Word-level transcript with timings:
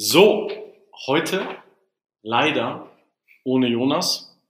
So, 0.00 0.48
heute 1.08 1.44
leider 2.22 2.88
ohne 3.42 3.66
Jonas, 3.66 4.40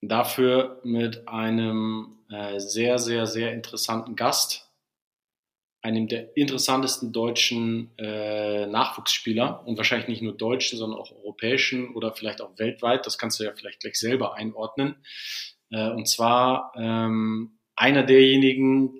dafür 0.00 0.80
mit 0.84 1.26
einem 1.26 2.20
äh, 2.30 2.60
sehr, 2.60 3.00
sehr, 3.00 3.26
sehr 3.26 3.52
interessanten 3.52 4.14
Gast, 4.14 4.70
einem 5.82 6.06
der 6.06 6.36
interessantesten 6.36 7.12
deutschen 7.12 7.90
äh, 7.98 8.66
Nachwuchsspieler 8.66 9.66
und 9.66 9.76
wahrscheinlich 9.78 10.06
nicht 10.06 10.22
nur 10.22 10.36
deutschen, 10.36 10.78
sondern 10.78 11.00
auch 11.00 11.10
europäischen 11.10 11.92
oder 11.96 12.12
vielleicht 12.12 12.40
auch 12.40 12.56
weltweit. 12.56 13.04
Das 13.04 13.18
kannst 13.18 13.40
du 13.40 13.44
ja 13.44 13.52
vielleicht 13.52 13.80
gleich 13.80 13.96
selber 13.96 14.36
einordnen. 14.36 14.94
Äh, 15.70 15.90
und 15.90 16.08
zwar 16.08 16.72
ähm, 16.76 17.58
einer 17.74 18.04
derjenigen 18.04 18.94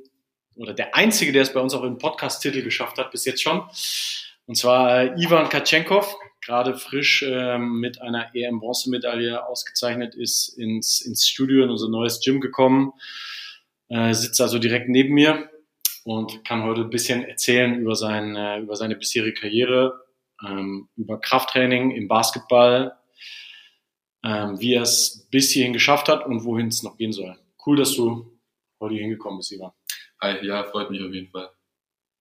oder 0.56 0.75
der 0.75 0.97
einzige, 0.97 1.31
der 1.31 1.42
es 1.42 1.53
bei 1.53 1.61
uns 1.61 1.73
auch 1.73 1.84
im 1.84 1.98
Podcast-Titel 1.98 2.62
geschafft 2.62 2.98
hat, 2.98 3.12
bis 3.12 3.25
jetzt 3.27 3.42
schon. 3.42 3.62
Und 4.47 4.56
zwar 4.56 5.03
äh, 5.03 5.23
Ivan 5.23 5.48
Katschenkov, 5.48 6.17
gerade 6.45 6.77
frisch 6.77 7.23
äh, 7.23 7.59
mit 7.59 8.03
einer 8.03 8.34
EM-Bronzemedaille 8.34 9.47
ausgezeichnet 9.47 10.14
ist, 10.14 10.48
ins, 10.59 11.01
ins 11.01 11.27
Studio 11.27 11.64
in 11.64 11.70
unser 11.70 11.89
neues 11.89 12.20
Gym 12.20 12.41
gekommen, 12.41 12.92
äh, 13.89 14.12
sitzt 14.12 14.41
also 14.41 14.59
direkt 14.59 14.89
neben 14.89 15.14
mir 15.14 15.51
und 16.05 16.45
kann 16.45 16.62
heute 16.62 16.83
ein 16.83 16.91
bisschen 16.91 17.25
erzählen 17.25 17.78
über, 17.78 17.95
sein, 17.95 18.36
äh, 18.36 18.59
über 18.59 18.77
seine 18.77 18.97
bisherige 18.97 19.41
Karriere, 19.41 20.05
ähm, 20.47 20.89
über 20.97 21.19
Krafttraining 21.19 21.92
im 21.92 22.08
Basketball, 22.08 22.98
ähm, 24.23 24.61
wie 24.61 24.75
er 24.75 24.83
es 24.83 25.27
bis 25.31 25.51
hierhin 25.51 25.73
geschafft 25.73 26.08
hat 26.08 26.27
und 26.27 26.45
wohin 26.45 26.69
es 26.69 26.83
noch 26.83 26.98
gehen 26.98 27.12
soll. 27.12 27.39
Cool, 27.64 27.77
dass 27.77 27.95
du 27.95 28.39
heute 28.81 28.95
hier 28.95 29.03
hingekommen 29.03 29.39
bist, 29.39 29.53
Ivan. 29.53 29.73
Hi, 30.20 30.45
ja, 30.47 30.64
freut 30.64 30.91
mich 30.91 31.03
auf 31.03 31.12
jeden 31.12 31.31
Fall. 31.31 31.51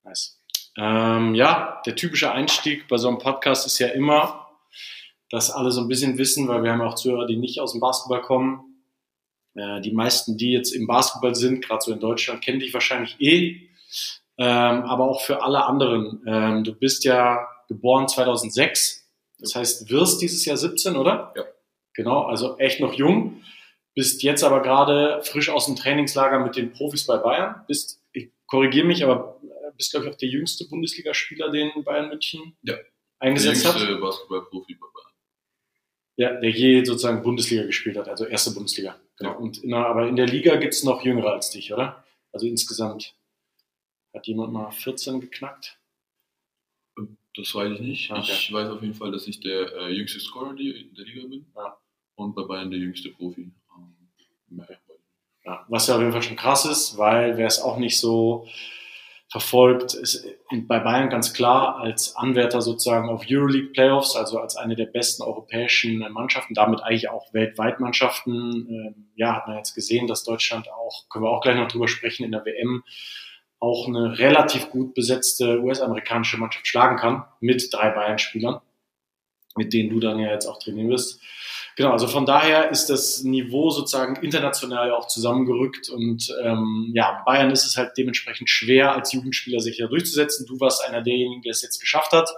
Nice. 0.03 0.42
Ähm, 0.77 1.35
ja, 1.35 1.81
der 1.85 1.95
typische 1.95 2.31
Einstieg 2.31 2.87
bei 2.87 2.97
so 2.97 3.07
einem 3.07 3.19
Podcast 3.19 3.65
ist 3.65 3.79
ja 3.79 3.89
immer, 3.89 4.47
dass 5.29 5.51
alle 5.51 5.71
so 5.71 5.81
ein 5.81 5.87
bisschen 5.87 6.17
wissen, 6.17 6.47
weil 6.47 6.63
wir 6.63 6.71
haben 6.71 6.81
auch 6.81 6.95
Zuhörer, 6.95 7.25
die 7.25 7.37
nicht 7.37 7.59
aus 7.59 7.73
dem 7.73 7.81
Basketball 7.81 8.21
kommen. 8.21 8.83
Äh, 9.55 9.81
die 9.81 9.91
meisten, 9.91 10.37
die 10.37 10.51
jetzt 10.51 10.71
im 10.71 10.87
Basketball 10.87 11.35
sind, 11.35 11.65
gerade 11.65 11.81
so 11.83 11.91
in 11.91 11.99
Deutschland, 11.99 12.43
kennen 12.43 12.59
dich 12.59 12.73
wahrscheinlich 12.73 13.19
eh. 13.19 13.69
Ähm, 14.37 14.83
aber 14.83 15.09
auch 15.09 15.21
für 15.21 15.43
alle 15.43 15.65
anderen. 15.65 16.23
Ähm, 16.25 16.63
du 16.63 16.73
bist 16.73 17.03
ja 17.03 17.47
geboren 17.67 18.07
2006. 18.07 19.07
Das 19.39 19.55
heißt, 19.55 19.89
wirst 19.89 20.21
dieses 20.21 20.45
Jahr 20.45 20.57
17, 20.57 20.95
oder? 20.95 21.33
Ja. 21.35 21.43
Genau, 21.93 22.23
also 22.23 22.57
echt 22.57 22.79
noch 22.79 22.93
jung. 22.93 23.41
Bist 23.93 24.23
jetzt 24.23 24.43
aber 24.43 24.61
gerade 24.61 25.21
frisch 25.23 25.49
aus 25.49 25.67
dem 25.67 25.75
Trainingslager 25.75 26.39
mit 26.39 26.55
den 26.55 26.71
Profis 26.71 27.05
bei 27.05 27.17
Bayern. 27.17 27.63
Bist, 27.67 28.01
ich 28.11 28.29
korrigiere 28.47 28.87
mich, 28.87 29.03
aber 29.03 29.32
bist, 29.75 29.91
glaube 29.91 30.07
ich, 30.07 30.13
auch 30.13 30.17
der 30.17 30.29
jüngste 30.29 30.67
Bundesligaspieler, 30.67 31.51
den 31.51 31.83
Bayern 31.83 32.09
München 32.09 32.55
ja. 32.63 32.75
eingesetzt 33.19 33.65
hat. 33.65 33.75
Der 33.75 33.81
jüngste 33.83 34.01
Basketballprofi 34.01 34.75
bei 34.75 34.87
Bayern. 34.93 35.13
Ja, 36.15 36.39
der 36.39 36.49
je 36.51 36.83
sozusagen 36.83 37.23
Bundesliga 37.23 37.63
gespielt 37.63 37.97
hat, 37.97 38.07
also 38.07 38.25
erste 38.25 38.51
Bundesliga. 38.51 38.99
Genau. 39.17 39.31
Ja. 39.31 39.37
Und 39.37 39.63
in 39.63 39.73
aber 39.73 40.07
in 40.07 40.15
der 40.15 40.27
Liga 40.27 40.55
gibt's 40.57 40.83
noch 40.83 41.03
Jüngere 41.03 41.33
als 41.33 41.49
dich, 41.49 41.73
oder? 41.73 42.03
Also 42.31 42.47
insgesamt 42.47 43.15
hat 44.13 44.27
jemand 44.27 44.53
mal 44.53 44.71
14 44.71 45.21
geknackt? 45.21 45.79
Das 47.35 47.55
weiß 47.55 47.73
ich 47.73 47.79
nicht. 47.79 48.11
Okay. 48.11 48.21
Ich 48.21 48.53
weiß 48.53 48.69
auf 48.69 48.81
jeden 48.81 48.93
Fall, 48.93 49.11
dass 49.11 49.27
ich 49.27 49.39
der 49.39 49.71
äh, 49.73 49.89
jüngste 49.91 50.19
Scorer 50.19 50.51
in 50.51 50.93
der 50.93 51.05
Liga 51.05 51.27
bin. 51.27 51.45
Ja. 51.55 51.77
Und 52.15 52.35
bei 52.35 52.43
Bayern 52.43 52.69
der 52.69 52.79
jüngste 52.79 53.09
Profi. 53.09 53.51
Ähm, 53.75 54.67
ja, 55.45 55.65
was 55.67 55.87
ja 55.87 55.95
auf 55.95 56.01
jeden 56.01 56.13
Fall 56.13 56.21
schon 56.21 56.37
krass 56.37 56.65
ist, 56.65 56.97
weil 56.97 57.37
wäre 57.37 57.47
es 57.47 57.59
auch 57.59 57.77
nicht 57.77 57.97
so 57.97 58.47
verfolgt, 59.33 59.95
ist 59.95 60.27
bei 60.67 60.77
Bayern 60.77 61.09
ganz 61.09 61.33
klar 61.33 61.77
als 61.77 62.15
Anwärter 62.15 62.61
sozusagen 62.61 63.09
auf 63.09 63.25
Euroleague 63.27 63.71
Playoffs, 63.71 64.15
also 64.15 64.37
als 64.37 64.55
eine 64.57 64.75
der 64.75 64.85
besten 64.85 65.23
europäischen 65.23 66.05
Mannschaften, 66.13 66.53
damit 66.53 66.83
eigentlich 66.83 67.09
auch 67.09 67.33
weltweit 67.33 67.79
Mannschaften. 67.79 68.67
Ähm, 68.69 69.07
ja, 69.15 69.35
hat 69.35 69.47
man 69.47 69.57
jetzt 69.57 69.73
gesehen, 69.73 70.05
dass 70.05 70.23
Deutschland 70.23 70.69
auch, 70.71 71.09
können 71.09 71.25
wir 71.25 71.31
auch 71.31 71.41
gleich 71.41 71.55
noch 71.55 71.67
drüber 71.67 71.87
sprechen, 71.87 72.23
in 72.23 72.31
der 72.31 72.45
WM 72.45 72.83
auch 73.59 73.87
eine 73.87 74.19
relativ 74.19 74.69
gut 74.69 74.93
besetzte 74.93 75.63
US-amerikanische 75.63 76.37
Mannschaft 76.37 76.67
schlagen 76.67 76.97
kann 76.97 77.23
mit 77.39 77.73
drei 77.73 77.89
Bayern-Spielern, 77.89 78.61
mit 79.55 79.73
denen 79.73 79.89
du 79.89 79.99
dann 79.99 80.19
ja 80.19 80.29
jetzt 80.29 80.45
auch 80.45 80.59
trainieren 80.59 80.89
wirst. 80.89 81.19
Genau, 81.75 81.91
also 81.91 82.07
von 82.07 82.25
daher 82.25 82.69
ist 82.69 82.87
das 82.87 83.23
Niveau 83.23 83.71
sozusagen 83.71 84.15
international 84.17 84.91
auch 84.91 85.07
zusammengerückt 85.07 85.89
und 85.89 86.31
ähm, 86.43 86.91
ja, 86.93 87.23
Bayern 87.25 87.49
ist 87.49 87.65
es 87.65 87.77
halt 87.77 87.93
dementsprechend 87.97 88.49
schwer, 88.49 88.93
als 88.93 89.11
Jugendspieler 89.11 89.59
sich 89.59 89.77
da 89.77 89.87
durchzusetzen. 89.87 90.45
Du 90.45 90.59
warst 90.59 90.83
einer 90.83 91.01
derjenigen, 91.01 91.41
der 91.41 91.51
es 91.51 91.63
jetzt 91.63 91.79
geschafft 91.79 92.11
hat. 92.11 92.29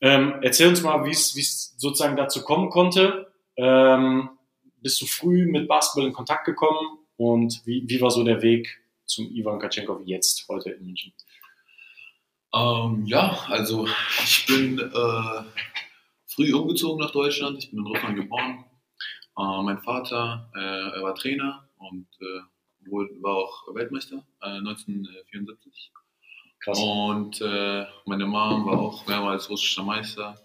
Ähm, 0.00 0.36
erzähl 0.42 0.68
uns 0.68 0.82
mal, 0.82 1.04
wie 1.04 1.10
es 1.10 1.74
sozusagen 1.76 2.16
dazu 2.16 2.42
kommen 2.42 2.70
konnte. 2.70 3.32
Ähm, 3.56 4.30
bist 4.80 5.00
du 5.02 5.06
früh 5.06 5.46
mit 5.46 5.68
Basketball 5.68 6.06
in 6.06 6.14
Kontakt 6.14 6.46
gekommen 6.46 6.98
und 7.16 7.60
wie, 7.66 7.84
wie 7.86 8.00
war 8.00 8.10
so 8.10 8.24
der 8.24 8.40
Weg 8.40 8.80
zum 9.04 9.30
Ivan 9.34 9.58
Katschenkov 9.58 10.00
jetzt 10.04 10.46
heute 10.48 10.70
in 10.70 10.86
München? 10.86 11.12
Ähm, 12.54 13.04
ja, 13.06 13.44
also 13.48 13.86
ich 14.22 14.46
bin 14.46 14.78
äh, 14.78 15.42
früh 16.38 16.54
umgezogen 16.54 17.00
nach 17.00 17.10
Deutschland. 17.10 17.58
Ich 17.58 17.70
bin 17.70 17.80
in 17.80 17.86
Russland 17.86 18.14
geboren. 18.14 18.64
Äh, 19.36 19.62
mein 19.62 19.78
Vater, 19.80 20.48
äh, 20.54 20.96
er 20.96 21.02
war 21.02 21.14
Trainer 21.16 21.68
und 21.78 22.06
äh, 22.20 22.92
war 23.20 23.34
auch 23.34 23.74
Weltmeister 23.74 24.24
1974. 24.38 25.72
Äh, 25.74 26.60
Krass. 26.60 26.78
Und 26.78 27.40
äh, 27.40 27.86
meine 28.06 28.26
Mom 28.26 28.66
war 28.66 28.78
auch 28.78 29.06
mehrmals 29.08 29.50
russischer 29.50 29.82
Meister. 29.82 30.40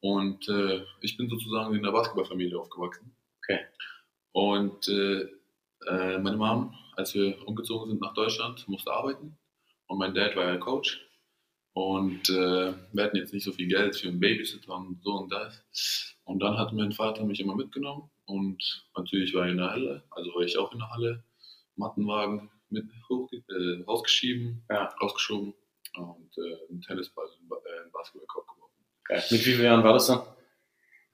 Und 0.00 0.48
äh, 0.48 0.84
ich 1.00 1.16
bin 1.16 1.28
sozusagen 1.28 1.74
in 1.76 1.82
der 1.84 1.92
Basketballfamilie 1.92 2.58
aufgewachsen. 2.58 3.14
Okay. 3.38 3.60
Und 4.32 4.88
meine 5.86 6.36
Mom, 6.36 6.74
als 6.96 7.14
wir 7.14 7.46
umgezogen 7.46 7.90
sind 7.90 8.00
nach 8.00 8.14
Deutschland, 8.14 8.66
musste 8.68 8.90
arbeiten. 8.90 9.38
Und 9.86 9.98
mein 9.98 10.14
Dad 10.14 10.34
war 10.34 10.46
ja 10.46 10.56
Coach. 10.56 10.98
Und 11.74 12.30
äh, 12.30 12.72
wir 12.92 13.04
hatten 13.04 13.16
jetzt 13.16 13.34
nicht 13.34 13.42
so 13.42 13.52
viel 13.52 13.66
Geld 13.66 13.96
für 13.96 14.08
einen 14.08 14.20
Babysitter 14.20 14.74
und 14.74 15.02
so 15.02 15.10
und 15.10 15.32
das. 15.32 16.14
Und 16.24 16.40
dann 16.40 16.56
hat 16.56 16.72
mein 16.72 16.92
Vater 16.92 17.24
mich 17.24 17.40
immer 17.40 17.56
mitgenommen 17.56 18.10
und 18.26 18.86
natürlich 18.96 19.34
war 19.34 19.46
ich 19.46 19.52
in 19.52 19.58
der 19.58 19.70
Halle, 19.70 20.04
also 20.10 20.32
war 20.34 20.42
ich 20.42 20.56
auch 20.56 20.72
in 20.72 20.78
der 20.78 20.90
Halle, 20.90 21.24
Mattenwagen 21.76 22.48
mit 22.70 22.86
hoch, 23.10 23.28
äh, 23.32 23.82
rausgeschieben, 23.82 24.64
ja. 24.70 24.84
rausgeschoben 25.02 25.52
und 25.96 26.38
äh, 26.38 26.70
einen 26.70 26.80
Tennisball 26.80 27.26
äh, 27.26 27.90
Basketballkorb 27.92 28.46
geworfen. 28.46 28.84
Okay. 29.00 29.22
Mit 29.30 29.46
wie 29.46 29.52
vielen 29.52 29.64
Jahren 29.64 29.84
war 29.84 29.94
das 29.94 30.06
dann? 30.06 30.22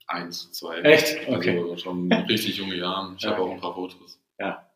Eins, 0.07 0.53
zwei. 0.53 0.81
Echt? 0.81 1.27
Okay. 1.27 1.59
Also 1.59 1.77
schon 1.79 2.13
richtig 2.29 2.59
junge 2.59 2.77
Jahren. 2.77 3.17
Ich 3.17 3.23
ja, 3.23 3.31
habe 3.31 3.43
auch 3.43 3.53
ein 3.53 3.61
paar 3.61 3.75
Fotos. 3.75 4.21
Ja. 4.39 4.71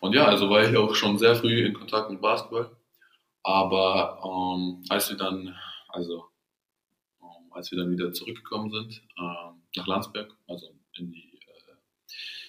Und 0.00 0.14
ja, 0.14 0.26
also 0.26 0.50
war 0.50 0.68
ich 0.68 0.76
auch 0.76 0.94
schon 0.96 1.16
sehr 1.18 1.36
früh 1.36 1.66
in 1.66 1.74
Kontakt 1.74 2.10
mit 2.10 2.20
Basketball. 2.20 2.76
Aber 3.42 4.20
ähm, 4.24 4.84
als 4.88 5.10
wir 5.10 5.16
dann, 5.16 5.56
also 5.88 6.24
ähm, 7.20 7.52
als 7.52 7.70
wir 7.70 7.78
dann 7.78 7.90
wieder 7.90 8.12
zurückgekommen 8.12 8.70
sind 8.70 9.02
ähm, 9.18 9.62
nach 9.76 9.86
Landsberg, 9.86 10.34
also 10.46 10.68
in 10.96 11.12
die, 11.12 11.40
äh, 11.40 11.74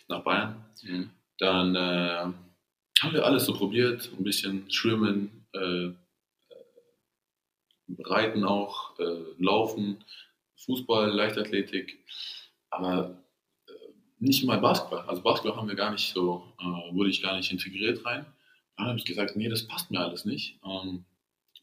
nach 0.08 0.24
Bayern, 0.24 0.66
mhm. 0.84 1.10
dann 1.40 1.76
äh, 1.76 2.34
haben 3.02 3.14
wir 3.14 3.26
alles 3.26 3.46
so 3.46 3.54
probiert, 3.54 4.12
ein 4.18 4.24
bisschen 4.24 4.70
schwimmen, 4.70 5.46
äh, 5.54 5.92
Reiten 8.06 8.44
auch, 8.44 8.98
äh, 9.00 9.24
Laufen, 9.38 10.04
Fußball, 10.58 11.10
Leichtathletik, 11.12 12.06
aber 12.70 13.24
äh, 13.68 13.72
nicht 14.20 14.46
mal 14.46 14.60
Basketball. 14.60 15.06
Also 15.08 15.22
Basketball 15.22 15.58
haben 15.58 15.68
wir 15.68 15.76
gar 15.76 15.92
nicht 15.92 16.14
so, 16.14 16.44
äh, 16.60 16.94
wurde 16.94 17.10
ich 17.10 17.22
gar 17.22 17.36
nicht 17.36 17.52
integriert 17.52 18.06
rein. 18.06 18.26
Dann 18.78 18.88
habe 18.88 18.98
ich 18.98 19.06
gesagt, 19.06 19.36
nee, 19.36 19.50
das 19.50 19.68
passt 19.68 19.92
mir 19.92 20.00
alles 20.00 20.26
nicht. 20.26 20.60
Ähm, 20.64 21.06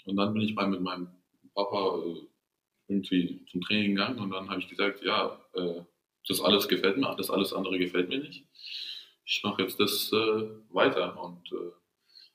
und 0.04 0.16
dann 0.16 0.32
bin 0.32 0.42
ich 0.42 0.54
mal 0.54 0.68
mit 0.68 0.80
meinem 0.80 1.08
Papa 1.54 2.02
äh, 2.04 2.26
irgendwie 2.88 3.44
zum 3.50 3.60
Training 3.60 3.94
gegangen 3.94 4.18
und 4.18 4.30
dann 4.30 4.48
habe 4.48 4.60
ich 4.60 4.68
gesagt, 4.68 5.02
ja, 5.02 5.40
äh, 5.54 5.82
das 6.26 6.40
alles 6.40 6.68
gefällt 6.68 6.98
mir, 6.98 7.14
das 7.16 7.30
alles 7.30 7.52
andere 7.52 7.78
gefällt 7.78 8.08
mir 8.08 8.18
nicht. 8.18 8.44
Ich 9.24 9.42
mache 9.44 9.62
jetzt 9.62 9.78
das 9.80 10.12
äh, 10.12 10.48
weiter 10.70 11.20
und 11.22 11.52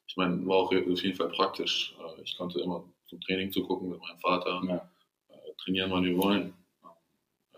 ich 0.07 0.18
meine, 0.18 0.45
war 0.48 0.57
auch 0.57 0.72
auf 0.72 1.04
jeden 1.04 1.16
Fall 1.16 1.30
praktisch. 1.30 1.94
Ich 2.24 2.38
konnte 2.38 2.60
immer 2.62 2.89
zum 3.07 3.19
Training 3.22 3.51
zu 3.51 3.63
gucken 3.63 3.89
mit 3.89 4.00
meinem 4.00 4.19
Vater, 4.19 4.62
Ja. 4.66 4.89
trainieren, 5.57 5.92
wann 5.92 6.06
wir 6.06 6.18
wollen. 6.18 6.54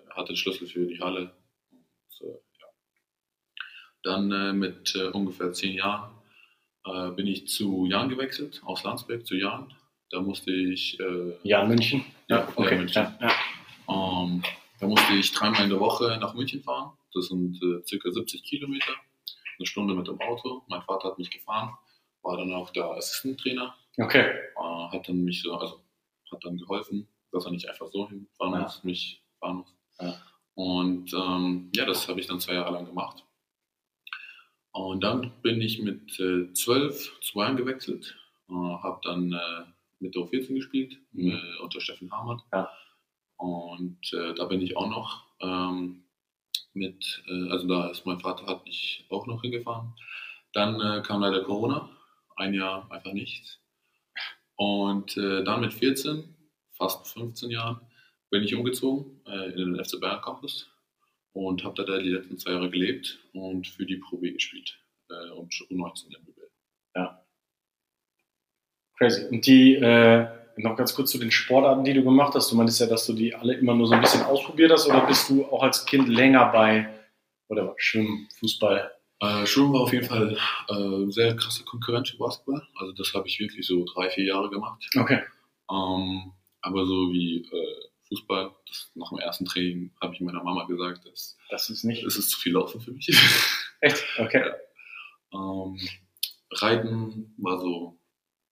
Er 0.10 0.16
hatte 0.16 0.34
den 0.34 0.38
Schlüssel 0.38 0.68
für 0.68 0.88
die 0.88 1.00
Halle. 1.00 1.36
Und, 1.70 1.86
ja. 2.60 2.68
Dann 4.04 4.58
mit 4.58 4.96
äh, 4.96 5.10
ungefähr 5.10 5.54
zehn 5.54 5.76
Jahren 5.76 6.17
äh, 6.88 7.12
bin 7.12 7.28
ich 7.28 7.48
zu 7.48 7.86
Jan 7.86 8.10
gewechselt, 8.10 8.62
aus 8.66 8.84
Landsberg 8.84 9.26
zu 9.26 9.36
Jan. 9.36 9.74
Da 10.10 10.22
musste 10.22 10.52
ich 10.52 11.00
äh, 11.00 11.34
Ja, 11.44 11.66
München. 11.66 12.06
Ja, 12.30 12.48
okay. 12.56 12.72
ja, 12.76 12.78
München. 12.78 13.04
Ja, 13.20 13.30
ja. 13.90 14.24
ähm, 14.24 14.44
da 14.80 14.88
musste 14.88 15.14
ich 15.14 15.32
dreimal 15.34 15.64
in 15.64 15.70
der 15.70 15.80
Woche 15.80 16.18
nach 16.20 16.34
München 16.34 16.62
fahren. 16.62 16.92
Das 17.14 17.28
sind 17.28 17.62
äh, 17.64 17.86
circa 17.86 18.12
70 18.12 18.44
Kilometer. 18.44 18.92
Eine 19.60 19.66
Stunde 19.66 19.94
mit 19.96 20.08
dem 20.08 20.20
Auto. 20.22 20.64
Mein 20.68 20.82
Vater 20.84 21.10
hat 21.10 21.18
mich 21.18 21.32
gefahren, 21.32 21.74
war 22.22 22.38
dann 22.38 22.54
auch 22.54 22.70
der 22.70 22.86
Assistent-Trainer, 22.92 23.76
Okay. 24.00 24.20
äh, 24.30 24.96
hat 24.96 25.10
dann 25.10 25.24
mich 25.24 25.42
so, 25.42 25.54
also 25.56 25.82
hat 26.32 26.40
dann 26.46 26.58
geholfen, 26.58 27.08
dass 27.32 27.46
er 27.46 27.52
nicht 27.52 27.68
einfach 27.68 27.88
so 27.88 28.08
hinfahren 28.08 28.54
Ja. 28.54 28.62
muss, 28.62 28.84
mich 28.84 29.24
fahren 29.40 29.58
muss. 29.58 29.76
Ja. 30.00 30.22
Und 30.54 31.12
ähm, 31.14 31.72
ja, 31.76 31.86
das 31.86 32.08
habe 32.08 32.20
ich 32.20 32.28
dann 32.28 32.40
zwei 32.40 32.54
Jahre 32.54 32.72
lang 32.74 32.86
gemacht. 32.86 33.24
Und 34.78 35.04
dann 35.04 35.32
bin 35.42 35.60
ich 35.60 35.82
mit 35.82 36.20
äh, 36.20 36.54
12 36.54 37.20
zu 37.22 37.34
Bayern 37.34 37.58
gewechselt, 37.58 38.16
äh, 38.48 38.54
habe 38.54 39.00
dann 39.04 39.34
äh, 39.34 39.64
mit 40.00 40.14
der 40.14 40.22
U14 40.22 40.54
gespielt, 40.54 40.98
Mhm. 41.14 41.32
äh, 41.32 41.62
unter 41.64 41.82
Steffen 41.82 42.12
Hamann. 42.12 42.44
Ja. 42.54 42.70
Und 43.38 44.14
äh, 44.14 44.36
da 44.36 44.46
bin 44.46 44.62
ich 44.62 44.78
auch 44.78 44.88
noch 44.88 45.26
ähm, 45.42 46.04
mit, 46.74 47.24
äh, 47.28 47.50
also 47.50 47.68
da 47.68 47.90
ist 47.90 48.06
mein 48.06 48.20
Vater 48.20 48.46
hat 48.46 48.66
mich 48.66 49.08
auch 49.10 49.26
noch 49.26 49.42
hingefahren. 49.42 49.96
Dann 50.54 50.80
äh, 50.80 51.02
kam 51.02 51.22
leider 51.22 51.44
Corona, 51.44 51.90
ein 52.36 52.54
Jahr 52.54 52.90
einfach 52.92 53.14
nichts. 53.14 53.60
Und 54.60 55.16
dann 55.18 55.62
mit 55.62 55.72
14, 55.72 56.36
fast 56.74 57.08
15 57.14 57.52
Jahren, 57.52 57.80
bin 58.32 58.42
ich 58.42 58.56
umgezogen 58.56 59.22
in 59.26 59.76
den 59.76 59.86
FC 59.86 60.00
Bayern 60.00 60.20
Campus 60.22 60.68
und 61.46 61.64
habe 61.64 61.84
da 61.84 61.98
die 62.00 62.10
letzten 62.10 62.38
zwei 62.38 62.52
Jahre 62.52 62.70
gelebt 62.70 63.20
und 63.34 63.68
für 63.68 63.86
die 63.86 63.98
Pro 63.98 64.18
B 64.18 64.32
gespielt 64.32 64.80
äh, 65.10 65.32
und 65.32 65.54
U19 65.54 66.06
in 66.06 66.26
BBL. 66.26 66.48
Crazy. 68.98 69.28
Und 69.30 69.46
die, 69.46 69.76
äh, 69.76 70.28
noch 70.58 70.76
ganz 70.76 70.96
kurz 70.96 71.12
zu 71.12 71.20
den 71.20 71.30
Sportarten, 71.30 71.84
die 71.84 71.94
du 71.94 72.04
gemacht 72.04 72.34
hast. 72.34 72.52
Du 72.52 72.56
meintest 72.56 72.80
ja, 72.80 72.88
dass 72.88 73.06
du 73.06 73.14
die 73.14 73.36
alle 73.36 73.54
immer 73.54 73.76
nur 73.76 73.88
so 73.88 73.94
ein 73.94 74.02
bisschen 74.02 74.24
ausprobiert 74.24 74.72
hast 74.72 74.88
oder 74.88 75.06
bist 75.06 75.30
du 75.30 75.46
auch 75.46 75.62
als 75.62 75.86
Kind 75.86 76.08
länger 76.08 76.52
bei, 76.52 76.90
oder 77.48 77.68
was, 77.68 77.76
Schwimmen, 77.78 78.28
Fußball? 78.40 78.92
Äh, 79.20 79.46
Schwimmen 79.46 79.74
war 79.74 79.82
auf 79.82 79.94
jeden 79.94 80.08
Fall 80.08 80.38
äh, 80.70 81.12
sehr 81.12 81.36
krasse 81.36 81.64
Konkurrenz 81.64 82.10
für 82.10 82.18
Basketball. 82.18 82.68
Also 82.76 82.94
das 82.94 83.14
habe 83.14 83.28
ich 83.28 83.40
wirklich 83.40 83.66
so 83.68 83.86
drei, 83.86 84.10
vier 84.10 84.26
Jahre 84.26 84.50
gemacht. 84.50 84.84
Okay. 84.98 85.22
Ähm, 85.70 86.32
aber 86.62 86.86
so 86.88 87.12
wie 87.12 87.46
äh, 87.46 87.88
Fußball, 88.08 88.56
das, 88.68 88.92
nach 88.96 89.10
dem 89.10 89.20
ersten 89.20 89.46
Training 89.46 89.92
habe 90.02 90.14
ich 90.14 90.22
meiner 90.22 90.44
Mama 90.44 90.66
gesagt, 90.66 91.06
dass 91.06 91.38
Das 91.50 91.70
ist 91.70 91.84
nicht. 91.84 92.04
es 92.04 92.18
ist 92.18 92.30
zu 92.30 92.40
viel 92.40 92.54
Laufen 92.54 92.82
für 92.82 92.92
mich. 92.92 93.08
Echt? 93.82 94.04
Okay. 94.20 94.52
ähm, 95.34 95.80
Reiten 96.52 97.34
war 97.38 97.60
so, 97.60 98.00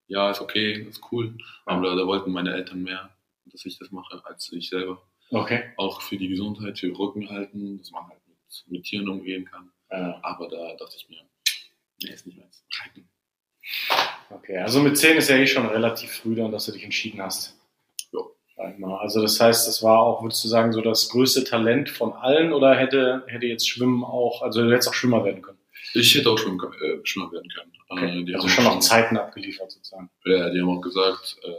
ja, 0.07 0.29
ist 0.31 0.41
okay, 0.41 0.81
ist 0.87 1.01
cool. 1.11 1.37
Aber 1.65 1.87
da, 1.89 1.95
da 1.95 2.05
wollten 2.05 2.31
meine 2.31 2.53
Eltern 2.53 2.83
mehr, 2.83 3.15
dass 3.45 3.65
ich 3.65 3.77
das 3.79 3.91
mache, 3.91 4.21
als 4.25 4.51
ich 4.51 4.69
selber. 4.69 5.01
Okay. 5.31 5.73
Auch 5.77 6.01
für 6.01 6.17
die 6.17 6.27
Gesundheit, 6.27 6.77
für 6.77 6.95
Rücken 6.97 7.29
halten, 7.29 7.77
dass 7.79 7.91
man 7.91 8.07
halt 8.07 8.21
mit, 8.27 8.37
mit 8.67 8.83
Tieren 8.83 9.09
umgehen 9.09 9.45
kann. 9.45 9.71
Äh, 9.89 10.13
Aber 10.21 10.47
da 10.49 10.75
dachte 10.75 10.95
ich 10.97 11.09
mir, 11.09 11.21
nee, 12.03 12.11
ist 12.11 12.27
nicht 12.27 12.37
meins. 12.37 12.63
Reiten. 12.83 13.09
okay. 14.29 14.57
Also 14.57 14.81
mit 14.81 14.97
10 14.97 15.17
ist 15.17 15.29
ja 15.29 15.37
eh 15.37 15.47
schon 15.47 15.65
relativ 15.65 16.11
früh 16.11 16.35
dann, 16.35 16.51
dass 16.51 16.65
du 16.67 16.71
dich 16.73 16.83
entschieden 16.83 17.21
hast. 17.21 17.57
Ja. 18.11 18.19
Sag 18.19 18.23
ich 18.23 18.35
mal. 18.35 18.44
Also 18.57 19.21
das 19.21 19.39
heißt, 19.39 19.67
das 19.67 19.83
war 19.83 19.99
auch, 19.99 20.23
würdest 20.23 20.43
du 20.43 20.47
sagen, 20.47 20.71
so 20.71 20.81
das 20.81 21.09
größte 21.09 21.43
Talent 21.43 21.89
von 21.89 22.13
allen 22.13 22.53
oder 22.53 22.73
hätte, 22.75 23.23
hätte 23.27 23.45
jetzt 23.47 23.67
Schwimmen 23.67 24.03
auch, 24.03 24.41
also 24.41 24.63
du 24.63 24.71
hättest 24.71 24.89
auch 24.89 24.93
Schwimmer 24.93 25.23
werden 25.25 25.41
können? 25.41 25.57
Ich 25.93 26.15
hätte 26.15 26.29
auch 26.29 26.37
schwimmen, 26.37 26.57
können- 26.57 26.73
äh, 26.81 27.05
schwimmen 27.05 27.31
werden 27.31 27.49
können. 27.49 27.71
Okay. 27.89 28.21
Äh, 28.21 28.23
die 28.23 28.33
also 28.35 28.47
haben 28.47 28.53
schon 28.53 28.63
noch 28.63 28.79
Zeiten 28.79 29.17
abgeliefert 29.17 29.71
sozusagen. 29.71 30.09
Ja, 30.25 30.49
die 30.49 30.61
haben 30.61 30.69
auch 30.69 30.81
gesagt, 30.81 31.37
äh, 31.43 31.51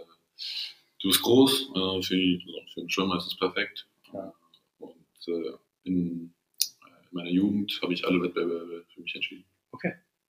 du 1.02 1.08
bist 1.08 1.22
groß, 1.22 1.70
äh, 1.74 2.02
für, 2.02 2.16
die, 2.16 2.42
also 2.46 2.60
für 2.74 2.80
einen 2.80 2.90
Schwimmer 2.90 3.16
ist 3.18 3.26
es 3.26 3.36
perfekt. 3.36 3.86
Ja. 4.12 4.32
Und 4.78 4.94
äh, 5.28 5.52
in, 5.84 6.32
äh, 6.82 6.86
in 7.10 7.12
meiner 7.12 7.30
Jugend 7.30 7.78
habe 7.82 7.92
ich 7.92 8.06
alle 8.06 8.22
Wettbewerbe 8.22 8.84
für 8.94 9.00
mich 9.00 9.14
entschieden. 9.14 9.44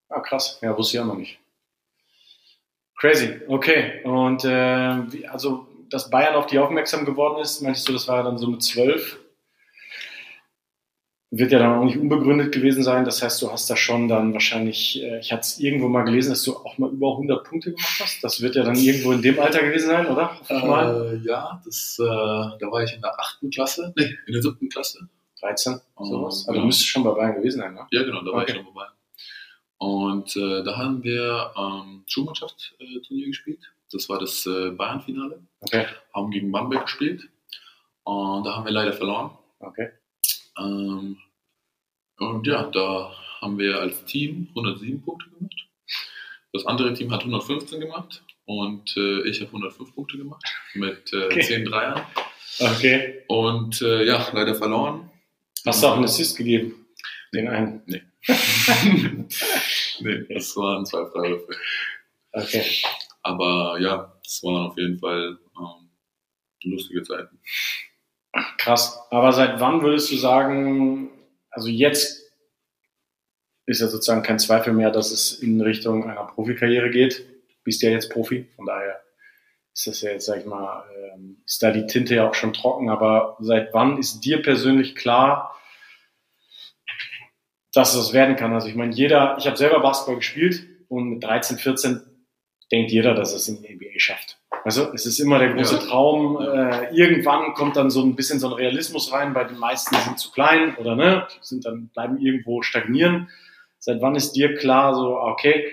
Ah, 0.09 0.19
krass. 0.21 0.59
Ja, 0.61 0.77
wusste 0.77 0.97
ich 0.97 1.01
auch 1.01 1.07
noch 1.07 1.17
nicht. 1.17 1.37
Crazy. 2.97 3.41
Okay. 3.47 4.03
Und 4.03 4.43
wie, 4.43 5.27
also, 5.27 5.67
dass 5.89 6.09
Bayern 6.09 6.35
auf 6.35 6.47
die 6.47 6.59
aufmerksam 6.59 7.05
geworden 7.05 7.41
ist, 7.41 7.61
meintest 7.61 7.87
du, 7.87 7.93
das 7.93 8.07
war 8.07 8.23
dann 8.23 8.37
so 8.37 8.47
mit 8.47 8.63
zwölf? 8.63 9.19
Wird 11.29 11.51
ja 11.51 11.59
dann 11.59 11.79
auch 11.79 11.83
nicht 11.83 11.97
unbegründet 11.97 12.53
gewesen 12.53 12.83
sein. 12.83 13.03
Das 13.03 13.21
heißt, 13.21 13.41
du 13.41 13.51
hast 13.51 13.69
da 13.69 13.75
schon 13.75 14.07
dann 14.07 14.31
wahrscheinlich, 14.31 15.01
äh, 15.03 15.19
ich 15.19 15.33
hatte 15.33 15.41
es 15.41 15.59
irgendwo 15.59 15.89
mal 15.89 16.03
gelesen, 16.03 16.29
dass 16.29 16.43
du 16.43 16.55
auch 16.55 16.77
mal 16.77 16.89
über 16.89 17.11
100 17.11 17.43
Punkte 17.45 17.71
gemacht 17.73 17.99
hast. 17.99 18.23
Das 18.23 18.39
wird 18.41 18.55
ja 18.55 18.63
dann 18.63 18.75
irgendwo 18.77 19.11
in 19.11 19.21
dem 19.21 19.37
Alter 19.37 19.59
gewesen 19.61 19.87
sein, 19.87 20.07
oder? 20.07 20.37
Äh, 20.49 21.17
ja, 21.27 21.61
das, 21.65 21.97
äh, 21.99 22.03
da 22.05 22.71
war 22.71 22.81
ich 22.83 22.93
in 22.93 23.01
der 23.01 23.19
achten 23.19 23.49
Klasse, 23.49 23.93
nee, 23.97 24.15
in 24.25 24.33
der 24.33 24.41
siebten 24.41 24.69
Klasse. 24.69 25.09
13, 25.41 25.81
sowas. 25.99 26.45
Oh, 26.47 26.49
Also 26.49 26.53
ja. 26.53 26.59
du 26.61 26.65
müsstest 26.65 26.87
schon 26.89 27.03
bei 27.03 27.11
Bayern 27.11 27.35
gewesen 27.35 27.59
sein, 27.59 27.73
ne? 27.73 27.85
Ja, 27.91 28.03
genau, 28.03 28.21
da 28.21 28.31
war 28.31 28.41
Okay. 28.43 28.51
ich 28.51 28.55
schon 28.55 28.65
vorbei. 28.65 28.85
Und 29.79 30.35
äh, 30.37 30.63
da 30.63 30.77
haben 30.77 31.03
wir 31.03 31.51
ähm, 31.57 32.03
Schulmannschaftsturnier 32.07 33.27
gespielt. 33.27 33.59
Das 33.91 34.09
war 34.09 34.19
das 34.19 34.45
äh, 34.45 34.71
Bayern-Finale. 34.71 35.41
Okay. 35.61 35.85
Haben 36.13 36.31
gegen 36.31 36.51
Bamberg 36.51 36.85
gespielt. 36.85 37.27
Und 38.03 38.43
da 38.45 38.55
haben 38.55 38.65
wir 38.65 38.71
leider 38.71 38.93
verloren. 38.93 39.31
Okay. 39.59 39.89
Ähm, 40.57 41.17
und 42.17 42.47
ja, 42.47 42.63
da 42.63 43.13
haben 43.41 43.57
wir 43.57 43.79
als 43.79 44.03
Team 44.05 44.47
107 44.49 45.01
Punkte 45.01 45.29
gemacht. 45.29 45.67
Das 46.53 46.65
andere 46.65 46.93
Team 46.93 47.11
hat 47.11 47.21
115 47.21 47.79
gemacht 47.79 48.23
und 48.45 48.95
äh, 48.97 49.21
ich 49.27 49.39
habe 49.41 49.49
105 49.49 49.93
Punkte 49.93 50.17
gemacht 50.17 50.43
mit 50.73 51.11
äh, 51.13 51.25
Okay. 51.25 51.41
10 51.41 51.65
Dreiern. 51.65 52.01
Okay. 52.59 53.23
Und 53.27 53.81
äh, 53.81 54.05
ja, 54.05 54.27
leider 54.33 54.55
verloren. 54.55 55.11
Hast 55.65 55.83
du 55.83 55.87
auch 55.87 55.95
einen 55.95 56.05
Assist 56.05 56.37
gegeben? 56.37 56.87
Den 57.33 57.49
einen. 57.49 57.83
nee, 57.85 58.01
das 60.29 60.55
waren 60.55 60.85
zwei 60.85 61.05
Freiwürfe. 61.05 61.55
Okay. 62.31 62.63
Aber 63.27 63.77
ja, 63.79 64.13
es 64.25 64.41
waren 64.41 64.67
auf 64.67 64.77
jeden 64.77 64.99
Fall 64.99 65.37
ähm, 65.59 65.89
lustige 66.63 67.03
Zeiten. 67.03 67.39
Krass. 68.57 69.01
Aber 69.09 69.33
seit 69.33 69.59
wann 69.59 69.81
würdest 69.81 70.11
du 70.11 70.15
sagen, 70.15 71.11
also 71.49 71.67
jetzt 71.67 72.23
ist 73.65 73.81
ja 73.81 73.87
sozusagen 73.87 74.23
kein 74.23 74.39
Zweifel 74.39 74.71
mehr, 74.71 74.91
dass 74.91 75.11
es 75.11 75.33
in 75.33 75.59
Richtung 75.59 76.09
einer 76.09 76.23
Profikarriere 76.23 76.89
geht. 76.89 77.19
Du 77.19 77.63
bist 77.65 77.81
ja 77.81 77.89
jetzt 77.89 78.11
Profi, 78.11 78.47
von 78.55 78.65
daher 78.65 79.01
ist 79.73 79.87
das 79.87 80.01
ja 80.01 80.11
jetzt, 80.11 80.25
sag 80.25 80.39
ich 80.39 80.45
mal, 80.45 80.85
ähm, 81.13 81.43
ist 81.45 81.61
da 81.61 81.71
die 81.71 81.85
Tinte 81.85 82.15
ja 82.15 82.29
auch 82.29 82.33
schon 82.33 82.53
trocken. 82.53 82.89
Aber 82.89 83.35
seit 83.41 83.73
wann 83.73 83.97
ist 83.97 84.21
dir 84.21 84.41
persönlich 84.41 84.95
klar, 84.95 85.53
dass 87.73 87.93
es 87.93 88.05
das 88.05 88.13
werden 88.13 88.37
kann? 88.37 88.53
Also 88.53 88.69
ich 88.69 88.75
meine, 88.75 88.93
jeder, 88.93 89.35
ich 89.37 89.47
habe 89.47 89.57
selber 89.57 89.81
Basketball 89.81 90.15
gespielt 90.15 90.65
und 90.87 91.09
mit 91.09 91.23
13, 91.23 91.57
14 91.57 92.16
denkt 92.71 92.91
jeder, 92.91 93.13
dass 93.13 93.33
es 93.33 93.47
in 93.47 93.61
die 93.61 93.73
NBA 93.73 93.97
schafft. 93.99 94.37
Also 94.63 94.91
es 94.93 95.05
ist 95.05 95.19
immer 95.19 95.39
der 95.39 95.53
große 95.53 95.75
Ja. 95.75 95.81
Traum. 95.81 96.41
Äh, 96.41 96.93
irgendwann 96.93 97.53
kommt 97.53 97.77
dann 97.77 97.89
so 97.89 98.03
ein 98.03 98.15
bisschen 98.15 98.39
so 98.39 98.47
ein 98.47 98.53
Realismus 98.53 99.11
rein, 99.13 99.33
weil 99.33 99.47
die 99.47 99.55
meisten 99.55 99.95
sind 99.95 100.19
zu 100.19 100.31
klein 100.31 100.75
oder 100.77 100.95
ne, 100.95 101.27
sind 101.41 101.65
dann 101.65 101.87
bleiben 101.89 102.17
irgendwo 102.19 102.61
stagnieren. 102.61 103.29
Seit 103.79 104.01
wann 104.01 104.15
ist 104.15 104.33
dir 104.33 104.55
klar, 104.55 104.93
so 104.93 105.17
okay, 105.17 105.71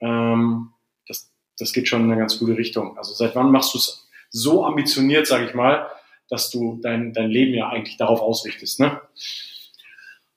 ähm, 0.00 0.70
das, 1.06 1.32
das 1.58 1.72
geht 1.72 1.88
schon 1.88 2.04
in 2.04 2.10
eine 2.10 2.20
ganz 2.20 2.38
gute 2.38 2.56
Richtung. 2.58 2.98
Also 2.98 3.14
seit 3.14 3.34
wann 3.34 3.50
machst 3.50 3.72
du 3.74 3.78
es 3.78 4.06
so 4.28 4.64
ambitioniert, 4.66 5.26
sage 5.26 5.46
ich 5.46 5.54
mal, 5.54 5.88
dass 6.28 6.50
du 6.50 6.78
dein, 6.82 7.12
dein 7.12 7.30
Leben 7.30 7.54
ja 7.54 7.68
eigentlich 7.68 7.96
darauf 7.96 8.20
ausrichtest, 8.20 8.80
ne? 8.80 9.00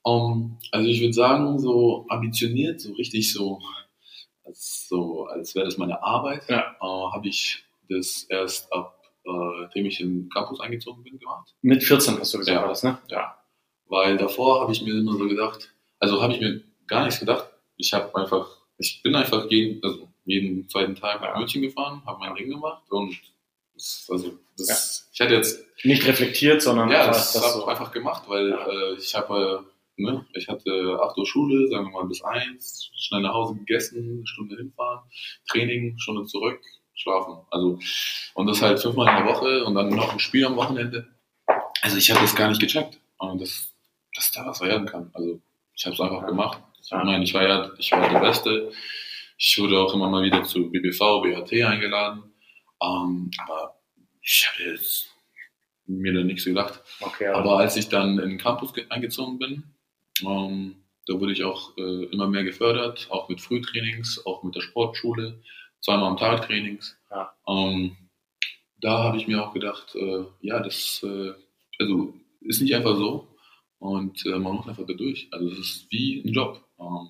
Um, 0.04 0.58
also 0.72 0.88
ich 0.88 1.02
würde 1.02 1.14
sagen, 1.14 1.60
so 1.60 2.06
ambitioniert, 2.08 2.80
so 2.80 2.94
richtig 2.94 3.34
so, 3.34 3.60
als, 4.48 4.88
so, 4.90 5.26
als 5.28 5.54
wäre 5.56 5.66
das 5.66 5.78
meine 5.78 6.02
Arbeit, 6.02 6.44
Ja. 6.50 6.76
äh, 6.82 6.86
habe 7.14 7.28
ich 7.28 7.64
das 7.90 8.24
erst 8.30 8.72
ab 8.74 8.94
äh, 9.26 9.62
nachdem 9.64 9.86
ich 9.86 10.00
in 10.00 10.22
den 10.24 10.30
Campus 10.30 10.62
eingezogen 10.62 11.04
bin, 11.04 11.20
gemacht. 11.20 11.54
Mit 11.62 11.84
14 11.84 12.18
hast 12.18 12.34
du 12.34 12.38
gesagt, 12.38 12.56
Ja. 12.56 12.62
war 12.62 12.70
das, 12.70 12.84
ne? 12.84 12.98
Ja. 13.10 13.38
Weil 13.88 14.16
davor 14.18 14.62
habe 14.62 14.72
ich 14.72 14.82
mir 14.82 14.94
immer 14.98 15.14
so 15.18 15.28
gedacht, 15.28 15.70
also 16.00 16.22
habe 16.22 16.34
ich 16.34 16.40
mir 16.40 16.64
gar 16.88 17.04
nichts 17.04 17.20
gedacht. 17.20 17.50
Ich 17.76 17.92
habe 17.94 18.16
einfach, 18.16 18.48
ich 18.78 19.02
bin 19.04 19.16
einfach 19.16 19.50
jeden, 19.50 19.84
also 19.84 20.08
jeden 20.24 20.70
zweiten 20.70 20.96
Tag 20.96 21.20
nach 21.20 21.34
Ja. 21.34 21.40
München 21.40 21.62
gefahren, 21.62 22.02
habe 22.06 22.20
mein 22.20 22.36
Ding 22.36 22.50
gemacht 22.50 22.84
und 22.90 23.18
das, 23.74 24.08
also 24.10 24.32
das, 24.58 25.10
ich 25.14 25.20
hatte 25.20 25.34
jetzt 25.34 25.62
Nicht 25.84 26.06
reflektiert, 26.08 26.62
sondern 26.62 26.90
ja, 26.90 27.08
das, 27.08 27.34
das 27.34 27.44
habe 27.44 27.60
so. 27.60 27.66
einfach 27.66 27.92
gemacht, 27.92 28.24
weil 28.28 28.50
Ja. 28.52 28.66
äh, 28.66 28.94
ich 28.94 29.14
habe, 29.14 29.66
äh, 29.66 29.77
ne, 29.98 30.26
ich 30.34 30.48
hatte 30.48 31.00
8 31.02 31.18
Uhr 31.18 31.26
Schule, 31.26 31.68
sagen 31.68 31.86
wir 31.88 31.92
mal 31.92 32.08
bis 32.08 32.24
1, 32.24 32.92
schnell 32.96 33.22
nach 33.22 33.34
Hause 33.34 33.56
gegessen, 33.56 33.98
eine 34.18 34.28
Stunde 34.28 34.56
hinfahren, 34.58 35.02
Training, 35.50 35.98
Stunde 36.00 36.26
zurück, 36.26 36.60
schlafen. 36.94 37.38
Also, 37.52 37.80
und 38.36 38.48
das 38.48 38.62
halt 38.62 38.80
fünfmal 38.80 39.08
in 39.20 39.26
der 39.26 39.34
Woche 39.34 39.66
und 39.66 39.76
dann 39.76 39.90
noch 39.90 40.14
ein 40.14 40.20
Spiel 40.20 40.46
am 40.46 40.56
Wochenende. 40.56 41.08
Also 41.82 41.98
ich 41.98 42.10
habe 42.12 42.22
das 42.22 42.36
gar 42.36 42.50
nicht 42.50 42.62
gecheckt, 42.62 43.00
und 43.20 43.42
das, 43.42 43.74
dass 44.16 44.32
da 44.32 44.46
was 44.46 44.62
werden 44.62 44.86
kann. 44.88 45.10
Also 45.14 45.40
ich 45.76 45.86
habe 45.86 45.94
es 45.96 46.02
einfach 46.02 46.26
gemacht. 46.26 46.62
Ich 46.84 46.92
meine, 46.92 47.24
ich 47.24 47.34
war 47.34 47.44
ja, 47.44 47.72
ich 47.78 47.92
war 47.92 48.10
der 48.10 48.20
Beste. 48.20 48.72
Ich 49.38 49.58
wurde 49.60 49.78
auch 49.80 49.94
immer 49.94 50.10
mal 50.10 50.24
wieder 50.24 50.44
zu 50.44 50.70
BBV, 50.72 51.22
BHT 51.22 51.54
eingeladen. 51.64 52.24
Ähm, 52.82 53.30
aber 53.46 53.76
ich 54.22 54.48
habe 54.50 54.72
jetzt 54.72 55.14
mir 55.86 56.14
da 56.14 56.22
nichts 56.24 56.46
gedacht. 56.46 56.82
Okay, 57.02 57.28
Aber 57.28 57.60
als 57.60 57.76
ich 57.78 57.90
dann 57.90 58.18
in 58.20 58.30
den 58.30 58.38
Campus 58.40 58.74
ge- 58.74 58.86
eingezogen 58.90 59.38
bin, 59.38 59.64
ähm, 60.26 60.76
da 61.06 61.20
wurde 61.20 61.32
ich 61.32 61.44
auch 61.44 61.78
äh, 61.78 62.06
immer 62.06 62.28
mehr 62.28 62.44
gefördert, 62.44 63.08
auch 63.10 63.30
mit 63.30 63.42
Frühtrainings, 63.42 64.26
auch 64.26 64.44
mit 64.44 64.56
der 64.56 64.62
Sportschule, 64.62 65.42
zweimal 65.80 66.10
am 66.12 66.18
Tag 66.18 66.46
Trainings. 66.46 66.98
Ja. 67.10 67.34
Ähm, 67.48 67.96
da 68.82 69.04
habe 69.04 69.18
ich 69.18 69.28
mir 69.28 69.44
auch 69.44 69.54
gedacht, 69.54 69.96
äh, 69.96 70.24
ja, 70.42 70.60
das 70.60 71.02
äh, 71.04 71.34
also 71.80 72.14
ist 72.42 72.62
nicht 72.62 72.76
einfach 72.76 72.96
so 72.96 73.28
und 73.80 74.26
äh, 74.26 74.38
man 74.38 74.56
muss 74.56 74.68
einfach 74.68 74.86
da 74.86 74.94
durch. 74.94 75.28
Also 75.32 75.48
es 75.48 75.60
ist 75.60 75.92
wie 75.92 76.22
ein 76.26 76.34
Job. 76.34 76.64
Ähm, 76.80 77.10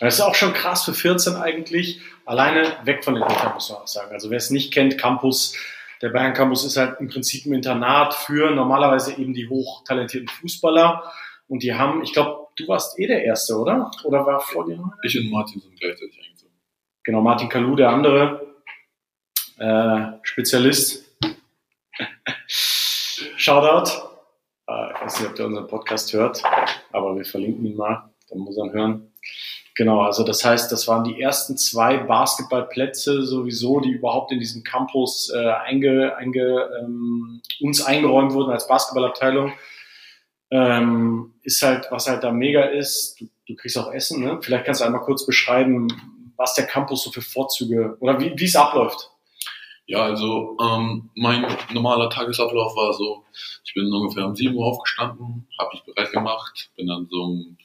Das 0.00 0.14
ist 0.14 0.20
auch 0.20 0.34
schon 0.34 0.52
krass 0.52 0.84
für 0.84 0.94
14 0.94 1.36
eigentlich. 1.36 2.00
Alleine 2.26 2.76
weg 2.84 3.04
von 3.04 3.14
den 3.14 3.22
Eltern, 3.22 3.54
muss 3.54 3.70
man 3.70 3.78
auch 3.78 3.86
sagen. 3.86 4.12
Also 4.12 4.30
wer 4.30 4.38
es 4.38 4.50
nicht 4.50 4.72
kennt, 4.72 4.98
Campus, 4.98 5.56
der 6.02 6.10
Bayern 6.10 6.34
Campus 6.34 6.64
ist 6.64 6.76
halt 6.76 7.00
im 7.00 7.08
Prinzip 7.08 7.46
ein 7.46 7.54
Internat 7.54 8.14
für 8.14 8.50
normalerweise 8.50 9.12
eben 9.18 9.32
die 9.32 9.48
hochtalentierten 9.48 10.28
Fußballer. 10.28 11.12
Und 11.48 11.62
die 11.62 11.74
haben, 11.74 12.02
ich 12.02 12.12
glaube, 12.12 12.48
du 12.56 12.68
warst 12.68 12.98
eh 12.98 13.06
der 13.06 13.24
Erste, 13.24 13.56
oder? 13.56 13.90
Oder 14.04 14.26
war 14.26 14.40
vor 14.40 14.66
dir? 14.66 14.82
ich 15.02 15.18
und 15.18 15.30
Martin 15.30 15.60
sind 15.60 15.78
gleichzeitig 15.78 16.18
eingezogen. 16.24 16.54
Genau, 17.04 17.20
Martin 17.20 17.48
Kalu, 17.48 17.76
der 17.76 17.90
andere 17.90 18.54
äh, 19.58 20.18
Spezialist. 20.22 21.16
Shoutout. 22.46 23.90
Äh, 24.68 24.92
ich 24.92 25.00
weiß 25.00 25.20
nicht, 25.20 25.30
ob 25.30 25.36
der 25.36 25.46
unseren 25.46 25.66
Podcast 25.66 26.12
hört, 26.12 26.42
aber 26.92 27.16
wir 27.16 27.24
verlinken 27.24 27.66
ihn 27.66 27.76
mal. 27.76 28.10
Dann 28.30 28.38
muss 28.38 28.56
er 28.56 28.64
ihn 28.64 28.72
hören. 28.72 29.12
Genau, 29.76 30.02
also 30.02 30.22
das 30.22 30.44
heißt, 30.44 30.70
das 30.70 30.86
waren 30.86 31.02
die 31.02 31.20
ersten 31.20 31.56
zwei 31.56 31.96
Basketballplätze 31.96 33.22
sowieso, 33.22 33.80
die 33.80 33.90
überhaupt 33.90 34.30
in 34.30 34.38
diesem 34.38 34.62
Campus 34.62 35.32
äh, 35.34 35.48
einge, 35.48 36.16
einge, 36.16 36.70
ähm, 36.80 37.42
uns 37.60 37.84
eingeräumt 37.84 38.32
wurden 38.34 38.52
als 38.52 38.68
Basketballabteilung. 38.68 39.52
Ähm, 40.54 41.34
ist 41.42 41.60
halt, 41.62 41.88
was 41.90 42.06
halt 42.06 42.22
da 42.22 42.30
mega 42.30 42.62
ist, 42.62 43.16
du, 43.18 43.28
du 43.48 43.56
kriegst 43.56 43.76
auch 43.76 43.92
Essen, 43.92 44.22
ne? 44.22 44.38
Vielleicht 44.40 44.64
kannst 44.64 44.80
du 44.80 44.84
einmal 44.84 45.00
kurz 45.00 45.26
beschreiben, 45.26 45.88
was 46.36 46.54
der 46.54 46.66
Campus 46.66 47.02
so 47.02 47.10
für 47.10 47.22
Vorzüge 47.22 47.96
oder 47.98 48.20
wie 48.20 48.32
wie 48.36 48.44
es 48.44 48.54
abläuft. 48.54 49.10
Ja, 49.86 50.04
also 50.04 50.56
ähm, 50.62 51.10
mein 51.16 51.44
normaler 51.72 52.08
Tagesablauf 52.08 52.76
war 52.76 52.92
so, 52.92 53.24
ich 53.64 53.74
bin 53.74 53.92
ungefähr 53.92 54.26
um 54.26 54.36
7 54.36 54.54
Uhr 54.54 54.64
aufgestanden, 54.64 55.48
habe 55.58 55.70
mich 55.72 55.82
bereit 55.82 56.12
gemacht, 56.12 56.70
bin 56.76 56.86
dann 56.86 57.08
so 57.10 57.22
um 57.22 57.58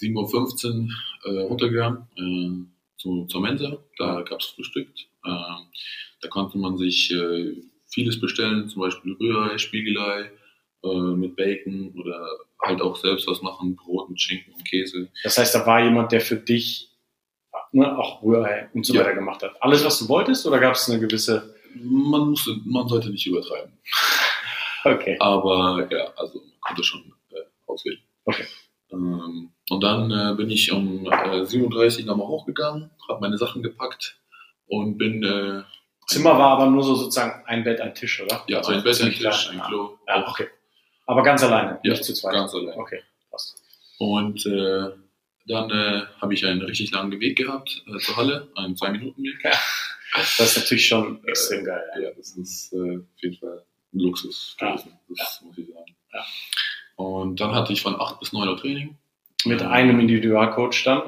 7.15 0.00 0.86
Uhr 0.86 1.34
äh, 1.34 1.42
runtergegangen 1.42 2.06
äh, 2.16 2.96
zu, 2.96 3.26
zur 3.26 3.40
Mensa, 3.40 3.76
da 3.98 4.22
gab's 4.22 4.46
Frühstück. 4.46 4.88
Äh, 5.24 5.30
da 6.22 6.28
konnte 6.28 6.58
man 6.58 6.78
sich 6.78 7.10
äh, 7.10 7.56
vieles 7.88 8.20
bestellen, 8.20 8.68
zum 8.68 8.82
Beispiel 8.82 9.14
Rührei, 9.14 9.58
Spiegelei 9.58 10.30
äh, 10.84 10.88
mit 10.88 11.36
Bacon 11.36 11.94
oder 11.98 12.26
halt 12.62 12.80
auch 12.82 12.96
selbst 12.96 13.26
was 13.26 13.42
machen, 13.42 13.76
Brot 13.76 14.10
mit 14.10 14.20
Schinken 14.20 14.52
und 14.54 14.64
Käse. 14.64 15.08
Das 15.24 15.38
heißt, 15.38 15.54
da 15.54 15.66
war 15.66 15.82
jemand, 15.82 16.12
der 16.12 16.20
für 16.20 16.36
dich 16.36 16.90
ne, 17.72 17.96
auch 17.98 18.22
Rührei 18.22 18.68
und 18.74 18.84
so 18.86 18.94
Ja. 18.94 19.00
weiter 19.00 19.14
gemacht 19.14 19.42
hat. 19.42 19.52
Alles, 19.62 19.84
was 19.84 19.98
du 19.98 20.08
wolltest, 20.08 20.46
oder 20.46 20.58
gab 20.58 20.74
es 20.74 20.88
eine 20.90 21.00
gewisse? 21.00 21.54
Man, 21.74 22.30
musste, 22.30 22.56
man 22.64 22.88
sollte 22.88 23.10
nicht 23.10 23.26
übertreiben. 23.26 23.72
Okay. 24.82 25.14
Aber 25.20 25.86
ja, 25.90 26.10
also 26.16 26.38
man 26.38 26.52
konnte 26.62 26.82
schon 26.82 27.12
äh, 27.32 27.40
auswählen. 27.66 27.98
Okay. 28.24 28.44
Ähm, 28.90 29.50
und 29.68 29.80
dann 29.84 30.10
äh, 30.10 30.34
bin 30.36 30.48
ich 30.48 30.72
um 30.72 31.04
äh, 31.12 31.44
37 31.44 32.06
nochmal 32.06 32.26
hochgegangen, 32.28 32.90
habe 33.06 33.20
meine 33.20 33.36
Sachen 33.36 33.62
gepackt 33.62 34.18
und 34.68 34.96
bin 34.96 35.22
äh, 35.22 35.62
Zimmer 36.06 36.38
war 36.38 36.52
aber 36.58 36.70
nur 36.70 36.82
so 36.82 36.94
sozusagen 36.94 37.44
ein 37.46 37.62
Bett, 37.62 37.78
ein 37.82 37.94
Tisch, 37.94 38.22
oder? 38.22 38.42
ja, 38.48 38.56
Also 38.58 38.72
ein 38.72 38.82
Bett, 38.82 39.00
ein 39.02 39.10
Tisch, 39.10 39.18
klein. 39.18 39.60
ein 39.60 39.66
Klo. 39.66 39.98
Ja, 40.08 40.26
okay. 40.26 40.48
Aber 41.10 41.22
ganz 41.24 41.42
alleine, 41.42 41.80
Ja, 41.82 41.92
nicht 41.92 42.04
zu 42.04 42.14
zweit. 42.14 42.32
ganz 42.34 42.54
allein. 42.54 42.78
Okay, 42.78 43.00
passt. 43.30 43.60
Und 43.98 44.46
äh, 44.46 44.90
dann 45.46 45.70
äh, 45.70 46.02
habe 46.20 46.34
ich 46.34 46.46
einen 46.46 46.62
richtig 46.62 46.92
langen 46.92 47.18
Weg 47.20 47.36
gehabt 47.36 47.82
äh, 47.86 47.98
zur 47.98 48.16
Halle, 48.16 48.48
einen 48.56 48.76
zwei 48.76 48.90
Minuten 48.90 49.22
Weg. 49.22 49.42
Das 50.14 50.40
ist 50.40 50.56
natürlich 50.58 50.86
schon 50.86 51.24
extrem 51.26 51.64
geil. 51.64 51.82
Ja. 51.96 52.00
Ja, 52.02 52.10
das 52.16 52.30
ist 52.36 52.72
äh, 52.72 52.98
auf 52.98 53.22
jeden 53.22 53.36
Fall 53.36 53.64
ein 53.92 53.98
Luxus 53.98 54.56
Ja. 54.60 54.70
gewesen, 54.76 54.98
das 55.16 55.40
muss 55.44 55.58
ich 55.58 55.66
sagen. 55.68 55.96
Ja. 56.12 56.24
Und 56.96 57.40
dann 57.40 57.54
hatte 57.54 57.72
ich 57.72 57.82
von 57.82 58.00
8 58.00 58.20
bis 58.20 58.32
9 58.32 58.48
Uhr 58.48 58.56
Training. 58.56 58.96
Mit 59.46 59.62
einem 59.62 59.98
Individualcoach 60.00 60.84
dann, 60.84 61.02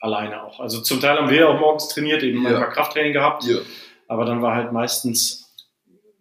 alleine 0.00 0.42
auch. 0.44 0.60
Also 0.60 0.80
zum 0.80 1.00
Teil 1.00 1.16
haben 1.18 1.28
wir 1.30 1.48
auch 1.48 1.58
morgens 1.60 1.88
trainiert, 1.88 2.22
eben 2.22 2.38
Ja. 2.42 2.50
manchmal 2.50 2.70
Krafttraining 2.70 3.12
gehabt, 3.12 3.44
Ja. 3.44 3.58
aber 4.08 4.24
dann 4.24 4.40
war 4.40 4.54
halt 4.54 4.72
meistens 4.72 5.40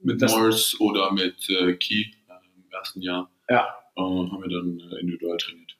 Mit 0.03 0.19
Morris 0.21 0.75
oder 0.79 1.11
mit 1.11 1.47
äh, 1.49 1.73
Key 1.75 2.01
äh, 2.01 2.11
im 2.71 2.77
ersten 2.77 3.01
Jahr. 3.01 3.29
Ja. 3.49 3.75
Äh, 3.95 4.01
haben 4.01 4.41
wir 4.41 4.49
dann 4.49 4.79
äh, 4.91 4.99
individuell 4.99 5.37
trainiert. 5.37 5.75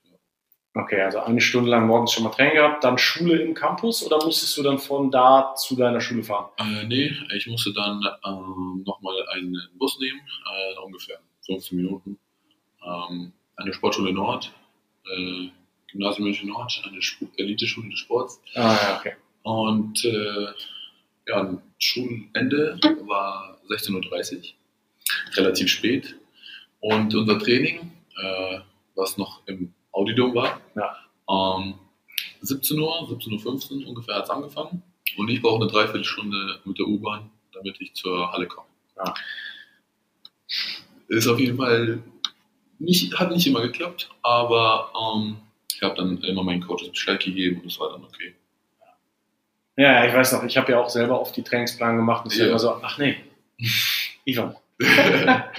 Okay, 0.74 1.02
also 1.02 1.20
eine 1.20 1.42
Stunde 1.42 1.70
lang 1.70 1.86
morgens 1.86 2.14
schon 2.14 2.24
mal 2.24 2.30
Training 2.30 2.56
gehabt, 2.56 2.84
dann 2.86 2.98
Schule 2.98 3.42
im 3.42 3.54
Campus 3.54 4.06
oder 4.06 4.24
musstest 4.24 4.58
du 4.58 4.64
dann 4.64 4.80
von 4.80 5.12
da 5.12 5.54
zu 5.56 5.76
deiner 5.76 6.00
Schule 6.00 6.24
fahren? 6.24 6.50
Äh, 6.60 6.86
nee, 6.88 7.12
ich 7.36 7.46
musste 7.48 7.74
dann 7.74 8.02
ähm, 8.26 8.84
nochmal 8.86 9.16
einen 9.34 9.58
Bus 9.78 10.00
nehmen, 10.00 10.22
äh, 10.22 10.80
ungefähr 10.86 11.20
15 11.46 11.78
Minuten. 11.78 12.18
Ähm, 12.86 13.34
eine 13.58 13.74
Sportschule 13.74 14.14
Nord, 14.14 14.54
äh, 15.14 15.50
Gymnasium 15.92 16.28
München 16.28 16.48
Nord, 16.48 16.82
eine 16.88 17.00
Sp 17.04 17.28
Elite-Schule 17.36 17.90
des 17.90 18.00
Sports. 18.00 18.42
Ah, 18.56 18.78
ja, 18.82 18.98
okay. 18.98 19.16
Und 19.44 20.06
äh, 20.06 20.48
ja, 21.28 21.62
Schulende 21.80 22.80
war 23.08 23.60
16.30 23.70 24.38
Uhr, 24.38 24.44
relativ 25.36 25.70
spät. 25.70 26.16
Und 26.82 27.14
unser 27.16 27.40
Training, 27.40 27.92
äh, 28.22 28.60
was 28.96 29.18
noch 29.18 29.42
im 29.48 29.74
Audidom 29.92 30.36
war, 30.36 30.60
Ja. 30.76 30.96
ähm, 31.30 31.76
17 32.42 32.80
Uhr, 32.80 33.08
17.15 33.10 33.82
Uhr 33.84 33.90
ungefähr 33.90 34.16
hat 34.16 34.26
es 34.26 34.30
angefangen. 34.30 34.84
Und 35.18 35.30
ich 35.30 35.42
brauche 35.42 35.62
eine 35.64 35.72
Dreiviertelstunde 35.72 36.60
mit 36.66 36.78
der 36.80 36.88
U-Bahn, 36.88 37.30
damit 37.54 37.80
ich 37.80 37.94
zur 37.94 38.32
Halle 38.32 38.48
komme. 38.48 38.68
Ja. 38.98 39.14
Ist 41.08 41.28
auf 41.28 41.40
jeden 41.40 41.58
Fall 41.58 42.02
nicht, 42.80 43.18
hat 43.20 43.32
nicht 43.32 43.46
immer 43.48 43.62
geklappt, 43.62 44.10
aber 44.22 44.92
ähm, 45.16 45.38
ich 45.74 45.82
habe 45.82 45.96
dann 45.96 46.18
immer 46.24 46.44
meinen 46.44 46.62
Coaches 46.66 46.90
Bescheid 46.90 47.22
gegeben 47.24 47.62
und 47.62 47.68
es 47.68 47.80
war 47.80 47.92
dann 47.92 48.04
okay. 48.04 48.36
Ja, 49.78 50.06
ich 50.06 50.14
weiß 50.14 50.34
noch, 50.34 50.44
ich 50.44 50.58
habe 50.58 50.72
ja 50.72 50.80
auch 50.80 50.90
selber 50.90 51.20
oft 51.20 51.36
die 51.36 51.44
Trainingsplan 51.44 51.96
gemacht 51.98 52.26
und 52.26 52.32
es 52.32 52.38
ja 52.38 52.46
Ja. 52.46 52.50
immer 52.52 52.60
so, 52.60 52.74
ach 52.82 52.98
nee, 52.98 53.18
Ivan. 54.26 54.56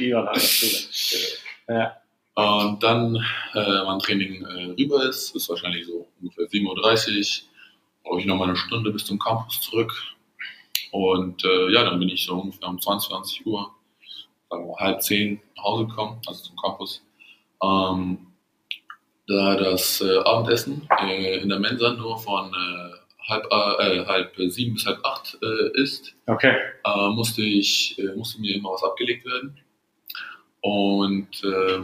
Schule. 0.91 1.29
Ja, 1.69 1.97
Und 2.35 2.83
dann, 2.83 3.17
äh, 3.55 3.85
mein 3.85 3.99
Training 3.99 4.45
äh, 4.45 4.81
rüber 4.81 5.09
ist, 5.09 5.35
ist 5.35 5.49
wahrscheinlich 5.49 5.87
so 5.87 6.09
ungefähr 6.21 6.47
7.30 6.47 7.43
Uhr, 7.43 7.49
brauche 8.05 8.21
ich 8.21 8.27
nochmal 8.27 8.49
eine 8.49 8.57
Stunde 8.57 8.91
bis 8.91 9.05
zum 9.05 9.19
Campus 9.19 9.61
zurück. 9.61 9.93
Und 10.91 11.45
äh, 11.45 11.73
ja, 11.73 11.85
dann 11.85 11.99
bin 11.99 12.09
ich 12.09 12.25
so 12.25 12.41
ungefähr 12.41 12.69
um 12.69 12.81
22 12.81 13.47
Uhr, 13.47 13.75
sagen 14.51 14.67
wir 14.69 14.77
halb 14.77 15.03
zehn 15.03 15.41
nach 15.57 15.65
Hause 15.65 15.87
gekommen, 15.87 16.21
also 16.27 16.43
zum 16.43 16.57
Campus. 16.57 17.03
Ähm, 17.63 18.19
da 19.29 19.57
das 19.57 20.01
äh, 20.01 20.19
Abendessen 20.19 20.89
äh, 21.01 21.39
in 21.39 21.49
der 21.49 21.61
Mensa 21.61 21.93
nur 21.93 22.19
von 22.19 22.53
äh, 22.53 22.97
halb, 23.29 23.47
äh, 23.51 24.05
halb 24.07 24.35
sieben 24.37 24.75
bis 24.75 24.87
halb 24.87 25.05
acht 25.05 25.39
äh, 25.43 25.81
ist, 25.81 26.15
okay. 26.27 26.57
äh, 26.85 27.09
musste 27.11 27.43
ich 27.43 27.99
äh, 27.99 28.15
musste 28.17 28.41
mir 28.41 28.55
immer 28.57 28.71
was 28.71 28.83
abgelegt 28.83 29.25
werden 29.25 29.59
und 30.61 31.45
äh, 31.45 31.79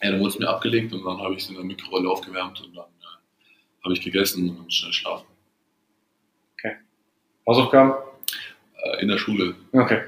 ja, 0.00 0.10
dann 0.10 0.20
wurde 0.20 0.30
es 0.30 0.38
mir 0.38 0.48
abgelegt 0.48 0.92
und 0.92 1.04
dann 1.04 1.18
habe 1.20 1.34
ich 1.34 1.42
es 1.42 1.48
in 1.48 1.56
der 1.56 1.64
Mikrowelle 1.64 2.08
aufgewärmt 2.08 2.60
und 2.60 2.76
dann 2.76 2.84
äh, 2.84 3.84
habe 3.84 3.94
ich 3.94 4.00
gegessen 4.00 4.56
und 4.56 4.72
schnell 4.72 4.92
schlafen 4.92 5.26
Hausaufgaben? 7.48 7.94
äh, 8.84 9.02
in 9.02 9.08
der 9.08 9.18
Schule 9.18 9.54
Okay. 9.72 10.02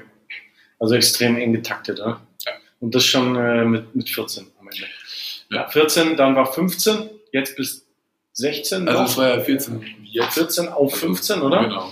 Also 0.79 0.95
extrem 0.95 1.37
eng 1.37 1.53
getaktet, 1.53 1.99
ne? 1.99 2.19
Ja. 2.45 2.51
Und 2.79 2.95
das 2.95 3.05
schon 3.05 3.35
äh, 3.35 3.65
mit, 3.65 3.95
mit 3.95 4.09
14 4.09 4.47
am 4.59 4.67
Ende. 4.67 4.87
Ja. 5.49 5.67
14, 5.69 6.17
dann 6.17 6.35
war 6.35 6.51
15, 6.51 7.09
jetzt 7.31 7.55
bis 7.55 7.85
16. 8.33 8.87
Also 8.87 9.03
es 9.03 9.17
war 9.17 9.37
ja 9.37 9.39
14 9.41 9.83
jetzt. 10.03 10.33
14 10.33 10.69
auf 10.69 10.95
15, 10.95 11.41
oder? 11.41 11.63
Genau. 11.63 11.91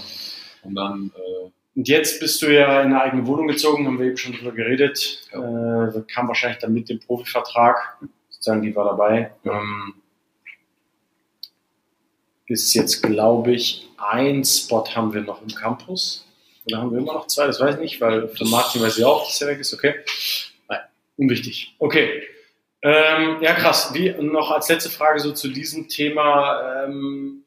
Und 0.64 0.76
dann, 0.76 1.12
äh, 1.16 1.50
Und 1.76 1.88
jetzt 1.88 2.20
bist 2.20 2.42
du 2.42 2.48
ja 2.54 2.82
in 2.82 2.88
eine 2.88 3.02
eigene 3.02 3.26
Wohnung 3.28 3.48
gezogen, 3.48 3.86
haben 3.86 4.00
wir 4.00 4.08
eben 4.08 4.18
schon 4.18 4.34
drüber 4.34 4.52
geredet. 4.52 5.22
Ja. 5.34 5.88
Äh, 5.88 6.04
kam 6.14 6.28
wahrscheinlich 6.28 6.60
dann 6.60 6.74
mit 6.74 6.90
dem 6.90 7.00
Profivertrag, 7.00 7.98
sozusagen, 8.30 8.62
die 8.62 8.76
war 8.76 8.86
dabei. 8.86 9.32
Ähm, 9.46 9.94
ist 12.48 12.74
jetzt, 12.74 13.04
glaube 13.04 13.54
ich, 13.54 13.88
ein 13.98 14.44
Spot 14.44 14.84
haben 14.96 15.14
wir 15.14 15.22
noch 15.22 15.42
im 15.42 15.50
Campus. 15.50 16.26
Oder 16.66 16.80
haben 16.80 16.92
wir 16.92 17.00
immer 17.00 17.14
noch 17.14 17.28
zwei? 17.28 17.46
Das 17.48 17.60
weiß 17.60 17.76
ich 17.76 17.82
nicht, 17.82 18.02
weil 18.02 18.28
für 18.28 18.46
Martin 18.46 18.82
weiß 18.82 18.98
ich 18.98 19.06
auch, 19.06 19.26
dass 19.26 19.42
er 19.42 19.50
weg 19.50 19.60
ist. 19.60 19.74
Okay. 19.74 19.96
Nein, 20.68 20.80
unwichtig. 21.18 21.76
Okay. 21.80 22.24
Ähm, 22.82 23.38
ja, 23.42 23.54
krass. 23.54 23.94
Wie 23.94 24.12
noch 24.12 24.52
als 24.52 24.70
letzte 24.70 24.90
Frage 24.90 25.20
so 25.20 25.34
zu 25.34 25.50
diesem 25.50 25.90
Thema 25.90 26.86
ähm, 26.86 27.44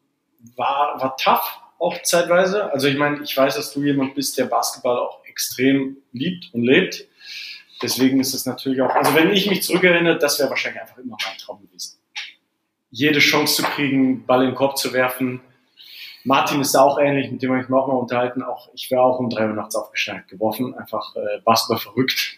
war, 0.56 1.00
war 1.00 1.16
tough 1.16 1.60
auch 1.78 2.00
zeitweise. 2.02 2.72
Also 2.72 2.86
ich 2.86 2.96
meine, 2.96 3.22
ich 3.22 3.36
weiß, 3.36 3.56
dass 3.56 3.72
du 3.72 3.82
jemand 3.82 4.14
bist, 4.14 4.38
der 4.38 4.44
Basketball 4.44 4.98
auch 4.98 5.24
extrem 5.24 5.96
liebt 6.12 6.52
und 6.52 6.62
lebt. 6.62 7.06
Deswegen 7.82 8.20
ist 8.20 8.34
es 8.34 8.46
natürlich 8.46 8.80
auch, 8.80 8.94
also 8.94 9.14
wenn 9.14 9.32
ich 9.32 9.50
mich 9.50 9.62
zurückerinnere, 9.64 10.16
das 10.16 10.38
wäre 10.38 10.50
wahrscheinlich 10.50 10.80
einfach 10.80 10.98
immer 10.98 11.16
mein 11.24 11.38
Traum 11.38 11.60
gewesen. 11.62 11.98
Jede 12.90 13.18
Chance 13.18 13.56
zu 13.56 13.62
kriegen, 13.62 14.24
Ball 14.24 14.42
in 14.42 14.50
den 14.50 14.54
Korb 14.54 14.78
zu 14.78 14.92
werfen. 14.92 15.40
Martin 16.24 16.60
ist 16.60 16.72
da 16.74 16.82
auch 16.82 17.00
ähnlich, 17.00 17.32
mit 17.32 17.42
dem 17.42 17.50
habe 17.50 17.62
ich 17.62 17.68
mich 17.68 17.76
auch 17.76 17.88
mal 17.88 17.94
unterhalten. 17.94 18.44
Auch 18.44 18.68
ich 18.74 18.88
wäre 18.90 19.02
auch 19.02 19.18
um 19.18 19.28
drei 19.28 19.48
Uhr 19.48 19.54
nachts 19.54 19.74
aufgestanden, 19.74 20.26
geworfen, 20.28 20.74
einfach 20.78 21.16
äh, 21.16 21.40
Basketball 21.44 21.78
verrückt. 21.78 22.36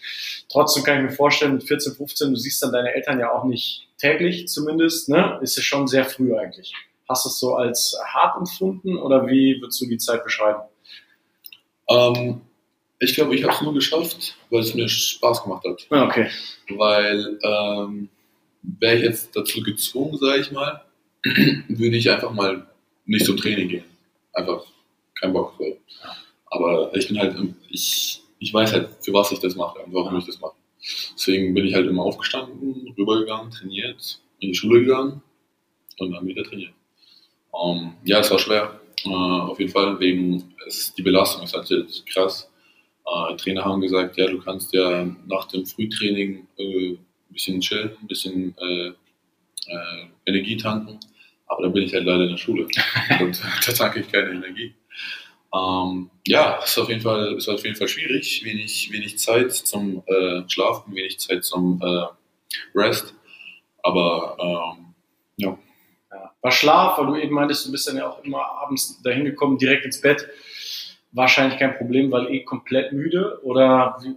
Trotzdem 0.54 0.84
kann 0.84 0.99
ich 0.99 1.11
mir 1.11 1.16
vorstellen, 1.16 1.54
mit 1.54 1.64
14, 1.64 1.94
15, 1.94 2.30
du 2.30 2.37
siehst 2.37 2.62
dann 2.62 2.70
deine 2.70 2.94
Eltern 2.94 3.18
ja 3.18 3.32
auch 3.32 3.42
nicht 3.42 3.88
täglich 3.99 4.46
zumindest, 4.46 5.08
ne? 5.08 5.40
Ist 5.42 5.58
es 5.58 5.64
schon 5.64 5.88
sehr 5.88 6.04
früh 6.04 6.37
eigentlich. 6.37 6.73
Hast 7.08 7.25
du 7.25 7.28
es 7.28 7.40
so 7.40 7.56
als 7.56 7.99
hart 8.06 8.38
empfunden 8.38 8.96
oder 8.96 9.26
wie 9.26 9.61
würdest 9.61 9.80
du 9.80 9.87
die 9.87 9.99
Zeit 9.99 10.23
beschreiben? 10.23 10.61
ähm, 11.90 12.40
ich 13.00 13.16
glaube, 13.16 13.34
ich 13.34 13.42
habe 13.42 13.52
es 13.52 13.62
nur 13.62 13.75
geschafft, 13.75 14.37
weil 14.49 14.61
es 14.61 14.75
mir 14.75 14.88
Spaß 14.88 15.42
gemacht 15.42 15.64
hat. 15.66 15.88
Ja, 15.90 16.06
okay. 16.06 16.30
Weil 16.68 17.37
ähm, 17.42 18.08
wäre 18.62 18.94
ich 18.94 19.02
jetzt 19.02 19.34
dazu 19.34 19.61
gezwungen, 19.61 20.16
sage 20.18 20.40
ich 20.40 20.52
mal, 20.52 20.84
würde 21.25 21.96
ich 21.96 22.08
einfach 22.08 22.30
mal 22.30 22.64
nicht 23.06 23.26
zum 23.26 23.37
Training 23.37 23.68
gehen. 23.68 23.84
Einfach 24.32 24.62
kein 25.20 25.32
Bock. 25.32 25.54
So. 25.58 25.76
Aber 26.46 26.94
ich 26.94 27.08
bin 27.08 27.18
halt, 27.18 27.37
ich, 27.68 28.23
ich 28.44 28.52
weiß 28.52 28.74
halt, 28.74 28.90
für 29.00 29.14
was 29.14 29.32
ich 29.32 29.38
das 29.38 29.56
mache 29.56 29.78
und 29.78 29.94
warum 29.94 30.18
ich 30.18 30.26
das 30.26 30.38
mache. 30.38 30.54
Deswegen 31.14 31.54
bin 31.54 31.64
ich 31.66 31.74
halt 31.74 31.86
immer 31.86 32.02
aufgestanden, 32.02 32.94
rübergegangen, 32.96 33.50
trainiert, 33.50 34.20
in 34.38 34.50
die 34.50 34.54
Schule 34.54 34.80
gegangen 34.80 35.22
und 35.98 36.12
dann 36.12 36.26
wieder 36.26 36.44
trainiert. 36.44 36.74
Ähm, 37.54 37.94
ja, 38.04 38.18
es 38.20 38.30
war 38.30 38.38
schwer. 38.38 38.80
Äh, 39.04 39.08
auf 39.08 39.58
jeden 39.58 39.72
Fall, 39.72 39.98
wegen 39.98 40.54
es, 40.66 40.92
die 40.94 41.02
Belastung 41.02 41.44
ist 41.44 41.54
halt 41.54 41.70
jetzt 41.70 42.04
krass. 42.06 42.50
Äh, 43.06 43.36
Trainer 43.36 43.64
haben 43.64 43.80
gesagt, 43.80 44.18
ja, 44.18 44.26
du 44.26 44.38
kannst 44.38 44.74
ja 44.74 45.06
nach 45.26 45.46
dem 45.46 45.64
Frühtraining 45.64 46.46
äh, 46.58 46.90
ein 46.90 46.98
bisschen 47.30 47.60
chillen, 47.62 47.96
ein 47.98 48.06
bisschen 48.06 48.54
äh, 48.58 48.88
äh, 48.88 50.06
Energie 50.26 50.58
tanken. 50.58 51.00
Aber 51.46 51.62
dann 51.62 51.72
bin 51.72 51.84
ich 51.84 51.94
halt 51.94 52.04
leider 52.04 52.24
in 52.24 52.30
der 52.30 52.36
Schule 52.36 52.66
und 53.20 53.42
da 53.42 53.73
tanke 53.73 54.00
ich 54.00 54.12
keine 54.12 54.32
Energie. 54.32 54.75
Ähm, 55.54 56.10
ja, 56.26 56.56
ist 56.64 56.78
auf 56.78 56.88
jeden 56.88 57.00
Fall, 57.00 57.34
ist 57.36 57.49
auf 57.49 57.64
jeden 57.64 57.76
Fall 57.76 57.88
schwierig. 57.88 58.45
Wenig, 58.45 58.90
wenig 58.90 59.19
Zeit 59.19 59.52
zum 59.52 60.02
äh, 60.06 60.43
Schlafen, 60.49 60.95
wenig 60.95 61.21
Zeit 61.21 61.45
zum 61.45 61.80
äh, 61.82 62.78
Rest. 62.78 63.14
Aber 63.82 64.36
ähm, 64.76 64.95
ja, 65.36 65.58
Ja. 66.10 66.32
War 66.40 66.50
Schlaf, 66.50 66.99
weil 66.99 67.06
du 67.06 67.17
eben 67.17 67.34
meintest, 67.34 67.67
du 67.67 67.73
bist 67.73 67.86
dann 67.86 67.97
ja 67.97 68.08
auch 68.08 68.25
immer 68.25 68.45
abends 68.45 69.00
dahin 69.02 69.25
gekommen, 69.25 69.58
direkt 69.58 69.84
ins 69.84 70.00
Bett. 70.00 70.28
Wahrscheinlich 71.12 71.58
kein 71.58 71.76
Problem, 71.76 72.10
weil 72.10 72.32
eh 72.32 72.43
komplett 72.43 72.93
müde 72.93 73.38
oder 73.45 73.97
wie, 74.02 74.17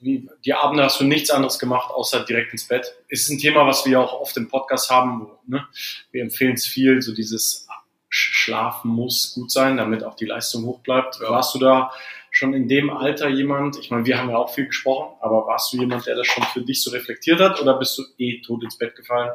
wie, 0.00 0.28
die 0.44 0.54
Abende 0.54 0.84
hast 0.84 1.00
du 1.00 1.04
nichts 1.04 1.30
anderes 1.30 1.58
gemacht, 1.58 1.90
außer 1.90 2.24
direkt 2.24 2.52
ins 2.52 2.66
Bett. 2.66 2.94
Ist 3.08 3.28
ein 3.28 3.38
Thema, 3.38 3.66
was 3.66 3.84
wir 3.84 4.00
auch 4.00 4.20
oft 4.20 4.36
im 4.38 4.48
Podcast 4.48 4.88
haben, 4.88 5.20
wo, 5.20 5.38
ne, 5.46 5.66
wir 6.10 6.22
empfehlen 6.22 6.54
es 6.54 6.66
viel, 6.66 7.02
so 7.02 7.14
dieses 7.14 7.68
Schlafen 8.14 8.90
muss 8.90 9.32
gut 9.34 9.50
sein, 9.50 9.78
damit 9.78 10.04
auch 10.04 10.14
die 10.14 10.26
Leistung 10.26 10.66
hoch 10.66 10.80
bleibt. 10.80 11.18
Ja. 11.20 11.30
Warst 11.30 11.54
du 11.54 11.58
da 11.58 11.90
schon 12.30 12.52
in 12.52 12.68
dem 12.68 12.90
Alter 12.90 13.30
jemand, 13.30 13.78
ich 13.78 13.90
meine, 13.90 14.04
wir 14.04 14.18
haben 14.18 14.28
ja 14.28 14.36
auch 14.36 14.52
viel 14.52 14.66
gesprochen, 14.66 15.16
aber 15.20 15.46
warst 15.46 15.72
du 15.72 15.78
jemand, 15.78 16.06
der 16.06 16.16
das 16.16 16.26
schon 16.26 16.44
für 16.44 16.60
dich 16.60 16.82
so 16.82 16.90
reflektiert 16.90 17.40
hat 17.40 17.60
oder 17.60 17.78
bist 17.78 17.96
du 17.96 18.02
eh 18.18 18.42
tot 18.42 18.62
ins 18.62 18.76
Bett 18.76 18.94
gefallen? 18.96 19.30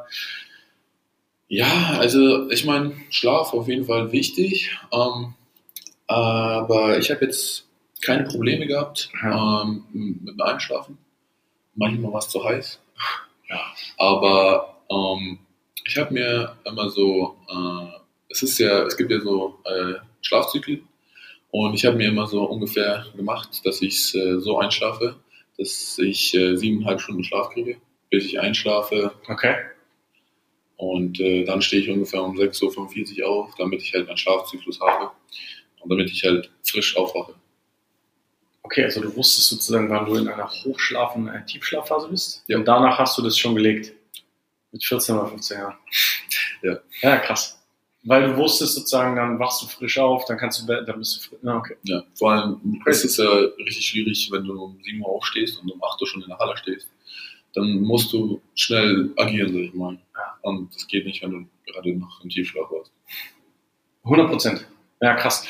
Ja, 1.47 1.97
also 1.97 2.51
ich 2.51 2.65
meine, 2.65 2.93
Schlaf 3.09 3.53
auf 3.53 3.67
jeden 3.67 3.85
Fall 3.85 4.11
wichtig. 4.11 4.77
Ähm, 4.91 5.33
aber 6.05 6.99
ich 6.99 7.09
habe 7.09 7.25
jetzt 7.25 7.67
keine 8.05 8.25
Probleme 8.25 8.67
gehabt 8.67 9.09
ähm, 9.23 9.85
mit 9.91 10.35
dem 10.35 10.41
Einschlafen. 10.41 10.99
Manchmal 11.73 12.13
war 12.13 12.19
es 12.19 12.29
zu 12.29 12.43
heiß. 12.43 12.79
Ja. 13.49 13.59
Aber 13.97 14.77
ähm, 14.91 15.39
ich 15.83 15.97
habe 15.97 16.13
mir 16.13 16.55
immer 16.63 16.89
so, 16.89 17.37
äh, 17.49 18.06
es 18.29 18.43
ist 18.43 18.59
ja, 18.59 18.83
es 18.83 18.97
gibt 18.97 19.11
ja 19.11 19.19
so 19.19 19.59
äh, 19.65 19.95
Schlafzyklen. 20.21 20.87
Und 21.51 21.73
ich 21.73 21.85
habe 21.85 21.97
mir 21.97 22.09
immer 22.09 22.27
so 22.27 22.43
ungefähr 22.43 23.05
gemacht, 23.15 23.65
dass 23.65 23.81
ich 23.81 24.13
äh, 24.15 24.39
so 24.39 24.59
einschlafe, 24.59 25.15
dass 25.57 25.97
ich 25.97 26.33
äh, 26.35 26.55
siebeneinhalb 26.55 27.01
Stunden 27.01 27.23
Schlaf 27.23 27.49
kriege, 27.51 27.77
bis 28.09 28.25
ich 28.25 28.39
einschlafe. 28.39 29.13
Okay. 29.27 29.55
Und 30.75 31.19
äh, 31.19 31.43
dann 31.45 31.61
stehe 31.61 31.81
ich 31.81 31.89
ungefähr 31.89 32.21
um 32.21 32.37
6.45 32.37 33.21
Uhr 33.21 33.29
auf, 33.29 33.55
damit 33.55 33.81
ich 33.81 33.93
halt 33.93 34.07
meinen 34.07 34.17
Schlafzyklus 34.17 34.79
habe 34.79 35.11
und 35.81 35.89
damit 35.89 36.11
ich 36.11 36.23
halt 36.23 36.51
frisch 36.63 36.95
aufwache. 36.95 37.33
Okay, 38.61 38.83
also 38.83 39.01
du 39.01 39.15
wusstest 39.15 39.47
sozusagen, 39.47 39.89
wann 39.89 40.05
du 40.05 40.15
in 40.15 40.27
einer 40.27 40.49
Hochschlaf- 40.49 41.15
und 41.15 41.29
einer 41.29 41.45
Tiefschlafphase 41.45 42.09
bist. 42.09 42.43
Ja. 42.47 42.57
Und 42.57 42.67
danach 42.67 42.99
hast 42.99 43.17
du 43.17 43.21
das 43.21 43.37
schon 43.37 43.55
gelegt. 43.55 43.93
Mit 44.73 44.83
14 44.83 45.17
oder 45.17 45.29
15 45.29 45.57
Jahren. 45.57 45.75
Ja. 46.61 46.77
Ja, 47.01 47.17
krass. 47.19 47.56
Weil 48.07 48.23
du 48.23 48.37
wusstest 48.37 48.75
sozusagen, 48.75 49.17
dann 49.17 49.37
wachst 49.37 49.61
du 49.61 49.67
frisch 49.67 49.99
auf, 49.99 50.23
dann 50.23 50.37
kannst 50.37 50.61
du, 50.61 50.65
dann 50.65 50.97
bist 50.97 51.17
du 51.17 51.29
frisch. 51.29 51.39
Ja, 51.43 51.57
okay. 51.57 51.75
Ja, 51.83 52.03
vor 52.13 52.31
allem 52.31 52.81
es 52.85 53.03
ist 53.03 53.17
ja 53.17 53.29
richtig 53.29 53.85
schwierig, 53.85 54.29
wenn 54.31 54.45
du 54.45 54.53
um 54.63 54.79
7 54.81 55.01
Uhr 55.01 55.09
aufstehst 55.09 55.61
und 55.61 55.69
um 55.69 55.83
8 55.83 56.01
Uhr 56.01 56.07
schon 56.07 56.21
in 56.21 56.29
der 56.29 56.37
Halle 56.37 56.55
stehst. 56.55 56.87
Dann 57.53 57.81
musst 57.81 58.13
du 58.13 58.41
schnell 58.55 59.11
agieren, 59.17 59.51
sag 59.51 59.61
ich 59.61 59.73
mal. 59.73 59.97
Ja. 60.15 60.37
Und 60.41 60.73
das 60.73 60.87
geht 60.87 61.05
nicht, 61.05 61.21
wenn 61.21 61.31
du 61.31 61.45
gerade 61.69 61.95
noch 61.95 62.23
im 62.23 62.29
Tiefschlaf 62.29 62.71
warst. 62.71 62.93
100 64.03 64.29
Prozent. 64.29 64.67
Ja, 65.01 65.15
krass. 65.15 65.45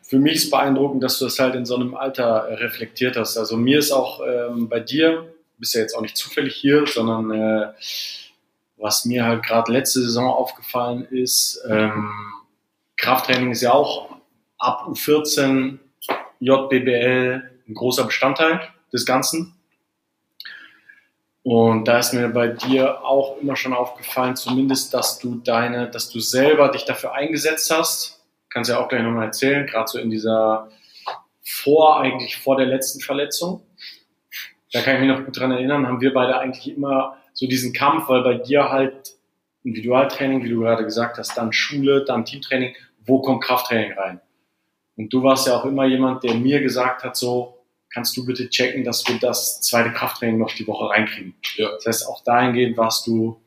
Für 0.00 0.18
mich 0.18 0.36
ist 0.36 0.50
beeindruckend, 0.50 1.02
dass 1.02 1.18
du 1.18 1.26
das 1.26 1.38
halt 1.38 1.56
in 1.56 1.66
so 1.66 1.74
einem 1.74 1.94
Alter 1.94 2.48
äh, 2.48 2.54
reflektiert 2.54 3.18
hast. 3.18 3.36
Also 3.36 3.58
mir 3.58 3.80
ist 3.80 3.92
auch 3.92 4.22
ähm, 4.26 4.70
bei 4.70 4.80
dir, 4.80 5.30
bist 5.58 5.74
ja 5.74 5.82
jetzt 5.82 5.94
auch 5.94 6.00
nicht 6.00 6.16
zufällig 6.16 6.54
hier, 6.54 6.86
sondern 6.86 7.30
äh, 7.32 7.72
was 8.78 9.04
mir 9.04 9.24
halt 9.24 9.42
gerade 9.42 9.72
letzte 9.72 10.00
Saison 10.00 10.26
aufgefallen 10.26 11.04
ist, 11.04 11.62
ähm, 11.68 12.10
Krafttraining 12.96 13.52
ist 13.52 13.62
ja 13.62 13.72
auch 13.72 14.16
ab 14.58 14.86
U14 14.88 15.78
JBBL 16.40 17.50
ein 17.68 17.74
großer 17.74 18.04
Bestandteil 18.04 18.60
des 18.92 19.06
Ganzen. 19.06 19.54
Und 21.42 21.86
da 21.86 21.98
ist 21.98 22.12
mir 22.12 22.28
bei 22.28 22.48
dir 22.48 23.04
auch 23.04 23.38
immer 23.40 23.56
schon 23.56 23.72
aufgefallen, 23.72 24.36
zumindest, 24.36 24.92
dass 24.92 25.18
du 25.18 25.36
deine, 25.36 25.88
dass 25.88 26.10
du 26.10 26.20
selber 26.20 26.68
dich 26.68 26.84
dafür 26.84 27.14
eingesetzt 27.14 27.70
hast. 27.70 28.22
Kannst 28.50 28.70
ja 28.70 28.78
auch 28.78 28.88
gleich 28.88 29.02
nochmal 29.02 29.26
erzählen, 29.26 29.66
gerade 29.66 29.88
so 29.88 29.98
in 29.98 30.10
dieser 30.10 30.68
vor, 31.42 32.00
eigentlich 32.00 32.36
vor 32.36 32.56
der 32.56 32.66
letzten 32.66 33.00
Verletzung. 33.00 33.62
Da 34.72 34.82
kann 34.82 34.96
ich 34.96 35.00
mich 35.00 35.08
noch 35.08 35.24
gut 35.24 35.38
dran 35.38 35.52
erinnern, 35.52 35.86
haben 35.86 36.00
wir 36.00 36.12
beide 36.12 36.38
eigentlich 36.38 36.76
immer 36.76 37.16
so 37.38 37.46
diesen 37.46 37.72
Kampf, 37.72 38.08
weil 38.08 38.24
bei 38.24 38.34
dir 38.34 38.68
halt 38.68 39.16
Individualtraining, 39.62 40.42
wie 40.42 40.48
du 40.48 40.60
gerade 40.60 40.82
gesagt 40.82 41.18
hast, 41.18 41.36
dann 41.38 41.52
Schule, 41.52 42.04
dann 42.04 42.24
Teamtraining, 42.24 42.74
wo 43.06 43.20
kommt 43.20 43.44
Krafttraining 43.44 43.92
rein? 43.92 44.20
Und 44.96 45.12
du 45.12 45.22
warst 45.22 45.46
ja 45.46 45.56
auch 45.56 45.64
immer 45.64 45.86
jemand, 45.86 46.24
der 46.24 46.34
mir 46.34 46.60
gesagt 46.60 47.04
hat, 47.04 47.16
so, 47.16 47.64
kannst 47.90 48.16
du 48.16 48.26
bitte 48.26 48.50
checken, 48.50 48.82
dass 48.82 49.06
wir 49.06 49.20
das 49.20 49.60
zweite 49.60 49.92
Krafttraining 49.92 50.36
noch 50.36 50.52
die 50.52 50.66
Woche 50.66 50.90
reinkriegen. 50.90 51.34
Ja. 51.54 51.70
Das 51.76 51.86
heißt, 51.86 52.08
auch 52.08 52.24
dahingehend 52.24 52.76
warst 52.76 53.06
du 53.06 53.40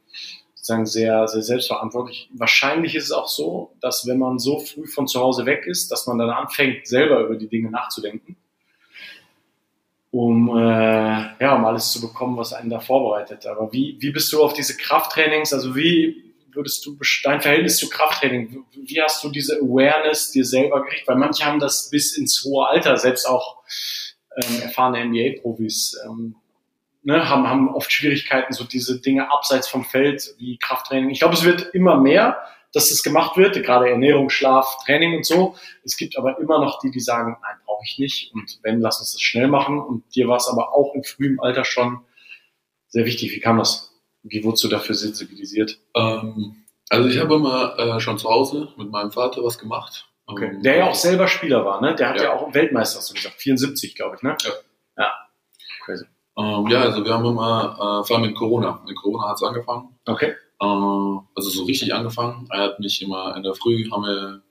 sozusagen 0.56 0.86
sehr, 0.86 1.28
sehr 1.28 1.42
selbstverantwortlich. 1.42 2.30
Wahrscheinlich 2.34 2.96
ist 2.96 3.06
es 3.06 3.12
auch 3.12 3.28
so, 3.28 3.74
dass 3.82 4.08
wenn 4.08 4.20
man 4.20 4.40
so 4.40 4.60
früh 4.60 4.88
von 4.88 5.06
zu 5.06 5.20
Hause 5.20 5.46
weg 5.46 5.66
ist, 5.66 5.92
dass 5.92 6.08
man 6.08 6.18
dann 6.18 6.30
anfängt, 6.30 6.88
selber 6.88 7.20
über 7.20 7.36
die 7.36 7.50
Dinge 7.50 7.70
nachzudenken, 7.70 8.38
um, 10.12 10.50
äh, 10.58 10.62
ja, 11.40 11.56
um 11.56 11.66
alles 11.66 11.92
zu 11.92 12.02
bekommen, 12.02 12.38
was 12.38 12.54
einen 12.54 12.70
da 12.70 12.80
vorbereitet. 12.80 13.46
Aber 13.46 13.72
wie, 13.72 13.98
wie 14.00 14.12
bist 14.12 14.32
du 14.34 14.44
auf 14.44 14.54
diese 14.54 14.76
Krafttrainings, 14.76 15.54
also 15.54 15.76
wie 15.76 16.34
würdest 16.52 16.86
du, 16.86 16.98
dein 17.24 17.42
Verhältnis 17.42 17.78
zu 17.78 17.90
Krafttraining, 17.90 18.66
wie 18.74 19.02
hast 19.02 19.24
du 19.24 19.30
diese 19.30 19.58
Awareness 19.58 20.32
dir 20.32 20.44
selber 20.44 20.84
gekriegt? 20.84 21.08
Weil 21.08 21.16
manche 21.16 21.46
haben 21.46 21.60
das 21.60 21.90
bis 21.90 22.18
ins 22.18 22.44
hohe 22.44 22.68
Alter, 22.68 22.98
selbst 22.98 23.26
auch 23.26 23.64
ähm, 24.36 24.62
erfahrene 24.62 25.06
NBA-Profis 25.06 25.98
ähm, 26.06 26.36
ne, 27.04 27.30
haben, 27.30 27.48
haben 27.48 27.74
oft 27.74 27.92
Schwierigkeiten, 27.92 28.54
so 28.54 28.66
diese 28.66 29.00
Dinge 29.00 29.32
abseits 29.32 29.70
vom 29.70 29.86
Feld 29.86 30.36
wie 30.38 30.58
Krafttraining. 30.58 31.10
Ich 31.10 31.20
glaube, 31.20 31.36
es 31.36 31.46
wird 31.46 31.74
immer 31.74 31.98
mehr, 31.98 32.38
dass 32.74 32.90
das 32.90 33.04
gemacht 33.04 33.38
wird, 33.38 33.62
gerade 33.64 33.90
Ernährung, 33.90 34.30
Schlaf, 34.30 34.78
Training 34.86 35.18
und 35.18 35.26
so. 35.26 35.56
Es 35.84 35.98
gibt 35.98 36.18
aber 36.18 36.40
immer 36.40 36.60
noch 36.60 36.80
die, 36.80 36.92
die 36.92 37.02
sagen, 37.02 37.38
nein, 37.42 37.56
brauche 37.82 37.88
ich 37.88 38.00
nicht. 38.00 38.34
Und 38.34 38.60
wenn, 38.64 38.80
lass 38.82 39.00
uns 39.00 39.14
das 39.14 39.22
schnell 39.22 39.48
machen. 39.48 39.80
Und 39.80 40.04
dir 40.16 40.28
war 40.28 40.38
es 40.38 40.48
aber 40.48 40.74
auch 40.74 40.94
im 40.94 41.04
frühen 41.04 41.40
Alter 41.40 41.66
schon 41.66 42.02
sehr 42.88 43.06
wichtig. 43.06 43.32
Wie 43.32 43.40
kam 43.40 43.58
das? 43.58 43.92
Wie 44.24 44.44
wurdest 44.44 44.64
du 44.64 44.68
dafür 44.68 44.96
sensibilisiert? 44.96 45.80
Ähm, 45.96 46.64
also 46.90 47.10
ich 47.10 47.18
habe 47.20 47.36
immer 47.36 47.78
äh, 47.80 48.00
schon 48.00 48.18
zu 48.20 48.30
Hause 48.30 48.70
mit 48.78 48.92
meinem 48.92 49.12
Vater 49.12 49.44
was 49.44 49.58
gemacht. 49.58 50.08
Okay. 50.28 50.52
Ähm, 50.54 50.62
Der 50.62 50.78
ja 50.78 50.90
auch 50.90 50.96
selber 50.96 51.28
Spieler 51.28 51.66
war, 51.66 51.82
ne? 51.82 51.96
Der 51.96 52.10
hat 52.10 52.18
ja, 52.18 52.24
Ja. 52.26 52.34
auch 52.36 52.54
Weltmeister, 52.54 53.00
du 53.08 53.14
gesagt. 53.16 53.42
74, 53.42 53.96
glaube 53.96 54.18
ich, 54.18 54.22
ne? 54.22 54.38
Ja. 54.44 54.52
Ja. 54.98 55.12
Crazy. 55.84 56.06
Ähm, 56.38 56.68
ja, 56.68 56.82
also 56.82 57.04
wir 57.04 57.14
haben 57.14 57.26
immer, 57.26 58.02
äh, 58.04 58.08
vor 58.08 58.18
allem 58.18 58.28
mit 58.28 58.36
Corona. 58.36 58.82
Mit 58.88 58.96
Corona 58.96 59.30
hat 59.30 59.36
es 59.38 59.44
angefangen. 59.44 59.98
Okay. 60.06 60.36
Äh, 60.62 60.66
also 60.66 61.50
so 61.50 61.64
richtig 61.64 61.94
angefangen. 61.94 62.48
Er 62.52 62.60
hat 62.62 62.80
mich 62.80 63.02
immer 63.02 63.36
in 63.36 63.44
der 63.44 63.56
Früh, 63.56 63.90
haben 63.90 64.04
wir, 64.04 64.42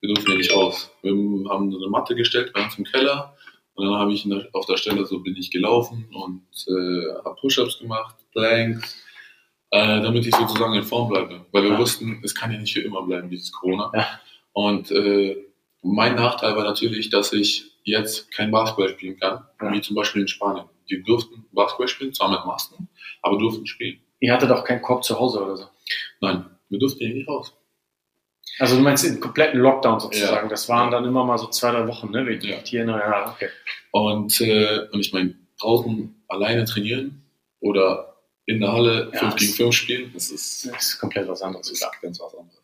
wir 0.00 0.08
durften 0.14 0.30
ja 0.32 0.36
nicht 0.38 0.54
raus. 0.54 0.90
Wir 1.02 1.10
haben 1.12 1.74
eine 1.74 1.88
Matte 1.88 2.14
gestellt 2.14 2.52
bei 2.54 2.64
uns 2.64 2.78
im 2.78 2.84
Keller. 2.84 3.34
Und 3.74 3.86
dann 3.86 3.94
habe 3.96 4.12
ich 4.12 4.24
der, 4.28 4.48
auf 4.54 4.66
der 4.66 4.76
Stelle 4.76 5.06
so 5.06 5.20
bin 5.20 5.36
ich 5.36 5.50
gelaufen 5.50 6.08
und 6.12 6.42
äh, 6.66 7.14
habe 7.24 7.36
Push-Ups 7.40 7.78
gemacht, 7.78 8.16
Planks, 8.32 9.00
äh, 9.70 10.00
damit 10.02 10.26
ich 10.26 10.34
sozusagen 10.34 10.74
in 10.74 10.82
Form 10.82 11.08
bleibe. 11.08 11.46
Weil 11.52 11.62
wir 11.64 11.70
Ja. 11.72 11.78
wussten, 11.78 12.20
es 12.24 12.34
kann 12.34 12.50
ja 12.52 12.58
nicht 12.58 12.72
für 12.72 12.80
immer 12.80 13.02
bleiben, 13.02 13.30
dieses 13.30 13.52
Corona. 13.52 13.92
Ja. 13.94 14.20
Und 14.52 14.90
äh, 14.90 15.36
mein 15.82 16.16
Nachteil 16.16 16.56
war 16.56 16.64
natürlich, 16.64 17.08
dass 17.10 17.32
ich 17.32 17.70
jetzt 17.84 18.32
kein 18.32 18.50
Basketball 18.50 18.88
spielen 18.88 19.16
kann, 19.18 19.44
Ja. 19.62 19.72
wie 19.72 19.80
zum 19.80 19.94
Beispiel 19.94 20.22
in 20.22 20.28
Spanien. 20.28 20.64
Die 20.90 21.02
durften 21.04 21.46
Basketball 21.52 21.86
spielen, 21.88 22.12
zwar 22.12 22.30
mit 22.30 22.44
Masken, 22.46 22.88
aber 23.22 23.38
durften 23.38 23.66
spielen. 23.66 24.00
Ihr 24.20 24.32
hattet 24.32 24.50
auch 24.50 24.64
keinen 24.64 24.82
Korb 24.82 25.04
zu 25.04 25.18
Hause 25.20 25.40
oder 25.44 25.56
so. 25.56 25.64
Nein, 26.20 26.46
wir 26.68 26.78
durften 26.80 26.98
hier 27.06 27.14
nicht 27.14 27.28
raus. 27.28 27.54
Also 28.58 28.76
du 28.76 28.82
meinst 28.82 29.04
im 29.04 29.20
kompletten 29.20 29.60
Lockdown 29.60 30.00
sozusagen. 30.00 30.48
Das 30.48 30.68
waren 30.68 30.90
dann 30.90 31.04
immer 31.04 31.24
mal 31.24 31.38
so 31.38 31.46
zwei, 31.48 31.70
drei 31.70 31.86
Wochen, 31.86 32.10
ne? 32.10 32.28
Ich 32.30 32.42
Ja. 32.44 32.56
hier 32.64 32.80
erinnere. 32.80 32.98
Ja, 33.00 33.30
okay. 33.34 33.48
Und, 33.92 34.40
äh, 34.40 34.86
und 34.92 35.00
ich 35.00 35.12
meine, 35.12 35.34
draußen 35.60 36.22
alleine 36.28 36.64
trainieren 36.64 37.22
oder 37.60 38.16
in 38.46 38.60
der 38.60 38.72
Halle 38.72 39.10
Ja, 39.12 39.18
5 39.20 39.32
das- 39.34 39.40
gegen 39.40 39.52
5 39.52 39.74
spielen, 39.74 40.10
das 40.14 40.30
ist, 40.30 40.66
Das 40.72 40.84
ist 40.90 40.98
komplett 40.98 41.28
was 41.28 41.42
anderes. 41.42 41.70
ist 41.70 41.86
ganz 42.02 42.20
was 42.20 42.34
anderes. 42.34 42.62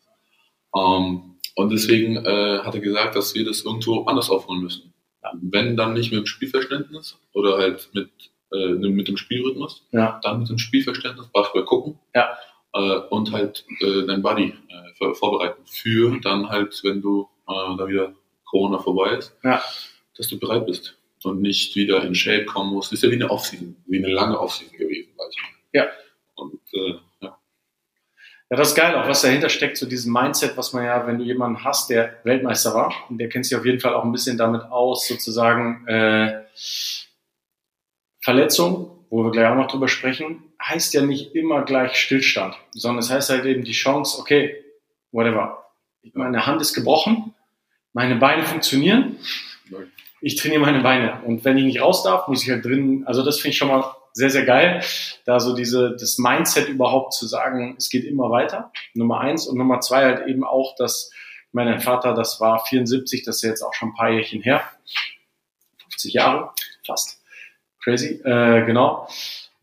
Ähm, 0.75 1.35
und 1.55 1.69
deswegen 1.71 2.17
äh, 2.25 2.59
hat 2.59 2.73
er 2.75 2.81
gesagt, 2.81 3.15
dass 3.15 3.33
wir 3.35 3.45
das 3.45 3.61
irgendwo 3.61 4.03
anders 4.05 4.29
aufholen 4.29 4.61
müssen. 4.61 4.93
Ja. 5.23 5.31
Wenn 5.41 5.77
dann 5.77 5.93
nicht 5.93 6.11
mit 6.11 6.19
dem 6.19 6.25
Spielverständnis 6.25 7.17
oder 7.33 7.57
halt 7.57 7.89
mit, 7.93 8.09
äh, 8.53 8.67
mit 8.73 9.07
dem 9.07 9.17
Spielrhythmus, 9.17 9.85
Ja. 9.91 10.19
dann 10.23 10.39
mit 10.39 10.49
dem 10.49 10.57
Spielverständnis 10.57 11.27
Basketball 11.27 11.65
gucken 11.65 11.99
Ja. 12.13 12.37
Äh, 12.75 12.97
und 13.09 13.31
halt 13.31 13.65
äh, 13.81 14.05
dein 14.05 14.21
Body 14.21 14.53
äh, 14.69 14.93
vor- 14.97 15.15
vorbereiten 15.15 15.61
für 15.65 16.19
dann 16.21 16.49
halt, 16.49 16.79
wenn 16.83 17.01
du 17.01 17.27
äh, 17.47 17.77
da 17.77 17.87
wieder 17.87 18.13
Corona 18.45 18.77
vorbei 18.79 19.11
ist, 19.17 19.35
Ja. 19.43 19.61
dass 20.17 20.27
du 20.27 20.37
bereit 20.39 20.65
bist 20.67 20.97
und 21.23 21.41
nicht 21.41 21.75
wieder 21.75 22.03
in 22.03 22.13
Shape 22.13 22.45
kommen 22.45 22.71
musst. 22.73 22.93
ist 22.93 23.01
ja 23.03 23.09
wie 23.09 23.15
eine 23.15 23.31
Offseason, 23.31 23.75
wie 23.87 23.97
eine 23.97 24.13
lange 24.13 24.39
Offseason 24.39 24.77
gewesen, 24.77 25.09
sag 25.17 25.27
ich 25.31 25.41
mal. 25.41 25.49
Ja. 25.73 25.87
Und 26.35 26.59
äh, 26.73 26.93
ja. 27.21 27.37
Ja, 28.51 28.57
das 28.57 28.69
ist 28.69 28.75
geil, 28.75 28.93
auch 28.95 29.07
was 29.07 29.23
dahinter 29.23 29.49
steckt, 29.49 29.75
so 29.77 29.87
diesem 29.87 30.13
Mindset, 30.13 30.55
was 30.55 30.71
man 30.73 30.85
ja, 30.85 31.07
wenn 31.07 31.17
du 31.17 31.23
jemanden 31.23 31.63
hast, 31.63 31.89
der 31.89 32.19
Weltmeister 32.25 32.75
war, 32.75 32.93
und 33.09 33.17
der 33.17 33.27
kennt 33.29 33.45
sich 33.47 33.57
auf 33.57 33.65
jeden 33.65 33.79
Fall 33.79 33.95
auch 33.95 34.03
ein 34.03 34.11
bisschen 34.11 34.37
damit 34.37 34.61
aus, 34.65 35.07
sozusagen 35.07 35.87
äh, 35.87 36.43
Verletzung, 38.21 38.94
wo 39.15 39.23
wir 39.23 39.31
gleich 39.31 39.47
auch 39.47 39.55
noch 39.55 39.67
drüber 39.67 39.87
sprechen, 39.87 40.43
heißt 40.61 40.93
ja 40.93 41.01
nicht 41.01 41.35
immer 41.35 41.63
gleich 41.63 41.95
Stillstand, 41.95 42.53
sondern 42.71 42.99
es 42.99 43.09
heißt 43.09 43.29
halt 43.29 43.45
eben 43.45 43.63
die 43.63 43.71
Chance, 43.71 44.19
okay, 44.19 44.61
whatever. 45.13 45.63
Meine 46.13 46.45
Hand 46.45 46.61
ist 46.61 46.73
gebrochen, 46.73 47.33
meine 47.93 48.17
Beine 48.17 48.43
funktionieren, 48.43 49.15
ich 50.19 50.35
trainiere 50.35 50.59
meine 50.59 50.81
Beine. 50.81 51.21
Und 51.23 51.45
wenn 51.45 51.57
ich 51.57 51.63
nicht 51.63 51.81
raus 51.81 52.03
darf, 52.03 52.27
muss 52.27 52.43
ich 52.43 52.49
halt 52.49 52.65
drin, 52.65 53.03
also 53.05 53.23
das 53.23 53.37
finde 53.37 53.51
ich 53.51 53.57
schon 53.57 53.69
mal 53.69 53.85
sehr, 54.11 54.29
sehr 54.29 54.43
geil, 54.43 54.83
da 55.23 55.39
so 55.39 55.55
diese, 55.55 55.95
das 55.97 56.17
Mindset 56.17 56.67
überhaupt 56.67 57.13
zu 57.13 57.25
sagen, 57.25 57.75
es 57.77 57.89
geht 57.89 58.03
immer 58.03 58.29
weiter. 58.31 58.73
Nummer 58.95 59.21
eins. 59.21 59.47
Und 59.47 59.57
Nummer 59.57 59.79
zwei 59.79 60.03
halt 60.03 60.27
eben 60.27 60.43
auch, 60.43 60.75
dass 60.75 61.09
mein 61.53 61.79
Vater, 61.79 62.13
das 62.15 62.41
war 62.41 62.65
74, 62.65 63.23
das 63.23 63.37
ist 63.37 63.43
jetzt 63.43 63.61
auch 63.61 63.73
schon 63.73 63.89
ein 63.89 63.95
paar 63.95 64.09
Jährchen 64.09 64.41
her. 64.41 64.61
50 65.83 66.13
Jahre, 66.13 66.51
fast. 66.85 67.21
Crazy, 67.85 68.19
äh, 68.23 68.65
genau. 68.65 69.07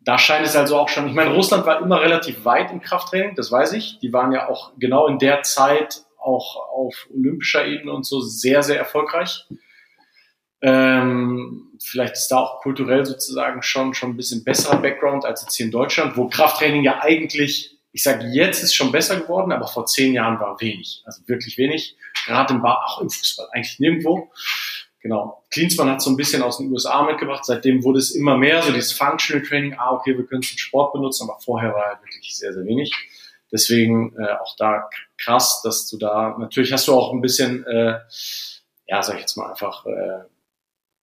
Da 0.00 0.16
scheint 0.16 0.46
es 0.46 0.54
also 0.54 0.78
auch 0.78 0.88
schon, 0.88 1.08
ich 1.08 1.14
meine, 1.14 1.34
Russland 1.34 1.66
war 1.66 1.82
immer 1.82 2.00
relativ 2.00 2.44
weit 2.44 2.70
im 2.70 2.80
Krafttraining, 2.80 3.34
das 3.34 3.50
weiß 3.50 3.72
ich. 3.72 3.98
Die 3.98 4.12
waren 4.12 4.32
ja 4.32 4.48
auch 4.48 4.72
genau 4.78 5.08
in 5.08 5.18
der 5.18 5.42
Zeit 5.42 6.02
auch 6.18 6.56
auf 6.56 7.08
olympischer 7.12 7.66
Ebene 7.66 7.92
und 7.92 8.06
so 8.06 8.20
sehr, 8.20 8.62
sehr 8.62 8.78
erfolgreich. 8.78 9.44
Ähm, 10.60 11.72
vielleicht 11.82 12.14
ist 12.14 12.28
da 12.28 12.38
auch 12.38 12.60
kulturell 12.60 13.04
sozusagen 13.04 13.60
schon, 13.62 13.92
schon 13.92 14.10
ein 14.10 14.16
bisschen 14.16 14.44
besserer 14.44 14.76
Background 14.76 15.24
als 15.24 15.42
jetzt 15.42 15.56
hier 15.56 15.66
in 15.66 15.72
Deutschland, 15.72 16.16
wo 16.16 16.28
Krafttraining 16.28 16.84
ja 16.84 17.00
eigentlich, 17.02 17.76
ich 17.90 18.04
sage 18.04 18.26
jetzt 18.26 18.62
ist 18.62 18.74
schon 18.74 18.92
besser 18.92 19.18
geworden, 19.18 19.50
aber 19.50 19.66
vor 19.66 19.86
zehn 19.86 20.14
Jahren 20.14 20.38
war 20.38 20.60
wenig, 20.60 21.02
also 21.04 21.22
wirklich 21.26 21.58
wenig. 21.58 21.96
Gerade 22.24 22.54
im 22.54 22.62
Bar, 22.62 22.84
auch 22.86 23.00
im 23.00 23.10
Fußball, 23.10 23.48
eigentlich 23.52 23.80
nirgendwo. 23.80 24.30
Genau. 25.02 25.42
Klinsmann 25.50 25.90
hat 25.90 26.00
so 26.00 26.10
ein 26.10 26.16
bisschen 26.16 26.42
aus 26.42 26.58
den 26.58 26.70
USA 26.70 27.02
mitgebracht. 27.02 27.44
Seitdem 27.44 27.82
wurde 27.82 27.98
es 27.98 28.12
immer 28.12 28.38
mehr, 28.38 28.62
so 28.62 28.72
dieses 28.72 28.92
Functional 28.92 29.44
Training. 29.44 29.74
Ah, 29.76 29.92
okay, 29.92 30.16
wir 30.16 30.24
können 30.24 30.42
es 30.42 30.52
im 30.52 30.58
Sport 30.58 30.92
benutzen, 30.92 31.28
aber 31.28 31.40
vorher 31.40 31.74
war 31.74 31.86
halt 31.86 32.02
wirklich 32.02 32.36
sehr, 32.36 32.52
sehr 32.52 32.64
wenig. 32.64 32.94
Deswegen 33.50 34.16
äh, 34.16 34.32
auch 34.40 34.56
da 34.56 34.88
krass, 35.18 35.60
dass 35.62 35.88
du 35.88 35.98
da, 35.98 36.36
natürlich 36.38 36.72
hast 36.72 36.86
du 36.86 36.94
auch 36.94 37.12
ein 37.12 37.20
bisschen, 37.20 37.66
äh, 37.66 37.98
ja, 38.86 39.02
sag 39.02 39.16
ich 39.16 39.22
jetzt 39.22 39.36
mal 39.36 39.50
einfach, 39.50 39.84
äh, 39.86 40.20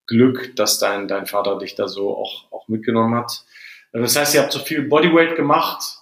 Glück, 0.07 0.55
dass 0.55 0.79
dein, 0.79 1.07
dein 1.07 1.27
Vater 1.27 1.59
dich 1.59 1.75
da 1.75 1.87
so 1.87 2.17
auch, 2.17 2.51
auch 2.51 2.67
mitgenommen 2.69 3.15
hat. 3.15 3.43
Also 3.91 4.03
Das 4.03 4.15
heißt, 4.15 4.33
ihr 4.33 4.41
habt 4.41 4.53
so 4.53 4.59
viel 4.59 4.83
Bodyweight 4.83 5.35
gemacht, 5.35 5.99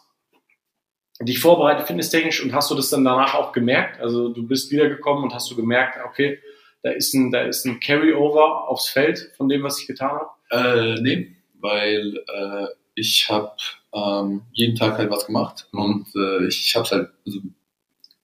dich 1.20 1.40
vorbereitet 1.40 1.88
fitnesstechnisch 1.88 2.44
und 2.44 2.54
hast 2.54 2.70
du 2.70 2.76
das 2.76 2.90
dann 2.90 3.04
danach 3.04 3.34
auch 3.34 3.52
gemerkt? 3.52 4.00
Also 4.00 4.30
du 4.30 4.48
bist 4.48 4.72
wiedergekommen 4.72 5.24
und 5.24 5.34
hast 5.34 5.50
du 5.50 5.56
gemerkt, 5.56 5.98
okay, 6.06 6.40
da 6.84 6.92
ist 6.92 7.14
ein, 7.14 7.32
da 7.32 7.42
ist 7.42 7.66
ein 7.66 7.80
Carryover 7.80 8.70
aufs 8.70 8.90
Feld 8.90 9.32
von 9.36 9.50
dem, 9.50 9.64
was 9.64 9.80
ich 9.82 9.88
getan 9.88 10.12
habe? 10.12 10.30
Äh, 10.52 11.02
nee, 11.02 11.36
weil 11.60 12.18
äh, 12.18 12.68
ich 12.96 13.30
habe 13.30 13.52
ähm, 13.94 14.42
jeden 14.52 14.76
Tag 14.76 14.98
halt 14.98 15.10
was 15.12 15.26
gemacht 15.26 15.68
und 15.72 16.08
äh, 16.16 16.48
ich 16.48 16.76
habe 16.76 16.86
es 16.86 16.92
halt, 16.92 17.10
also, 17.26 17.40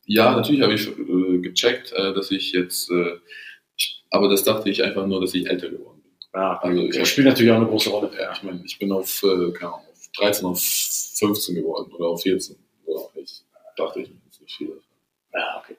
ja, 0.05 0.35
natürlich 0.35 0.61
habe 0.61 0.73
ich 0.73 0.87
äh, 0.87 1.37
gecheckt, 1.39 1.93
äh, 1.93 2.13
dass 2.13 2.31
ich 2.31 2.51
jetzt, 2.51 2.89
äh, 2.91 3.17
ich, 3.77 4.03
aber 4.09 4.29
das 4.29 4.43
dachte 4.43 4.69
ich 4.69 4.83
einfach 4.83 5.05
nur, 5.07 5.21
dass 5.21 5.33
ich 5.33 5.47
älter 5.47 5.69
geworden 5.69 6.01
bin. 6.01 6.11
Ja, 6.33 6.59
Also 6.59 6.83
ich, 6.83 6.97
das 6.97 7.07
spielt 7.09 7.27
natürlich 7.27 7.51
auch 7.51 7.57
eine 7.57 7.67
große 7.67 7.89
Rolle. 7.89 8.11
ja, 8.19 8.33
ich 8.33 8.43
meine, 8.43 8.61
ich 8.65 8.77
bin 8.79 8.91
auf, 8.91 9.23
äh, 9.23 9.51
keine 9.51 9.73
Ahnung, 9.73 9.87
auf 9.91 10.09
13, 10.17 10.45
auf 10.45 10.59
15 10.59 11.55
geworden 11.55 11.91
oder 11.93 12.07
auf 12.07 12.21
14. 12.21 12.55
Ja, 12.87 12.95
ich 13.15 13.43
dachte 13.77 14.01
ich, 14.01 14.09
ist 14.29 14.41
nicht 14.41 14.55
viel. 14.57 14.81
Ja, 15.33 15.61
okay. 15.63 15.75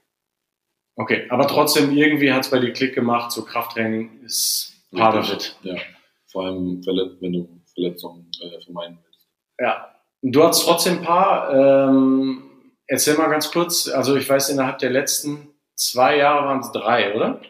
Okay, 0.96 1.26
aber 1.30 1.46
trotzdem, 1.48 1.90
irgendwie 1.96 2.32
hat 2.32 2.42
es 2.44 2.50
bei 2.50 2.58
dir 2.60 2.72
Klick 2.72 2.94
gemacht, 2.94 3.32
so 3.32 3.44
Krafttraining 3.44 4.22
ist 4.24 4.72
part 4.94 5.16
of 5.16 5.32
it. 5.32 5.56
Ja, 5.62 5.74
vor 6.30 6.46
allem, 6.46 6.84
wenn 7.20 7.32
du 7.32 7.48
Verletzungen 7.72 8.30
äh, 8.42 8.60
vermeiden 8.62 8.98
willst. 9.04 9.26
Ja. 9.58 9.90
Du 10.22 10.42
hast 10.42 10.64
trotzdem 10.64 10.98
ein 10.98 11.02
paar, 11.04 11.52
ähm, 11.88 12.72
erzähl 12.86 13.14
mal 13.18 13.28
ganz 13.28 13.50
kurz, 13.50 13.88
also 13.88 14.16
ich 14.16 14.28
weiß, 14.28 14.48
innerhalb 14.50 14.78
der 14.78 14.90
letzten 14.90 15.48
zwei 15.74 16.16
Jahre 16.16 16.46
waren 16.46 16.60
es 16.60 16.72
drei, 16.72 17.14
oder? 17.14 17.40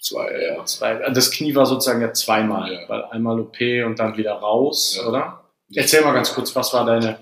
Zwei, 0.00 0.32
ja. 0.42 0.64
Zwei, 0.64 0.94
das 1.10 1.30
Knie 1.30 1.54
war 1.54 1.66
sozusagen 1.66 2.00
ja 2.00 2.12
zweimal, 2.12 2.72
Ja. 2.72 2.88
weil 2.88 3.04
einmal 3.04 3.38
OP 3.38 3.60
und 3.86 3.98
dann 4.00 4.16
wieder 4.16 4.32
raus, 4.32 4.98
Ja. 5.00 5.08
oder? 5.08 5.44
Erzähl 5.74 6.02
mal 6.02 6.12
ganz 6.12 6.34
kurz, 6.34 6.56
was 6.56 6.74
war 6.74 6.84
deine, 6.84 7.18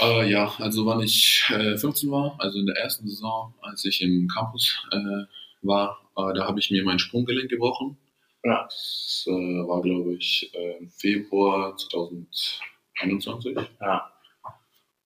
Äh, 0.00 0.30
ja, 0.30 0.52
also 0.58 0.84
wann 0.86 1.00
ich 1.00 1.44
äh, 1.48 1.76
15 1.76 2.10
war, 2.10 2.36
also 2.38 2.58
in 2.58 2.66
der 2.66 2.76
ersten 2.76 3.08
Saison, 3.08 3.54
als 3.62 3.84
ich 3.84 4.02
im 4.02 4.28
Campus 4.28 4.78
äh, 4.92 5.24
war, 5.62 5.98
äh, 6.16 6.34
da 6.34 6.46
habe 6.46 6.58
ich 6.58 6.70
mir 6.70 6.84
mein 6.84 6.98
Sprunggelenk 6.98 7.50
gebrochen. 7.50 7.96
Ja. 8.44 8.64
Das 8.64 9.24
äh, 9.26 9.30
war, 9.30 9.82
glaube 9.82 10.14
ich, 10.14 10.50
äh, 10.54 10.86
Februar 10.88 11.76
2021. 11.76 13.56
Ja. 13.80 14.12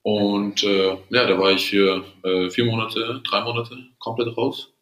Und 0.03 0.65
äh, 0.65 0.97
ja, 1.11 1.27
da 1.27 1.39
war 1.39 1.53
ich 1.53 1.71
für 1.71 2.05
äh, 2.23 2.51
vier 2.51 2.65
Monate, 2.65 3.21
drei 3.29 3.43
Monate 3.43 3.77
komplett 3.99 4.37
raus. 4.37 4.73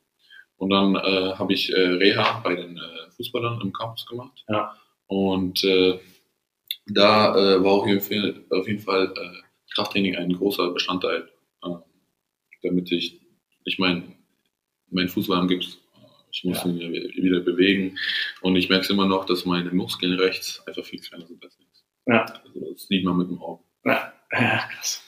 Und 0.56 0.70
dann 0.70 0.96
äh, 0.96 1.34
habe 1.34 1.52
ich 1.52 1.72
äh, 1.72 1.80
Reha 1.80 2.40
bei 2.42 2.54
den 2.54 2.76
äh, 2.76 3.10
Fußballern 3.16 3.60
im 3.60 3.72
Campus 3.72 4.06
gemacht. 4.06 4.44
Ja. 4.48 4.76
Und 5.06 5.62
äh, 5.64 5.98
da 6.86 7.34
äh, 7.36 7.62
war 7.62 7.72
auf 7.72 7.86
jeden 7.86 8.00
Fall, 8.00 8.44
auf 8.50 8.66
jeden 8.66 8.80
Fall 8.80 9.12
äh, 9.16 9.47
Krafttraining 9.78 10.16
ein 10.16 10.32
großer 10.32 10.70
Bestandteil, 10.72 11.28
äh, 11.62 11.68
damit 12.64 12.90
ich, 12.90 13.20
ich 13.64 13.78
meine, 13.78 14.02
mein 14.90 15.08
Fuß 15.08 15.28
war 15.28 15.40
im 15.40 15.46
Gips. 15.46 15.78
Ich 16.32 16.42
muss 16.42 16.64
Ja. 16.64 16.70
ihn 16.70 16.80
ja 16.80 16.90
wieder 16.90 17.40
bewegen. 17.40 17.96
Und 18.42 18.56
ich 18.56 18.68
merke 18.68 18.84
es 18.84 18.90
immer 18.90 19.06
noch, 19.06 19.24
dass 19.24 19.44
meine 19.44 19.70
Muskeln 19.70 20.14
rechts 20.18 20.66
einfach 20.66 20.84
viel 20.84 20.98
kleiner 21.00 21.26
sind 21.26 21.42
als 21.44 21.56
links. 21.58 21.84
Ja. 22.06 22.24
Also 22.24 22.72
das 22.72 22.88
sieht 22.88 23.04
man 23.04 23.18
mit 23.18 23.28
dem 23.30 23.40
Auge. 23.40 23.62
Ja, 23.84 24.12
ja 24.32 24.68
krass. 24.68 25.04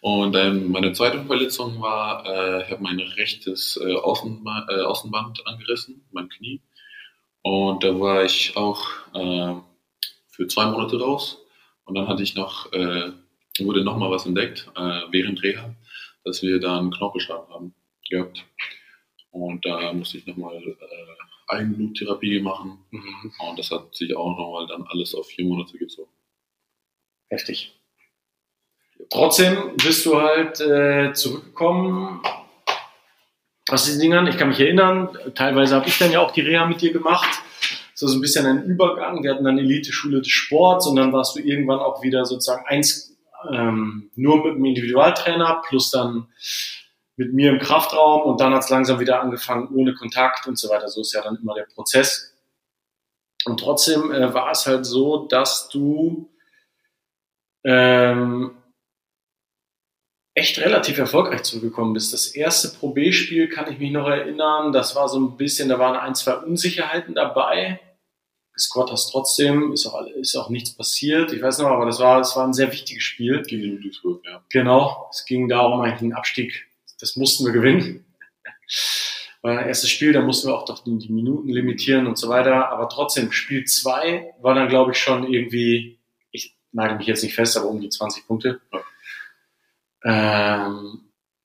Und 0.00 0.36
ähm, 0.36 0.70
meine 0.70 0.92
zweite 0.92 1.24
Verletzung 1.24 1.80
war, 1.80 2.24
äh, 2.24 2.62
ich 2.64 2.70
habe 2.70 2.82
mein 2.84 3.00
rechtes 3.00 3.76
äh, 3.84 3.94
Außenba 3.94 4.66
äh, 4.70 4.82
Außenband 4.82 5.44
angerissen, 5.44 6.06
mein 6.12 6.28
Knie. 6.28 6.60
Und 7.42 7.82
da 7.82 7.98
war 7.98 8.24
ich 8.24 8.56
auch 8.56 8.86
äh, 9.14 9.54
für 10.28 10.46
zwei 10.46 10.66
Monate 10.66 11.00
raus. 11.00 11.38
Und 11.84 11.96
dann 11.96 12.06
hatte 12.06 12.22
ich 12.22 12.36
noch, 12.36 12.72
äh, 12.72 13.10
wurde 13.64 13.84
noch 13.84 13.96
mal 13.96 14.10
was 14.10 14.26
entdeckt 14.26 14.70
äh, 14.76 15.00
während 15.10 15.42
Reha, 15.42 15.74
dass 16.24 16.42
wir 16.42 16.60
da 16.60 16.78
einen 16.78 16.90
Knorpelschaden 16.90 17.52
haben 17.52 17.74
gehabt. 18.08 18.44
Und 19.30 19.64
da 19.64 19.92
musste 19.92 20.18
ich 20.18 20.26
nochmal 20.26 20.56
äh, 20.56 20.76
Eigenbluttherapie 21.48 22.40
machen. 22.40 22.78
Mhm. 22.90 23.32
Und 23.38 23.58
das 23.58 23.70
hat 23.70 23.94
sich 23.94 24.14
auch 24.16 24.36
nochmal 24.36 24.66
dann 24.66 24.84
alles 24.88 25.14
auf 25.14 25.26
vier 25.26 25.44
Monate 25.44 25.78
gezogen. 25.78 26.10
Heftig. 27.28 27.74
Trotzdem 29.10 29.76
bist 29.76 30.04
du 30.06 30.20
halt 30.20 30.60
äh, 30.60 31.12
zurückgekommen 31.12 32.20
aus 33.68 33.84
diesen 33.84 34.00
Dingern. 34.00 34.26
Ich 34.26 34.36
kann 34.36 34.48
mich 34.48 34.60
erinnern, 34.60 35.16
teilweise 35.34 35.76
habe 35.76 35.88
ich 35.88 35.98
dann 35.98 36.10
ja 36.10 36.20
auch 36.20 36.32
die 36.32 36.40
Reha 36.40 36.66
mit 36.66 36.80
dir 36.80 36.92
gemacht. 36.92 37.42
So, 37.94 38.06
so 38.06 38.16
ein 38.16 38.20
bisschen 38.20 38.46
ein 38.46 38.64
Übergang. 38.64 39.22
Wir 39.22 39.32
hatten 39.32 39.44
dann 39.44 39.58
Elite-Schule 39.58 40.20
des 40.20 40.28
Sports 40.28 40.86
und 40.86 40.96
dann 40.96 41.12
warst 41.12 41.36
du 41.36 41.40
irgendwann 41.40 41.80
auch 41.80 42.02
wieder 42.02 42.24
sozusagen 42.24 42.64
eins 42.66 43.17
ähm, 43.52 44.10
nur 44.14 44.44
mit 44.44 44.56
dem 44.56 44.64
Individualtrainer 44.64 45.62
plus 45.66 45.90
dann 45.90 46.28
mit 47.16 47.32
mir 47.34 47.50
im 47.50 47.58
Kraftraum 47.58 48.22
und 48.22 48.40
dann 48.40 48.54
hat 48.54 48.64
es 48.64 48.70
langsam 48.70 49.00
wieder 49.00 49.20
angefangen 49.20 49.68
ohne 49.74 49.94
Kontakt 49.94 50.46
und 50.46 50.58
so 50.58 50.68
weiter. 50.68 50.88
So 50.88 51.00
ist 51.00 51.12
ja 51.12 51.22
dann 51.22 51.36
immer 51.36 51.54
der 51.54 51.66
Prozess. 51.74 52.34
Und 53.44 53.60
trotzdem 53.60 54.12
äh, 54.12 54.32
war 54.32 54.50
es 54.50 54.66
halt 54.66 54.86
so, 54.86 55.26
dass 55.26 55.68
du 55.68 56.30
ähm, 57.64 58.56
echt 60.34 60.60
relativ 60.60 60.98
erfolgreich 60.98 61.42
zurückgekommen 61.42 61.92
bist. 61.92 62.12
Das 62.12 62.28
erste 62.28 62.68
Pro 62.68 62.90
B-Spiel 62.90 63.48
kann 63.48 63.70
ich 63.72 63.78
mich 63.78 63.90
noch 63.90 64.08
erinnern. 64.08 64.72
Das 64.72 64.94
war 64.94 65.08
so 65.08 65.18
ein 65.18 65.36
bisschen, 65.36 65.68
da 65.68 65.78
waren 65.78 65.96
ein, 65.96 66.14
zwei 66.14 66.34
Unsicherheiten 66.36 67.14
dabei. 67.14 67.80
Hast 68.90 69.10
trotzdem, 69.10 69.72
ist 69.72 69.86
auch, 69.86 70.04
ist 70.06 70.36
auch 70.36 70.50
nichts 70.50 70.72
passiert. 70.72 71.32
Ich 71.32 71.42
weiß 71.42 71.58
noch, 71.58 71.68
aber 71.68 71.86
das 71.86 71.98
war, 71.98 72.18
das 72.18 72.36
war 72.36 72.46
ein 72.46 72.52
sehr 72.52 72.72
wichtiges 72.72 73.02
Spiel. 73.02 73.42
Gegen 73.42 73.74
Ludwigsburg, 73.74 74.24
ja. 74.24 74.42
Genau, 74.50 75.08
es 75.12 75.24
ging 75.24 75.48
darum, 75.48 75.80
eigentlich 75.80 76.02
einen 76.02 76.12
Abstieg. 76.12 76.66
Das 77.00 77.16
mussten 77.16 77.44
wir 77.44 77.52
gewinnen. 77.52 78.04
War 79.40 79.56
ein 79.56 79.68
erstes 79.68 79.90
Spiel, 79.90 80.12
da 80.12 80.20
mussten 80.20 80.48
wir 80.48 80.58
auch 80.58 80.64
doch 80.64 80.82
die, 80.82 80.98
die 80.98 81.12
Minuten 81.12 81.48
limitieren 81.48 82.08
und 82.08 82.18
so 82.18 82.28
weiter. 82.28 82.70
Aber 82.70 82.88
trotzdem, 82.88 83.30
Spiel 83.30 83.64
zwei 83.66 84.34
war 84.40 84.56
dann, 84.56 84.68
glaube 84.68 84.90
ich, 84.90 84.98
schon 84.98 85.32
irgendwie, 85.32 86.00
ich 86.32 86.56
nagel 86.72 86.96
mich 86.96 87.06
jetzt 87.06 87.22
nicht 87.22 87.36
fest, 87.36 87.56
aber 87.56 87.68
um 87.68 87.80
die 87.80 87.88
20 87.88 88.26
Punkte. 88.26 88.60
Ähm, 90.04 91.02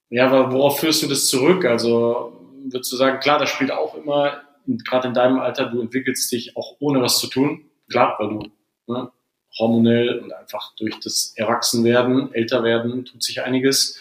ja, 0.09 0.25
aber 0.25 0.51
worauf 0.51 0.79
führst 0.79 1.03
du 1.03 1.07
das 1.07 1.27
zurück? 1.27 1.65
Also 1.65 2.39
würdest 2.65 2.91
du 2.91 2.97
sagen, 2.97 3.19
klar, 3.19 3.39
das 3.39 3.49
spielt 3.49 3.71
auch 3.71 3.95
immer, 3.95 4.42
gerade 4.85 5.07
in 5.07 5.13
deinem 5.13 5.39
Alter, 5.39 5.65
du 5.65 5.81
entwickelst 5.81 6.31
dich 6.31 6.55
auch 6.57 6.75
ohne 6.79 7.01
was 7.01 7.19
zu 7.19 7.27
tun. 7.27 7.69
Klar, 7.89 8.15
weil 8.19 8.29
du 8.29 8.51
ne, 8.87 9.11
hormonell 9.57 10.19
und 10.19 10.33
einfach 10.33 10.75
durch 10.75 10.99
das 10.99 11.33
Erwachsenwerden, 11.35 12.33
älter 12.33 12.63
werden, 12.63 13.05
tut 13.05 13.23
sich 13.23 13.41
einiges. 13.41 13.99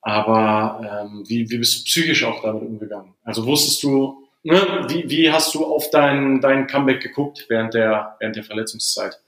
Aber 0.00 1.06
ähm, 1.06 1.24
wie, 1.26 1.48
wie 1.50 1.58
bist 1.58 1.80
du 1.80 1.84
psychisch 1.84 2.24
auch 2.24 2.42
damit 2.42 2.62
umgegangen? 2.62 3.14
Also 3.22 3.46
wusstest 3.46 3.82
du, 3.82 4.28
ne, 4.42 4.86
wie, 4.88 5.08
wie 5.08 5.32
hast 5.32 5.54
du 5.54 5.64
auf 5.64 5.90
dein, 5.90 6.40
dein 6.40 6.66
Comeback 6.66 7.00
geguckt 7.02 7.46
während 7.48 7.74
der, 7.74 8.16
während 8.20 8.36
der 8.36 8.44
Verletzungszeit? 8.44 9.18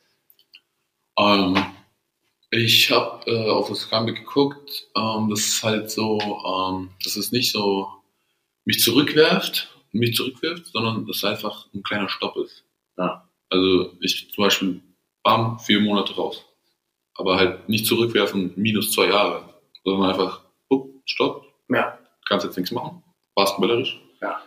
Ähm, 1.18 1.57
ich 2.51 2.90
habe 2.90 3.31
äh, 3.31 3.51
auf 3.51 3.68
das 3.68 3.88
Comeback 3.88 4.16
geguckt. 4.16 4.87
Ähm, 4.96 5.29
das 5.31 5.40
ist 5.40 5.62
halt 5.62 5.90
so, 5.90 6.18
ähm, 6.20 6.90
dass 7.03 7.16
es 7.16 7.33
nicht 7.33 7.53
so 7.53 7.88
mich 8.66 8.81
zurückwerft, 8.81 9.75
mich 9.92 10.14
zurückwirft, 10.14 10.66
sondern 10.66 11.07
dass 11.07 11.16
es 11.18 11.25
einfach 11.25 11.66
ein 11.75 11.83
kleiner 11.83 12.09
Stopp 12.09 12.37
ist. 12.37 12.64
Ja. 12.99 13.29
Also 13.51 13.92
ich 14.01 14.31
zum 14.33 14.44
Beispiel, 14.44 14.81
bam, 15.22 15.59
vier 15.59 15.81
Monate 15.81 16.14
raus. 16.14 16.44
Aber 17.14 17.37
halt 17.37 17.68
nicht 17.68 17.87
zurückwerfen, 17.87 18.53
minus 18.57 18.92
zwei 18.92 19.07
Jahre, 19.09 19.42
sondern 19.85 20.11
einfach, 20.11 20.42
up, 20.70 20.85
stopp, 21.07 21.46
Ja, 21.68 21.99
kannst 22.29 22.44
jetzt 22.44 22.57
nichts 22.57 22.72
machen, 22.72 23.03
basketballerisch. 23.35 23.99
Ja. 24.20 24.42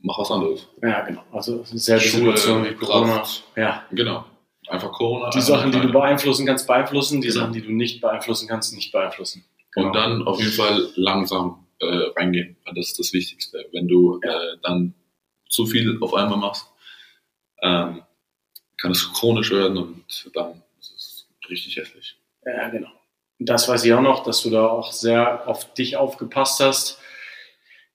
Mach 0.00 0.18
was 0.18 0.30
anderes. 0.32 0.66
ja 0.82 1.00
genau. 1.02 1.22
Also 1.30 1.62
selbe 1.64 2.02
Schule, 2.02 2.36
Situation 2.36 2.64
wie 2.64 2.74
Corona. 2.74 3.18
Kraft. 3.18 3.44
Ja. 3.56 3.84
Genau. 3.92 4.24
Einfach 4.68 4.90
Corona. 4.92 5.30
Die 5.30 5.40
Sachen, 5.40 5.70
die 5.70 5.80
du 5.80 5.92
beeinflussen 5.92 6.46
kannst, 6.46 6.66
beeinflussen. 6.66 7.20
Die 7.20 7.28
Genau. 7.28 7.40
Sachen, 7.40 7.52
die 7.52 7.62
du 7.62 7.70
nicht 7.72 8.00
beeinflussen 8.00 8.48
kannst, 8.48 8.74
nicht 8.74 8.90
beeinflussen. 8.90 9.44
Genau. 9.72 9.88
Und 9.88 9.92
dann 9.94 10.22
auf 10.26 10.40
jeden 10.40 10.52
Fall 10.52 10.88
langsam 10.96 11.61
äh, 11.82 12.18
reingehen. 12.18 12.56
weil 12.64 12.74
Das 12.74 12.88
ist 12.88 12.98
das 12.98 13.12
Wichtigste. 13.12 13.66
Wenn 13.72 13.88
du 13.88 14.20
äh, 14.22 14.56
dann 14.62 14.94
zu 15.48 15.66
viel 15.66 15.98
auf 16.00 16.14
einmal 16.14 16.38
machst, 16.38 16.66
ähm, 17.62 18.02
kann 18.76 18.90
es 18.90 19.12
chronisch 19.12 19.50
werden 19.52 19.76
und 19.76 20.30
dann 20.34 20.62
ist 20.80 20.92
es 20.96 21.28
richtig 21.48 21.76
hässlich. 21.76 22.16
Ja, 22.44 22.68
genau. 22.68 22.90
Und 23.38 23.48
das 23.48 23.68
weiß 23.68 23.84
ich 23.84 23.92
auch 23.92 24.00
noch, 24.00 24.24
dass 24.24 24.42
du 24.42 24.50
da 24.50 24.66
auch 24.66 24.92
sehr 24.92 25.48
auf 25.48 25.72
dich 25.74 25.96
aufgepasst 25.96 26.60
hast. 26.60 26.98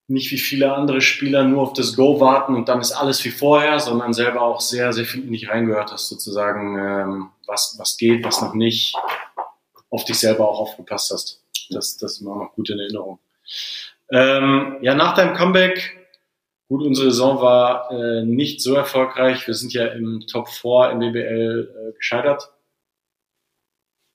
Nicht 0.10 0.32
wie 0.32 0.38
viele 0.38 0.73
andere 0.73 1.02
Spieler 1.02 1.43
nur 1.43 1.63
auf 1.63 1.73
das 1.73 1.95
Go 1.95 2.21
warten 2.21 2.56
und 2.56 2.69
dann 2.69 2.80
ist 2.80 2.93
alles 2.93 3.23
wie 3.26 3.30
vorher, 3.30 3.80
sondern 3.80 4.13
selber 4.13 4.41
auch 4.41 4.62
sehr, 4.62 4.93
sehr 4.93 5.04
viel 5.04 5.23
in 5.23 5.34
dich 5.34 5.50
reingehört 5.50 5.91
hast, 5.91 6.08
sozusagen, 6.08 6.78
ähm, 6.78 7.30
was, 7.45 7.76
was 7.78 7.97
geht, 7.97 8.23
was 8.23 8.41
noch 8.41 8.54
nicht, 8.54 8.95
auf 9.89 10.06
dich 10.06 10.17
selber 10.17 10.47
auch 10.47 10.60
aufgepasst 10.60 11.12
hast. 11.12 11.43
Das, 11.69 11.97
das 11.97 12.13
ist 12.13 12.21
mir 12.21 12.32
auch 12.32 12.43
noch 12.43 12.54
gut 12.54 12.69
in 12.69 12.80
Erinnerung. 12.80 13.19
Ähm, 14.12 14.78
ja, 14.82 14.96
nach 14.96 15.16
deinem 15.16 15.36
Comeback, 15.36 16.08
gut, 16.70 16.84
unsere 16.84 17.12
Saison 17.12 17.42
war 17.42 17.92
äh, 17.92 18.24
nicht 18.24 18.62
so 18.62 18.74
erfolgreich. 18.74 19.46
Wir 19.48 19.54
sind 19.54 19.74
ja 19.74 19.88
im 19.88 20.26
Top 20.28 20.50
4 20.50 20.92
im 20.92 21.00
BBL 21.00 21.92
äh, 21.92 21.98
gescheitert. 21.98 22.52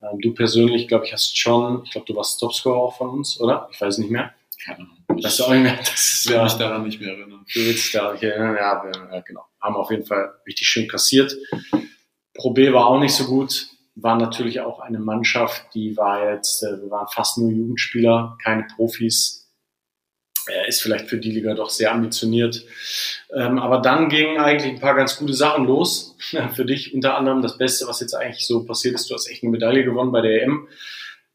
Ähm, 0.02 0.20
du 0.20 0.34
persönlich, 0.34 0.88
glaube 0.88 1.06
ich, 1.06 1.12
hast 1.12 1.38
schon, 1.38 1.84
ich 1.84 1.92
glaube, 1.92 2.06
du 2.06 2.16
warst 2.16 2.40
Topscorer 2.40 2.76
auch 2.76 2.96
von 2.96 3.10
uns, 3.10 3.40
oder? 3.40 3.68
Ich 3.72 3.80
weiß 3.80 3.98
nicht 3.98 4.10
mehr. 4.10 4.34
Keine 4.64 4.78
Ahnung. 4.78 4.96
Weißt 5.08 5.24
Ich 5.26 5.36
du 5.36 5.44
auch 5.44 5.52
nicht 5.52 5.62
mehr? 5.62 5.76
Das 5.78 6.12
ist 6.12 6.28
will 6.28 6.36
ja, 6.36 6.44
mich 6.44 6.52
daran 6.54 6.84
nicht 6.84 7.00
mehr 7.00 7.12
erinnern. 7.12 7.44
du 7.52 7.60
willst 7.60 7.84
dich 7.84 7.92
da 7.92 8.12
nicht 8.12 8.22
erinnern. 8.22 8.56
Ja, 8.56 8.82
wir, 8.84 9.14
ja, 9.14 9.20
genau. 9.20 9.44
Haben 9.60 9.76
auf 9.76 9.90
jeden 9.90 10.06
Fall 10.06 10.34
richtig 10.46 10.66
schön 10.68 10.88
kassiert. 10.88 11.36
Pro 12.34 12.52
B 12.52 12.72
war 12.72 12.86
auch 12.86 12.98
nicht 12.98 13.14
so 13.14 13.26
gut. 13.26 13.68
War 13.94 14.16
natürlich 14.16 14.60
auch 14.60 14.80
eine 14.80 14.98
Mannschaft, 14.98 15.74
die 15.74 15.96
war 15.96 16.32
jetzt, 16.32 16.62
äh, 16.62 16.80
wir 16.80 16.90
waren 16.90 17.08
fast 17.08 17.38
nur 17.38 17.50
Jugendspieler, 17.50 18.38
keine 18.42 18.66
Profis. 18.74 19.50
Er 20.46 20.66
ist 20.66 20.82
vielleicht 20.82 21.08
für 21.08 21.18
die 21.18 21.30
Liga 21.30 21.54
doch 21.54 21.70
sehr 21.70 21.92
ambitioniert. 21.92 22.64
Ähm, 23.32 23.58
aber 23.58 23.78
dann 23.78 24.08
gingen 24.08 24.38
eigentlich 24.38 24.72
ein 24.72 24.80
paar 24.80 24.94
ganz 24.94 25.16
gute 25.16 25.34
Sachen 25.34 25.66
los. 25.66 26.16
für 26.54 26.64
dich 26.64 26.94
unter 26.94 27.16
anderem 27.16 27.42
das 27.42 27.58
Beste, 27.58 27.86
was 27.86 28.00
jetzt 28.00 28.14
eigentlich 28.14 28.46
so 28.46 28.64
passiert 28.64 28.94
ist. 28.94 29.08
Du 29.08 29.14
hast 29.14 29.28
echt 29.28 29.42
eine 29.42 29.52
Medaille 29.52 29.84
gewonnen 29.84 30.10
bei 30.10 30.20
der 30.20 30.42
EM. 30.42 30.68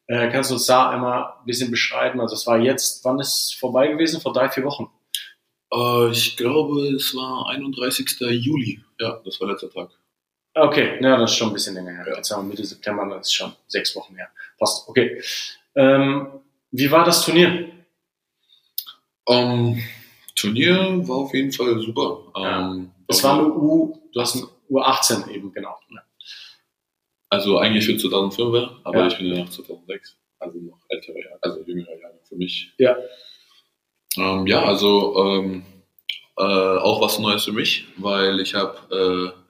Äh, 0.07 0.29
kannst 0.29 0.49
du 0.49 0.55
uns 0.55 0.65
da 0.65 0.89
einmal 0.89 1.33
ein 1.39 1.45
bisschen 1.45 1.71
beschreiben? 1.71 2.19
Also 2.19 2.35
es 2.35 2.47
war 2.47 2.59
jetzt, 2.59 3.03
wann 3.05 3.19
ist 3.19 3.51
es 3.51 3.53
vorbei 3.53 3.87
gewesen? 3.87 4.19
Vor 4.19 4.33
drei, 4.33 4.49
vier 4.49 4.63
Wochen. 4.63 4.89
Äh, 5.71 6.11
ich 6.11 6.37
glaube, 6.37 6.95
es 6.95 7.15
war 7.15 7.49
31. 7.49 8.19
Juli. 8.19 8.83
Ja, 8.99 9.21
das 9.23 9.39
war 9.39 9.49
letzter 9.49 9.69
Tag. 9.69 9.89
Okay, 10.59 10.97
ja, 11.01 11.17
das 11.17 11.31
ist 11.31 11.37
schon 11.37 11.49
ein 11.49 11.53
bisschen 11.53 11.75
länger 11.75 11.91
her. 11.93 12.05
Ja. 12.09 12.15
Jetzt 12.17 12.31
haben 12.31 12.43
wir 12.47 12.49
Mitte 12.49 12.65
September, 12.65 13.05
das 13.15 13.27
ist 13.27 13.33
schon 13.33 13.53
sechs 13.67 13.95
Wochen 13.95 14.15
her. 14.15 14.29
Passt, 14.59 14.87
okay. 14.89 15.21
Ähm, 15.75 16.27
wie 16.71 16.89
war 16.91 17.03
das 17.05 17.23
Turnier? 17.23 17.69
Ähm, 19.29 19.81
Turnier 20.35 21.07
war 21.07 21.17
auf 21.17 21.33
jeden 21.33 21.51
Fall 21.51 21.79
super. 21.79 22.23
Ja. 22.35 22.71
Ähm, 22.71 22.91
Es 23.07 23.23
war 23.23 23.39
eine 23.39 23.47
U, 23.53 23.97
du 24.13 24.19
hast 24.21 24.35
eine 24.35 24.47
U18 24.69 25.29
eben, 25.29 25.51
genau. 25.51 25.77
Also 27.29 27.57
eigentlich 27.59 27.85
für 27.85 27.97
2005, 27.97 28.69
aber 28.83 28.99
Ja. 28.99 29.07
ich 29.07 29.17
bin 29.17 29.27
ja 29.27 29.39
noch 29.43 29.49
2006, 29.49 30.15
also 30.39 30.57
noch 30.59 30.79
ältere 30.87 31.19
Jahre, 31.19 31.39
also 31.41 31.61
jüngere 31.65 31.99
Jahre 31.99 32.19
für 32.23 32.35
mich. 32.35 32.73
Ja. 32.77 32.95
Ähm, 34.17 34.47
ja, 34.47 34.63
also 34.63 35.43
äh, 36.37 36.41
auch 36.43 37.01
was 37.01 37.19
Neues 37.19 37.45
für 37.45 37.51
mich, 37.51 37.85
weil 37.97 38.39
ich 38.39 38.53
habe 38.53 38.77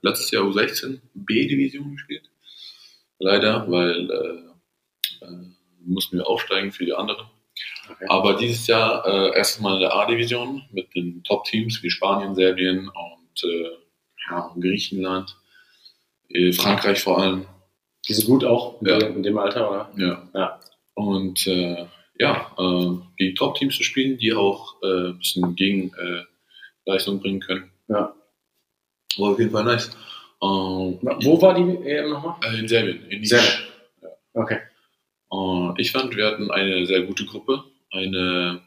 äh, 0.04 0.08
letztes 0.08 0.32
Jahr 0.32 0.44
U16 0.44 1.00
B-Division 1.14 1.92
gespielt. 1.94 2.30
Leider, 3.20 3.70
weil 3.70 4.10
äh, 4.10 5.26
äh, 5.26 5.48
mussten 5.86 6.18
wir 6.18 6.28
aufsteigen 6.28 6.72
für 6.72 6.86
die 6.86 6.94
anderen. 6.94 7.26
Okay. 7.90 8.06
Aber 8.10 8.36
dieses 8.36 8.68
Jahr 8.68 9.06
äh, 9.06 9.36
erstmal 9.38 9.76
in 9.76 9.80
der 9.82 9.96
A-Division 9.96 10.64
mit 10.72 10.94
den 10.96 11.24
Top-Teams 11.24 11.82
wie 11.84 11.90
Spanien, 11.90 12.36
Serbien 12.36 12.88
und 12.90 13.44
äh, 13.44 13.72
ja, 14.30 14.54
Griechenland, 14.60 15.36
äh, 16.30 16.52
Frankreich 16.52 17.02
vor 17.02 17.20
allem. 17.20 17.46
Die 18.08 18.14
sind 18.14 18.28
gut 18.28 18.44
auch 18.46 18.80
in, 18.82 18.88
Ja. 18.88 19.00
dem, 19.00 19.18
in 19.18 19.24
dem 19.24 19.38
Alter, 19.38 19.70
oder? 19.70 19.92
Ja. 19.98 20.30
Ja. 20.34 20.60
Und 20.94 21.46
äh, 21.48 21.86
ja, 22.20 22.52
gegen 23.18 23.36
Top-Teams 23.36 23.76
zu 23.78 23.84
spielen, 23.84 24.18
die 24.18 24.34
auch 24.34 24.82
ein 24.82 25.20
bisschen 25.20 25.56
gegen 25.56 25.92
Leistung 26.88 27.20
bringen 27.20 27.42
können. 27.42 27.72
Ja. 27.88 28.16
War 29.18 29.32
auf 29.32 29.40
jeden 29.40 29.52
Fall 29.52 29.64
nice. 29.64 29.90
Ähm, 30.42 31.00
Wo 31.02 31.42
war 31.42 31.54
die 31.54 31.88
EM 31.88 32.10
nochmal? 32.10 32.36
äh, 32.44 32.60
in 32.60 32.68
Serbien, 32.68 33.04
in. 33.10 33.24
Serbien. 33.26 33.68
Okay. 34.34 34.60
Äh, 35.32 35.82
ich 35.82 35.92
fand, 35.92 36.16
wir 36.16 36.28
hatten 36.28 36.52
eine 36.52 36.86
sehr 36.86 37.02
gute 37.04 37.26
Gruppe, 37.26 37.64
eine, 37.92 38.62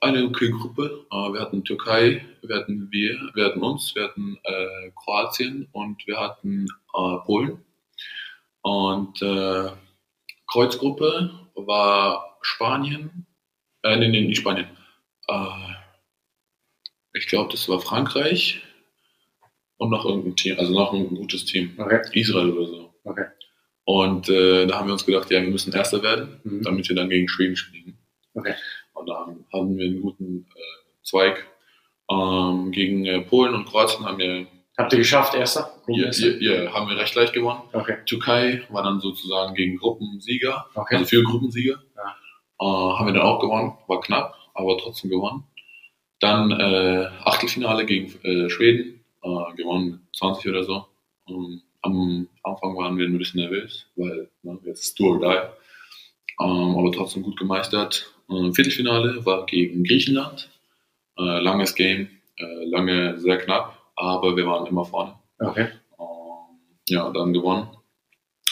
eine 0.00 0.24
okay 0.24 0.50
Gruppe. 0.50 1.06
Äh, 1.10 1.32
wir 1.32 1.40
hatten 1.40 1.64
Türkei, 1.64 2.24
wir 2.42 2.56
hatten 2.56 2.88
wir, 2.90 3.18
wir 3.34 3.44
hatten 3.46 3.62
uns, 3.62 3.94
wir 3.94 4.04
hatten 4.04 4.38
äh, 4.44 4.90
Kroatien 4.94 5.68
und 5.72 6.06
wir 6.06 6.18
hatten 6.18 6.66
äh, 6.94 7.16
Polen. 7.26 7.64
Und 8.62 9.20
äh, 9.20 9.70
Kreuzgruppe 10.46 11.30
war 11.56 12.38
Spanien, 12.42 13.26
äh, 13.82 13.96
nee, 13.96 14.08
nee, 14.08 14.22
nicht 14.22 14.38
Spanien. 14.38 14.68
Ich 17.14 17.26
glaube, 17.28 17.50
das 17.52 17.68
war 17.68 17.80
Frankreich 17.80 18.60
und 19.78 19.90
noch 19.90 20.04
irgendein 20.04 20.36
Team, 20.36 20.58
also 20.58 20.72
noch 20.72 20.92
ein 20.92 21.08
gutes 21.08 21.44
Team. 21.44 21.74
Okay. 21.78 22.00
Israel 22.12 22.50
oder 22.50 22.66
so. 22.66 22.94
Okay. 23.04 23.24
Und 23.84 24.28
äh, 24.28 24.66
da 24.66 24.78
haben 24.78 24.86
wir 24.88 24.92
uns 24.94 25.04
gedacht, 25.06 25.30
ja, 25.30 25.40
wir 25.42 25.50
müssen 25.50 25.72
Erster 25.72 26.02
werden, 26.02 26.40
Mhm. 26.44 26.62
damit 26.62 26.88
wir 26.88 26.96
dann 26.96 27.10
gegen 27.10 27.28
Schweden 27.28 27.56
spielen. 27.56 27.98
Okay. 28.34 28.54
Und 28.94 29.08
da 29.08 29.14
haben, 29.26 29.44
haben 29.52 29.76
wir 29.76 29.86
einen 29.86 30.00
guten 30.02 30.46
äh, 30.54 30.60
Zweig. 31.02 31.46
Ähm, 32.10 32.70
gegen 32.72 33.04
äh, 33.06 33.20
Polen 33.22 33.54
und 33.54 33.64
Kroatien 33.66 34.04
haben 34.04 34.18
wir, 34.18 34.46
Habt 34.76 34.92
ihr 34.92 34.98
geschafft, 34.98 35.34
erster? 35.34 35.70
hier, 35.86 36.10
hier 36.10 36.72
haben 36.72 36.88
wir 36.88 36.96
recht 36.98 37.14
leicht 37.14 37.32
gewonnen. 37.32 37.60
Okay. 37.72 37.98
Türkei 38.06 38.62
war 38.70 38.82
dann 38.82 38.98
sozusagen 39.00 39.54
gegen 39.54 39.76
Gruppensieger, 39.78 40.66
Okay. 40.74 40.96
also 40.96 41.06
für 41.06 41.22
Gruppensieger. 41.22 41.80
Ja. 41.96 42.16
Äh, 42.60 42.64
haben 42.98 43.06
wir 43.06 43.12
dann 43.14 43.22
auch 43.22 43.38
gewonnen, 43.40 43.78
war 43.86 44.00
knapp, 44.00 44.34
aber 44.54 44.76
trotzdem 44.78 45.10
gewonnen. 45.10 45.44
Dann 46.20 46.50
äh, 46.52 47.08
Achtelfinale 47.24 47.84
gegen 47.86 48.12
äh, 48.22 48.48
Schweden, 48.48 49.04
äh, 49.22 49.54
gewonnen 49.56 49.90
mit 49.90 50.16
20 50.16 50.48
oder 50.48 50.64
so. 50.64 50.86
Ähm, 51.28 51.62
am 51.82 52.28
Anfang 52.42 52.76
waren 52.76 52.96
wir 52.96 53.06
ein 53.06 53.18
bisschen 53.18 53.40
nervös, 53.40 53.86
weil 53.96 54.30
ne, 54.42 54.58
jetzt 54.64 54.98
do 54.98 55.06
or 55.06 55.20
die. 55.20 56.44
Ähm, 56.44 56.76
aber 56.78 56.90
trotzdem 56.92 57.22
gut 57.22 57.38
gemeistert. 57.38 58.12
Äh, 58.28 58.52
Viertelfinale 58.52 59.24
war 59.26 59.46
gegen 59.46 59.84
Griechenland. 59.84 60.48
Äh, 61.18 61.40
langes 61.40 61.74
Game, 61.74 62.08
äh, 62.38 62.64
lange 62.64 63.18
sehr 63.20 63.38
knapp, 63.38 63.78
aber 63.94 64.36
wir 64.36 64.46
waren 64.46 64.66
immer 64.66 64.84
vorne. 64.84 65.14
Okay. 65.38 65.68
Ähm, 65.98 66.58
ja, 66.88 67.10
dann 67.10 67.32
gewonnen. 67.32 67.68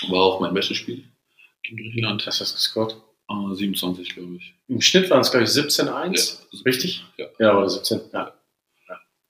War 0.08 0.20
auch 0.20 0.40
mein 0.40 0.54
bestes 0.54 0.76
Spiel 0.76 1.04
gegen 1.62 1.76
Griechenland. 1.78 2.26
Das 2.26 2.40
hast 2.40 2.52
du 2.52 2.56
gescored. 2.56 2.96
Äh, 3.30 3.54
27, 3.54 4.14
glaube 4.14 4.36
ich. 4.36 4.54
Im 4.68 4.80
Schnitt 4.80 5.10
waren 5.10 5.20
es, 5.20 5.30
glaube 5.30 5.44
ich, 5.44 5.50
17-1. 5.50 6.40
Ja, 6.52 6.60
Richtig? 6.66 7.04
Ja. 7.16 7.26
Ja, 7.38 7.56
oder 7.58 7.68
17. 7.68 8.00
Ja. 8.12 8.32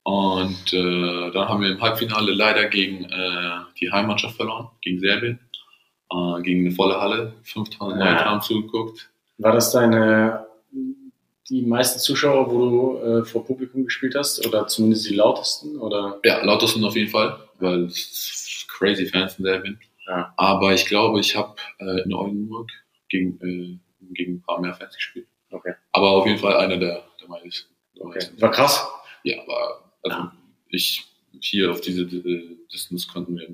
Und 0.05 0.73
äh, 0.73 1.31
dann 1.31 1.47
haben 1.47 1.61
wir 1.61 1.69
im 1.71 1.81
Halbfinale 1.81 2.33
leider 2.33 2.65
gegen 2.67 3.05
äh, 3.05 3.49
die 3.79 3.89
Heimmannschaft 3.89 4.35
verloren, 4.35 4.67
gegen 4.81 4.99
Serbien. 4.99 5.39
Äh, 6.11 6.41
gegen 6.41 6.65
eine 6.65 6.75
volle 6.75 6.99
Halle. 6.99 7.33
5000 7.43 7.99
Leute 7.99 8.11
Ja. 8.11 8.25
haben 8.25 8.41
zugeguckt. 8.41 9.09
War 9.37 9.53
das 9.53 9.71
deine, 9.71 10.45
die 11.49 11.61
meisten 11.61 11.99
Zuschauer, 11.99 12.51
wo 12.51 12.69
du 12.69 12.97
äh, 13.21 13.23
vor 13.25 13.45
Publikum 13.45 13.85
gespielt 13.85 14.15
hast? 14.15 14.45
Oder 14.45 14.67
zumindest 14.67 15.09
die 15.09 15.15
lautesten? 15.15 15.77
Oder? 15.79 16.19
Ja, 16.25 16.43
lautesten 16.43 16.83
auf 16.83 16.97
jeden 16.97 17.09
Fall, 17.09 17.39
weil 17.59 17.85
es 17.85 18.65
crazy 18.67 19.05
Fans 19.05 19.39
in 19.39 19.45
Serbien. 19.45 19.79
Ja. 20.05 20.33
Aber 20.35 20.73
ich 20.73 20.85
glaube, 20.85 21.21
ich 21.21 21.33
habe 21.37 21.55
äh, 21.79 22.01
in 22.01 22.13
Oldenburg 22.13 22.69
gegen, 23.13 23.39
äh, 23.41 23.79
gegen 24.13 24.33
ein 24.35 24.41
paar 24.41 24.59
mehr 24.59 24.73
Fans 24.73 24.95
gespielt. 24.95 25.27
Okay. 25.51 25.73
Aber 25.91 26.09
auf 26.11 26.25
jeden 26.25 26.39
Fall 26.39 26.57
einer 26.57 26.77
der, 26.77 27.03
der 27.21 27.27
meisten. 27.29 27.69
okay. 27.99 28.19
War 28.39 28.51
krass. 28.51 28.87
Ja, 29.23 29.41
aber 29.43 29.83
also 30.03 30.17
Ja. 30.17 30.35
ich 30.69 31.05
hier 31.39 31.71
auf 31.71 31.81
diese 31.81 32.01
äh, 32.03 32.57
Distance 32.71 33.07
konnten 33.11 33.37
wir 33.37 33.47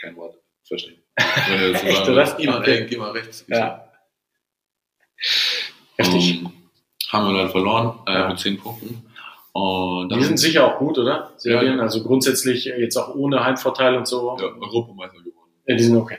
kein 0.00 0.14
Wort 0.16 0.38
verstehen. 0.64 0.98
Jetzt 1.18 1.80
so 1.80 1.86
Echt, 1.86 2.08
oder? 2.08 2.36
Geh 2.38 2.46
mal, 2.46 2.60
Okay. 2.60 2.86
geh 2.88 2.96
mal 2.98 3.10
rechts. 3.12 3.44
Ja. 3.48 3.90
Heftig. 5.96 6.40
Ähm, 6.42 6.52
haben 7.10 7.32
wir 7.32 7.38
dann 7.42 7.50
verloren 7.50 7.98
äh, 8.06 8.12
Ja. 8.12 8.28
mit 8.28 8.38
10 8.38 8.58
Punkten. 8.58 9.02
Und 9.52 10.12
Die 10.14 10.22
sind 10.22 10.36
sicher 10.38 10.66
auch 10.66 10.78
gut, 10.78 10.98
oder? 10.98 11.32
Serbien, 11.38 11.76
Ja. 11.78 11.82
also 11.82 12.02
grundsätzlich 12.02 12.66
äh, 12.68 12.78
jetzt 12.80 12.96
auch 12.98 13.14
ohne 13.14 13.42
Heimvorteil 13.42 13.96
und 13.96 14.06
so. 14.06 14.36
ja, 14.38 14.44
Europameister 14.44 15.22
geworden. 15.22 15.50
Ja, 15.66 15.74
die 15.76 15.82
sind 15.82 15.96
okay. 15.96 16.18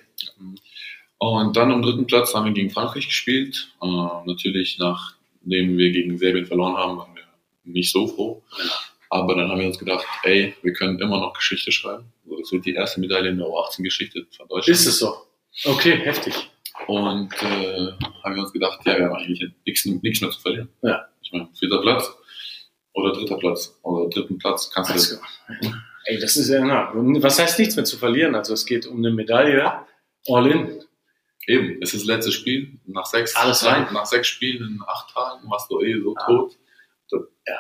Und 1.19 1.56
dann 1.58 1.71
am 1.71 1.82
dritten 1.82 2.06
Platz 2.06 2.34
haben 2.34 2.45
wir 2.45 2.53
gegen 2.53 2.69
Frankreich 2.69 3.08
gespielt. 3.08 3.69
Äh, 3.82 3.88
natürlich, 4.25 4.77
nachdem 4.77 5.77
wir 5.77 5.91
gegen 5.91 6.17
Serbien 6.17 6.45
verloren 6.45 6.75
haben, 6.75 6.97
waren 6.97 7.15
wir 7.15 7.23
nicht 7.63 7.91
so 7.91 8.08
froh. 8.08 8.43
Aber 9.10 9.36
dann 9.36 9.49
haben 9.49 9.60
wir 9.60 9.67
uns 9.67 9.80
gedacht, 9.80 10.06
ey, 10.23 10.53
wir 10.62 10.73
können 10.73 10.99
immer 10.99 11.19
noch 11.19 11.34
Geschichte 11.34 11.71
schreiben. 11.71 12.12
So, 12.25 12.38
Das 12.39 12.51
wird 12.51 12.65
die 12.65 12.73
erste 12.73 12.99
Medaille 12.99 13.30
in 13.30 13.38
der 13.38 13.47
U18-Geschichte 13.47 14.27
von 14.36 14.47
Deutschland. 14.47 14.67
Ist 14.80 14.86
es 14.86 14.99
so? 14.99 15.15
Okay, 15.63 15.97
heftig. 15.97 16.34
Und 16.86 17.34
äh, 17.41 17.91
haben 18.23 18.36
wir 18.36 18.43
uns 18.43 18.53
gedacht, 18.53 18.80
ja, 18.86 18.97
wir 18.97 19.06
haben 19.06 19.15
eigentlich 19.15 19.49
nichts, 19.65 20.21
mehr 20.21 20.30
zu 20.32 20.39
verlieren. 20.39 20.69
Ja. 20.84 21.08
Ich 21.21 21.32
meine, 21.32 21.49
vierter 21.58 21.82
Platz 21.82 22.12
oder 22.93 23.13
dritter 23.13 23.38
Platz 23.38 23.80
oder 23.82 24.10
dritten 24.10 24.38
Platz 24.38 24.69
kannst 24.69 24.91
du 24.91 24.93
Also, 24.93 25.17
ey, 26.06 26.19
das 26.19 26.38
ist 26.38 26.49
ja, 26.49 26.63
na, 26.63 26.91
was 26.93 27.39
heißt 27.39 27.58
nichts 27.58 27.75
mehr 27.75 27.86
zu 27.86 27.97
verlieren? 27.97 28.36
Also 28.36 28.53
es 28.53 28.65
geht 28.65 28.86
um 28.86 28.97
eine 28.97 29.12
Medaille, 29.12 29.71
all 30.27 30.47
in. 30.47 30.84
Eben. 31.47 31.81
Es 31.81 31.93
ist 31.93 32.01
das 32.03 32.07
letzte 32.07 32.31
Spiel. 32.31 32.79
Nach 32.86 33.05
sechs, 33.05 33.36
Alles 33.36 33.65
rein. 33.65 33.88
nach, 33.93 34.05
sechs 34.05 34.27
Spielen 34.27 34.67
in 34.75 34.81
acht 34.86 35.13
Tagen 35.13 35.49
warst 35.49 35.69
du 35.71 35.81
eh 35.81 35.99
so 36.01 36.13
Ja. 36.15 36.25
tot. 36.25 36.57
Da, 37.10 37.17
Ja. 37.47 37.60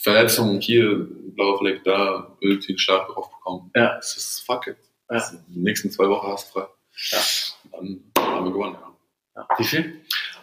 Verletzung 0.00 0.60
hier, 0.60 1.06
blauer 1.34 1.58
Fleck 1.58 1.84
da, 1.84 2.36
irgendwie 2.40 2.68
einen 2.70 2.78
Schlag 2.78 3.08
drauf 3.08 3.30
bekommen. 3.30 3.70
Ja. 3.74 3.96
Es 3.98 4.16
ist 4.16 4.40
fuck 4.46 4.66
it. 4.66 4.76
Ja. 5.10 5.16
Es- 5.16 5.36
Die 5.48 5.60
nächsten 5.60 5.90
zwei 5.90 6.08
Wochen 6.08 6.26
hast 6.28 6.48
du 6.54 6.60
frei. 6.60 6.68
Ja. 7.10 7.18
Dann 7.72 8.12
haben 8.18 8.44
wir 8.46 8.52
gewonnen. 8.52 8.76
Ja. 8.80 8.92
Ja. 9.48 9.58
Wie 9.58 9.64
viel? 9.64 10.00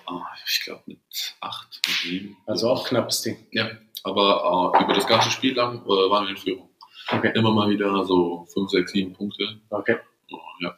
Ah, 0.08 0.21
ich 0.48 0.62
glaube 0.63 0.84
mit 0.86 1.00
acht, 1.41 1.82
mit 1.88 1.95
sieben. 1.98 2.38
Also 2.45 2.69
auch 2.69 2.88
knappes 2.88 3.21
Ding. 3.24 3.48
Ja, 3.52 3.71
aber 4.04 4.74
äh, 4.80 4.84
über 4.84 4.93
das 4.93 5.08
ganze 5.08 5.32
Spiel 5.32 5.56
lang 5.56 5.84
äh, 5.84 5.88
waren 5.88 6.26
wir 6.26 6.32
in 6.32 6.38
Führung. 6.38 6.69
Okay. 7.10 7.32
Immer 7.36 7.52
mal 7.52 7.69
wieder 7.69 8.04
so 8.06 8.45
5, 8.54 8.69
6, 8.69 8.91
7 8.91 9.13
Punkte. 9.13 9.60
Okay. 9.69 9.98
Oh, 10.32 10.38
ja. 10.62 10.76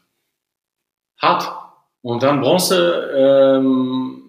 Hart. 1.22 1.67
Und 2.02 2.24
dann 2.24 2.42
Bronze, 2.42 3.12
ähm, 3.16 4.24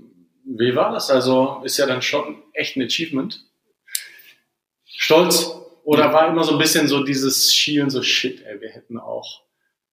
wie 0.45 0.75
war 0.75 0.93
das? 0.93 1.11
Also 1.11 1.61
ist 1.65 1.77
ja 1.79 1.87
dann 1.87 2.03
schon 2.03 2.43
echt 2.53 2.77
ein 2.77 2.83
Achievement. 2.83 3.45
Stolz? 4.85 5.53
Oder 5.85 6.13
war 6.13 6.29
immer 6.29 6.45
so 6.45 6.53
ein 6.53 6.59
bisschen 6.59 6.87
so 6.89 7.03
dieses 7.03 7.55
Schielen, 7.55 7.89
so 7.89 8.03
shit, 8.03 8.43
ey, 8.45 8.61
wir 8.61 8.69
hätten 8.69 8.99
auch. 8.99 9.43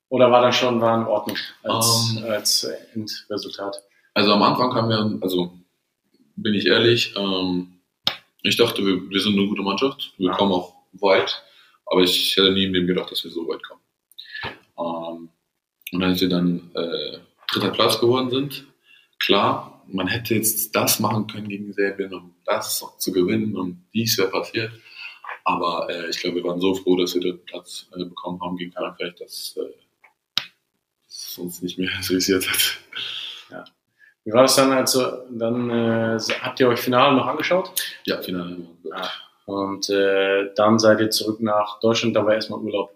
Oder 0.09 0.29
war 0.31 0.41
dann 0.41 0.51
schon, 0.53 0.81
war 0.81 0.99
in 0.99 1.07
Ordnung 1.07 1.37
als, 1.63 2.15
Ähm. 2.17 2.23
als 2.25 2.63
Endresultat? 2.93 3.77
Also 4.13 4.33
am 4.33 4.43
Anfang 4.43 4.73
haben 4.73 4.89
wir, 4.89 5.19
also 5.21 5.53
bin 6.35 6.53
ich 6.53 6.65
ehrlich, 6.65 7.13
ähm, 7.17 7.79
ich 8.43 8.57
dachte, 8.57 8.85
wir, 8.85 9.09
wir 9.09 9.19
sind 9.21 9.37
eine 9.37 9.47
gute 9.47 9.61
Mannschaft, 9.61 10.13
wir 10.17 10.27
Ja. 10.31 10.35
kommen 10.37 10.51
auch 10.51 10.75
weit, 10.93 11.43
aber 11.85 12.01
ich 12.01 12.35
hätte 12.35 12.51
nie 12.51 12.65
im 12.65 12.73
Leben 12.73 12.87
gedacht, 12.87 13.11
dass 13.11 13.23
wir 13.23 13.31
so 13.31 13.47
weit 13.47 13.61
kommen. 13.63 13.81
Ähm, 14.77 15.29
und 15.93 16.03
als 16.03 16.19
wir 16.21 16.29
dann 16.29 16.71
äh, 16.75 17.17
dritter 17.55 17.71
Platz 17.71 17.99
geworden 17.99 18.29
sind, 18.29 18.65
klar, 19.19 19.83
man 19.87 20.07
hätte 20.07 20.35
jetzt 20.35 20.75
das 20.75 20.99
machen 20.99 21.27
können 21.27 21.47
gegen 21.47 21.73
Serbien, 21.73 22.13
um 22.13 22.35
das 22.45 22.83
zu 22.97 23.11
gewinnen 23.11 23.55
und 23.55 23.85
dies 23.93 24.17
wäre 24.17 24.29
passiert. 24.29 24.71
Aber 25.43 25.87
äh, 25.89 26.09
ich 26.09 26.19
glaube, 26.19 26.37
wir 26.37 26.43
waren 26.43 26.59
so 26.59 26.73
froh, 26.73 26.97
dass 26.97 27.13
wir 27.13 27.21
den 27.21 27.43
Platz 27.45 27.87
äh, 27.95 28.03
bekommen 28.03 28.41
haben 28.41 28.57
gegen 28.57 28.71
Frankreich, 28.71 29.13
dass 29.15 29.55
äh, 29.57 30.41
es 31.07 31.37
uns 31.37 31.61
nicht 31.61 31.77
mehr 31.77 31.91
interessiert 31.95 32.49
hat. 32.49 32.79
Wie 34.25 34.33
war 34.33 34.41
das 34.41 34.55
dann, 34.55 34.71
also 34.71 35.05
dann 35.29 35.69
äh, 35.69 36.17
habt 36.41 36.59
ihr 36.59 36.67
euch 36.67 36.79
Finale 36.79 37.15
noch 37.15 37.27
angeschaut? 37.27 37.71
Ja, 38.05 38.19
Finale. 38.23 38.57
Ja. 38.83 39.11
Und 39.45 39.87
äh, 39.91 40.51
dann 40.55 40.79
seid 40.79 40.99
ihr 40.99 41.11
zurück 41.11 41.39
nach 41.41 41.79
Deutschland, 41.79 42.15
da 42.15 42.25
war 42.25 42.33
erstmal 42.33 42.59
Urlaub. 42.59 42.91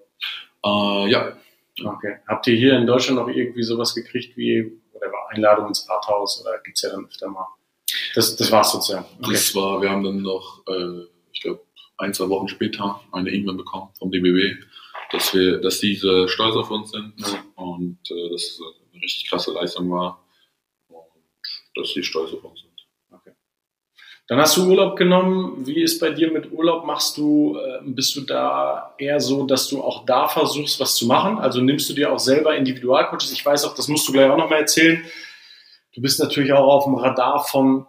Äh, 0.65 1.11
ja, 1.11 1.37
Okay. 1.85 2.17
Habt 2.27 2.47
ihr 2.47 2.55
hier 2.55 2.77
in 2.77 2.85
Deutschland 2.85 3.19
noch 3.19 3.27
irgendwie 3.27 3.63
sowas 3.63 3.93
gekriegt 3.95 4.35
wie 4.37 4.79
oder 4.93 5.11
war 5.11 5.29
Einladung 5.31 5.67
ins 5.67 5.87
Rathaus 5.89 6.41
oder 6.41 6.59
gibt's 6.63 6.81
ja 6.81 6.89
dann 6.89 7.05
öfter 7.05 7.29
mal? 7.29 7.47
Das, 8.15 8.35
das 8.35 8.51
war's 8.51 8.71
sozusagen. 8.71 9.05
Okay. 9.19 9.31
das 9.33 9.55
war, 9.55 9.81
wir 9.81 9.89
haben 9.89 10.03
dann 10.03 10.21
noch, 10.21 10.63
äh, 10.67 11.03
ich 11.31 11.41
glaube, 11.41 11.61
ein, 11.97 12.13
zwei 12.13 12.29
Wochen 12.29 12.47
später 12.47 13.01
eine 13.11 13.29
E-Mail 13.31 13.55
bekommen 13.55 13.89
vom 13.97 14.11
DBB, 14.11 14.57
dass 15.11 15.33
wir, 15.33 15.59
dass 15.59 15.79
diese 15.79 16.27
stolz 16.27 16.55
auf 16.55 16.69
uns 16.71 16.91
sind 16.91 17.13
Ja. 17.17 17.43
und 17.55 17.99
äh, 18.11 18.29
dass 18.29 18.43
es 18.43 18.61
eine 18.93 19.01
richtig 19.01 19.29
krasse 19.29 19.51
Leistung 19.53 19.89
war 19.91 20.23
und 20.87 21.03
dass 21.75 21.89
sie 21.93 22.03
stolz 22.03 22.31
auf 22.33 22.43
uns 22.43 22.59
sind. 22.61 22.68
Dann 24.29 24.37
hast 24.37 24.57
du 24.57 24.69
Urlaub 24.69 24.95
genommen. 24.95 25.65
Wie 25.65 25.81
ist 25.81 25.99
bei 25.99 26.11
dir 26.11 26.31
mit 26.31 26.51
Urlaub? 26.51 26.85
Machst 26.85 27.17
du, 27.17 27.57
äh, 27.57 27.79
bist 27.83 28.15
du 28.15 28.21
da 28.21 28.93
eher 28.99 29.19
so, 29.19 29.47
dass 29.47 29.67
du 29.67 29.81
auch 29.81 30.05
da 30.05 30.27
versuchst, 30.27 30.79
was 30.79 30.95
zu 30.95 31.07
machen? 31.07 31.39
Also 31.39 31.61
nimmst 31.61 31.89
du 31.89 31.95
dir 31.95 32.13
auch 32.13 32.19
selber 32.19 32.55
Individualcoaches? 32.55 33.31
Ich 33.31 33.43
weiß 33.43 33.65
auch, 33.65 33.73
das 33.73 33.87
musst 33.87 34.07
du 34.07 34.11
gleich 34.11 34.29
auch 34.29 34.37
nochmal 34.37 34.59
erzählen. 34.59 35.03
du 35.95 36.01
bist 36.01 36.19
natürlich 36.19 36.53
auch 36.53 36.67
auf 36.67 36.83
dem 36.83 36.93
Radar 36.93 37.43
von 37.43 37.87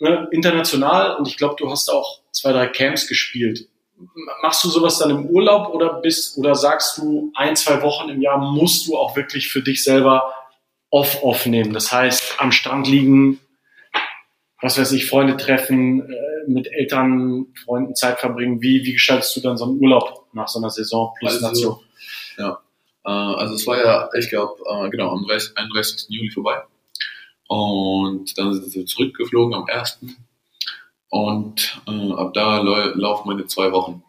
ne, 0.00 0.28
international 0.32 1.14
und 1.14 1.28
ich 1.28 1.36
glaube, 1.36 1.54
du 1.56 1.70
hast 1.70 1.88
auch 1.88 2.22
zwei, 2.32 2.50
drei 2.50 2.66
Camps 2.66 3.06
gespielt. 3.06 3.68
Machst 4.42 4.64
du 4.64 4.68
sowas 4.70 4.98
dann 4.98 5.10
im 5.10 5.26
Urlaub 5.26 5.72
oder 5.72 6.00
bist 6.00 6.36
oder 6.36 6.56
sagst 6.56 6.98
du 6.98 7.30
ein, 7.36 7.54
zwei 7.54 7.80
Wochen 7.82 8.08
im 8.08 8.20
Jahr 8.20 8.38
musst 8.38 8.88
du 8.88 8.96
auch 8.96 9.14
wirklich 9.14 9.48
für 9.48 9.62
dich 9.62 9.84
selber 9.84 10.34
off 10.90 11.22
off 11.22 11.46
nehmen? 11.46 11.72
Das 11.72 11.92
heißt, 11.92 12.36
am 12.38 12.50
Strand 12.50 12.88
liegen, 12.88 13.38
was 14.62 14.78
weiß 14.78 14.92
ich, 14.92 15.06
Freunde 15.08 15.36
treffen, 15.36 16.10
äh, 16.10 16.16
mit 16.50 16.66
Eltern, 16.72 17.46
Freunden 17.64 17.94
Zeit 17.94 18.18
verbringen. 18.20 18.60
Wie, 18.62 18.84
wie 18.84 18.92
gestaltest 18.92 19.36
du 19.36 19.40
dann 19.40 19.56
so 19.56 19.64
einen 19.64 19.78
Urlaub 19.80 20.26
nach 20.32 20.48
so 20.48 20.58
einer 20.58 20.70
Saison 20.70 21.12
plus 21.18 21.32
Also, 21.42 21.46
Nation? 21.48 21.76
Ja, 22.38 22.58
äh, 23.04 23.10
also 23.10 23.54
es 23.54 23.66
war 23.66 23.78
ja, 23.78 24.08
ich 24.18 24.28
glaube, 24.28 24.54
äh, 24.68 24.90
genau, 24.90 25.10
am 25.10 25.26
30 25.26 25.56
31. 25.56 26.06
Juli 26.10 26.30
vorbei. 26.30 26.62
Und 27.48 28.36
dann 28.38 28.54
sind 28.54 28.74
wir 28.74 28.86
zurückgeflogen 28.86 29.54
am 29.54 29.64
1. 29.66 30.00
Und 31.08 31.80
äh, 31.88 32.12
ab 32.12 32.32
da 32.34 32.60
lau- 32.60 32.94
laufen 32.94 33.28
meine 33.28 33.46
zwei 33.46 33.72
Wochen. 33.72 34.04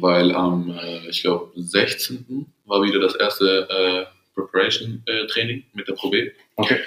Weil 0.00 0.34
am, 0.34 0.70
äh, 0.70 1.08
ich 1.08 1.22
glaube, 1.22 1.50
16. 1.56 2.46
war 2.64 2.82
wieder 2.82 2.98
das 3.00 3.14
erste 3.14 3.68
äh, 3.68 4.06
Preparation-Training 4.34 5.64
mit 5.74 5.86
der 5.88 5.92
Pro 5.94 6.10
B. 6.10 6.30
Okay. 6.56 6.78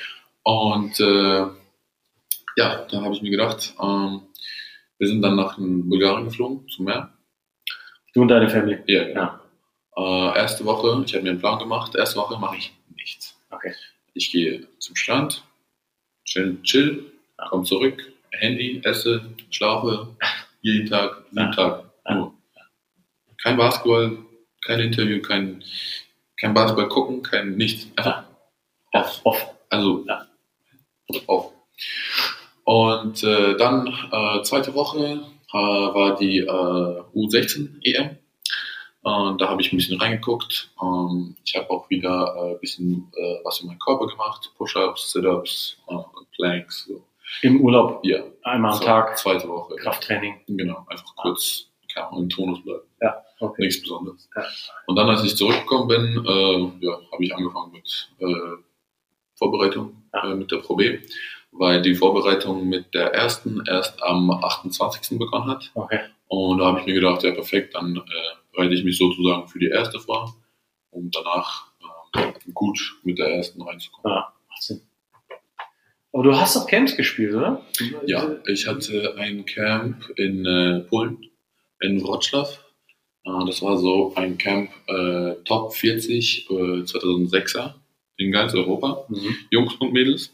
Und 0.43 0.99
äh, 0.99 1.45
ja, 2.55 2.85
da 2.89 3.01
habe 3.01 3.13
ich 3.13 3.21
mir 3.21 3.31
gedacht, 3.31 3.73
ähm, 3.81 4.21
wir 4.97 5.07
sind 5.07 5.21
dann 5.21 5.35
nach 5.35 5.57
Bulgarien 5.57 6.25
geflogen, 6.25 6.67
zum 6.69 6.85
Meer. 6.85 7.11
Du 8.13 8.21
und 8.21 8.27
deine 8.27 8.49
Family. 8.49 8.79
Ja, 8.87 9.03
genau. 9.05 9.39
Äh, 9.97 10.37
erste 10.37 10.65
Woche, 10.65 11.03
ich 11.05 11.13
habe 11.13 11.23
mir 11.23 11.31
einen 11.31 11.39
Plan 11.39 11.59
gemacht, 11.59 11.95
erste 11.95 12.17
Woche 12.19 12.39
mache 12.39 12.57
ich 12.57 12.73
nichts. 12.95 13.35
Okay. 13.49 13.73
Ich 14.13 14.31
gehe 14.31 14.67
zum 14.79 14.95
Strand, 14.95 15.43
chill, 16.25 16.61
chill 16.63 17.11
Ja. 17.39 17.47
komme 17.49 17.63
zurück, 17.63 18.01
Handy, 18.31 18.81
esse, 18.83 19.25
schlafe, 19.49 20.15
jeden 20.61 20.87
Tag, 20.89 21.23
sieben 21.31 21.45
Ja. 21.45 21.51
Tage. 21.51 21.89
Ja. 22.07 22.15
Nur. 22.15 22.33
Kein 23.41 23.57
Basketball, 23.57 24.17
kein 24.65 24.79
Interview, 24.79 25.21
kein, 25.21 25.63
kein 26.39 26.53
Basketball 26.53 26.87
gucken, 26.89 27.21
kein 27.23 27.55
nichts. 27.55 27.87
Einfach 27.97 28.23
off. 28.93 29.21
Off. 29.25 29.45
Also 29.69 30.05
Ja. 30.07 30.27
off. 31.27 31.51
Und 32.63 33.23
äh, 33.23 33.57
dann 33.57 33.87
äh, 34.11 34.41
zweite 34.43 34.73
Woche 34.73 35.21
äh, 35.51 35.57
war 35.57 36.15
die 36.15 36.39
äh, 36.39 36.47
U16 36.47 37.79
EM. 37.83 38.17
Und 39.01 39.41
da 39.41 39.49
habe 39.49 39.61
ich 39.61 39.73
ein 39.73 39.77
bisschen 39.77 39.99
reingeguckt. 39.99 40.71
Ähm, 40.81 41.35
ich 41.43 41.55
habe 41.55 41.69
auch 41.69 41.89
wieder 41.89 42.35
äh, 42.37 42.51
ein 42.53 42.59
bisschen 42.59 43.11
äh, 43.17 43.39
was 43.43 43.57
für 43.57 43.67
meinen 43.67 43.79
Körper 43.79 44.07
gemacht. 44.07 44.51
Push-ups, 44.57 45.11
Sit-ups, 45.11 45.77
äh, 45.89 45.95
Planks. 46.35 46.85
So. 46.87 47.03
Im 47.41 47.59
Urlaub. 47.61 47.99
Ja, 48.03 48.23
Einmal 48.43 48.71
am 48.71 48.77
so, 48.77 48.83
Tag. 48.85 49.17
Zweite 49.17 49.47
Woche. 49.49 49.75
Krafttraining. 49.75 50.39
Genau, 50.47 50.85
einfach 50.87 51.15
kurz 51.17 51.67
ja, 51.95 52.09
im 52.15 52.29
Tonus 52.29 52.63
bleiben. 52.63 52.83
Okay. 53.43 53.63
Nichts 53.63 53.81
Besonderes. 53.81 54.29
Ja. 54.35 54.43
Und 54.87 54.95
dann, 54.95 55.09
als 55.09 55.23
ich 55.23 55.35
zurückgekommen 55.35 55.87
bin, 55.89 56.25
äh, 56.25 56.85
ja, 56.85 56.93
habe 57.11 57.23
ich 57.23 57.35
angefangen 57.35 57.73
mit 57.73 58.09
äh, 58.19 58.57
Vorbereitung 59.35 60.03
Ja. 60.13 60.31
äh, 60.31 60.35
mit 60.35 60.49
der 60.49 60.57
Pro 60.57 60.75
B, 60.77 60.99
weil 61.53 61.81
die 61.81 61.95
Vorbereitung 61.95 62.67
mit 62.67 62.93
der 62.93 63.13
ersten 63.13 63.63
erst 63.67 64.01
am 64.03 64.29
28. 64.31 65.17
begonnen 65.17 65.49
hat. 65.49 65.71
Okay. 65.75 65.99
Und 66.27 66.57
da 66.59 66.65
habe 66.65 66.79
ich 66.79 66.85
mir 66.85 66.93
gedacht, 66.95 67.23
ja 67.23 67.31
perfekt, 67.31 67.75
dann 67.75 67.95
äh, 67.97 68.01
bereite 68.51 68.73
ich 68.73 68.83
mich 68.83 68.97
sozusagen 68.97 69.47
für 69.47 69.59
die 69.59 69.67
erste 69.69 69.99
vor, 69.99 70.35
um 70.89 71.11
danach 71.11 71.67
äh, 72.15 72.51
gut 72.53 72.95
mit 73.03 73.19
der 73.19 73.27
ersten 73.35 73.61
reinzukommen. 73.61 74.11
Ja, 74.15 74.33
macht 74.49 74.63
Sinn. 74.63 74.81
Aber 76.11 76.23
du 76.23 76.35
hast 76.37 76.55
doch 76.55 76.67
Camps 76.67 76.95
gespielt, 76.95 77.33
oder? 77.33 77.61
Ja, 78.05 78.35
ich 78.47 78.67
hatte 78.67 79.15
ein 79.17 79.45
Camp 79.45 80.09
in 80.15 80.45
äh, 80.45 80.79
Polen, 80.81 81.17
in 81.81 82.03
Wroclaw. 82.03 82.47
Äh, 83.25 83.45
das 83.47 83.61
war 83.61 83.77
so 83.77 84.13
ein 84.15 84.37
Camp 84.37 84.69
äh, 84.87 85.35
Top 85.45 85.73
40 85.73 86.49
äh, 86.49 86.53
2006er 86.53 87.73
in 88.17 88.31
ganz 88.31 88.53
Europa, 88.53 89.05
Mhm. 89.09 89.35
Jungs 89.49 89.73
und 89.75 89.91
Mädels. 89.93 90.31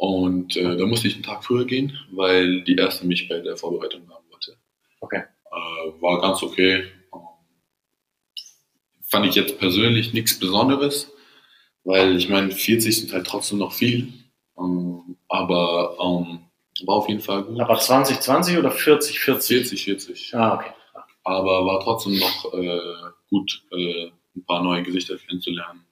Und 0.00 0.56
äh, 0.56 0.78
da 0.78 0.86
musste 0.86 1.08
ich 1.08 1.14
einen 1.14 1.24
Tag 1.24 1.44
früher 1.44 1.66
gehen, 1.66 1.92
weil 2.10 2.62
die 2.62 2.74
erste 2.74 3.06
mich 3.06 3.28
bei 3.28 3.38
der 3.40 3.58
Vorbereitung 3.58 4.08
haben 4.08 4.24
wollte. 4.30 4.56
Okay. 5.00 5.24
Äh, 5.44 6.00
war 6.00 6.22
ganz 6.22 6.42
okay. 6.42 6.84
Ähm, 7.12 7.20
fand 9.02 9.26
ich 9.26 9.34
jetzt 9.34 9.58
persönlich 9.58 10.14
nichts 10.14 10.38
Besonderes, 10.38 11.12
weil 11.84 12.16
ich 12.16 12.30
meine, 12.30 12.50
40 12.50 12.98
sind 12.98 13.12
halt 13.12 13.26
trotzdem 13.26 13.58
noch 13.58 13.74
viel. 13.74 14.10
Ähm, 14.58 15.18
aber 15.28 15.98
ähm, 16.00 16.46
war 16.86 16.96
auf 16.96 17.08
jeden 17.10 17.20
Fall 17.20 17.42
gut. 17.42 17.60
Aber 17.60 17.78
2020 17.78 18.56
oder 18.56 18.70
40, 18.70 19.20
40? 19.20 19.54
40, 19.54 19.84
40. 19.84 20.34
Ah, 20.34 20.54
okay. 20.54 20.70
Aber 21.24 21.66
war 21.66 21.78
trotzdem 21.80 22.18
noch 22.18 22.54
äh, 22.54 22.80
gut, 23.28 23.64
äh, 23.72 24.10
ein 24.34 24.46
paar 24.46 24.62
neue 24.62 24.82
Gesichter 24.82 25.18
kennenzulernen, 25.18 25.84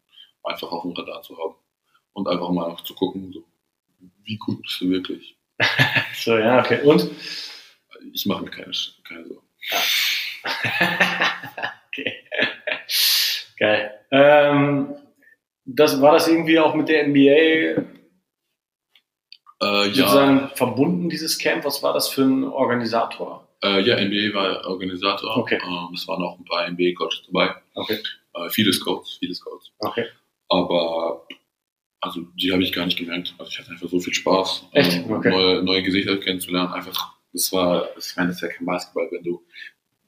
einfach 0.44 0.72
auf 0.72 0.80
dem 0.80 0.92
Radar 0.92 1.20
zu 1.20 1.36
haben 1.36 1.56
und 2.14 2.26
einfach 2.26 2.48
mal 2.48 2.70
noch 2.70 2.80
zu 2.80 2.94
gucken, 2.94 3.30
so, 3.34 3.44
wie 4.28 4.36
gut 4.36 4.62
bist 4.62 4.80
du 4.80 4.90
wirklich. 4.90 5.36
So, 6.14 6.36
ja, 6.36 6.60
okay. 6.60 6.80
Und? 6.82 7.08
Ich 8.12 8.26
mache 8.26 8.42
mir 8.42 8.50
keine, 8.50 8.72
keine 9.06 9.28
Sorgen. 9.28 9.46
okay. 11.88 12.12
Geil. 13.56 14.00
Ähm, 14.10 14.96
das, 15.64 16.00
war 16.00 16.12
das 16.12 16.26
irgendwie 16.26 16.58
auch 16.58 16.74
mit 16.74 16.88
der 16.88 17.06
NBA 17.06 17.20
Äh, 17.20 17.84
ja, 19.60 19.84
sozusagen 19.84 20.50
verbunden, 20.54 21.08
dieses 21.08 21.38
Camp? 21.38 21.64
Was 21.64 21.84
war 21.84 21.94
das 21.94 22.08
für 22.08 22.22
ein 22.22 22.42
Organisator? 22.44 23.48
äh, 23.62 23.80
ja, 23.80 23.96
NBA 23.96 24.34
war 24.34 24.66
Organisator. 24.66 25.36
Okay. 25.36 25.58
Ähm, 25.62 25.94
es 25.94 26.06
waren 26.06 26.22
auch 26.22 26.38
ein 26.38 26.44
paar 26.44 26.68
NBA-Coaches 26.68 27.24
dabei. 27.26 27.54
Okay. 27.74 27.98
Äh, 28.34 28.48
viele 28.50 28.72
Scouts, 28.72 29.16
viele 29.18 29.34
Scouts. 29.34 29.72
Okay. 29.78 30.06
Aber 30.48 31.26
also 32.00 32.22
die 32.40 32.52
habe 32.52 32.62
ich 32.62 32.72
gar 32.72 32.86
nicht 32.86 32.98
gemerkt. 32.98 33.34
Also 33.38 33.50
ich 33.50 33.58
hatte 33.58 33.70
einfach 33.70 33.88
so 33.88 34.00
viel 34.00 34.14
Spaß, 34.14 34.66
Echt? 34.72 34.92
ähm, 34.94 35.10
Okay. 35.10 35.30
neue, 35.30 35.62
neue 35.62 35.82
Gesichter 35.82 36.16
kennenzulernen. 36.18 36.72
Einfach, 36.72 37.14
das 37.32 37.50
war, 37.52 37.88
ich 37.98 38.16
meine, 38.16 38.28
das 38.28 38.36
ist 38.36 38.42
ja 38.42 38.48
kein 38.48 38.66
Basketball, 38.66 39.08
wenn 39.10 39.22
du 39.24 39.44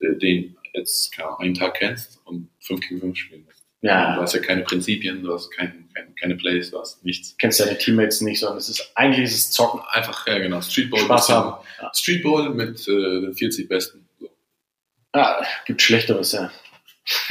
äh, 0.00 0.16
den 0.18 0.56
jetzt 0.74 1.12
keine 1.12 1.38
einen 1.40 1.54
Tag 1.54 1.74
kennst 1.74 2.20
und 2.24 2.48
5 2.60 2.80
gegen 2.88 3.00
5 3.00 3.16
spielen 3.18 3.44
musst. 3.44 3.64
Ja. 3.82 4.14
Du 4.14 4.20
hast 4.22 4.34
ja 4.34 4.40
keine 4.40 4.62
Prinzipien, 4.62 5.22
du 5.22 5.32
hast 5.32 5.50
kein, 5.50 5.88
kein, 5.94 6.14
keine 6.14 6.36
Plays, 6.36 6.70
du 6.70 6.78
hast 6.78 7.02
nichts. 7.04 7.34
kennst 7.38 7.60
deine 7.60 7.78
Teammates 7.78 8.20
nicht, 8.20 8.38
sondern 8.38 8.58
es 8.58 8.68
ist 8.68 8.92
eigentlich 8.94 9.24
ist 9.24 9.34
es 9.36 9.50
Zocken. 9.52 9.80
Einfach, 9.88 10.26
ja 10.26 10.38
genau, 10.38 10.60
Streetball. 10.60 11.00
Spaß 11.00 11.28
haben. 11.30 11.64
Ja. 11.80 11.90
Streetball 11.94 12.50
mit 12.50 12.86
äh, 12.86 13.20
den 13.22 13.34
40 13.34 13.68
Besten. 13.68 14.06
So. 14.20 14.28
Ah, 15.12 15.42
gibt 15.66 15.80
Schlechteres, 15.82 16.32
ja. 16.32 16.52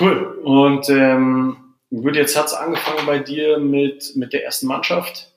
cool. 0.00 0.38
Und 0.44 0.88
ähm, 0.90 1.56
gut, 1.90 2.16
jetzt 2.16 2.36
hat's 2.36 2.54
angefangen 2.54 3.06
bei 3.06 3.18
dir 3.18 3.58
mit, 3.58 4.16
mit 4.16 4.32
der 4.32 4.44
ersten 4.44 4.66
Mannschaft. 4.66 5.32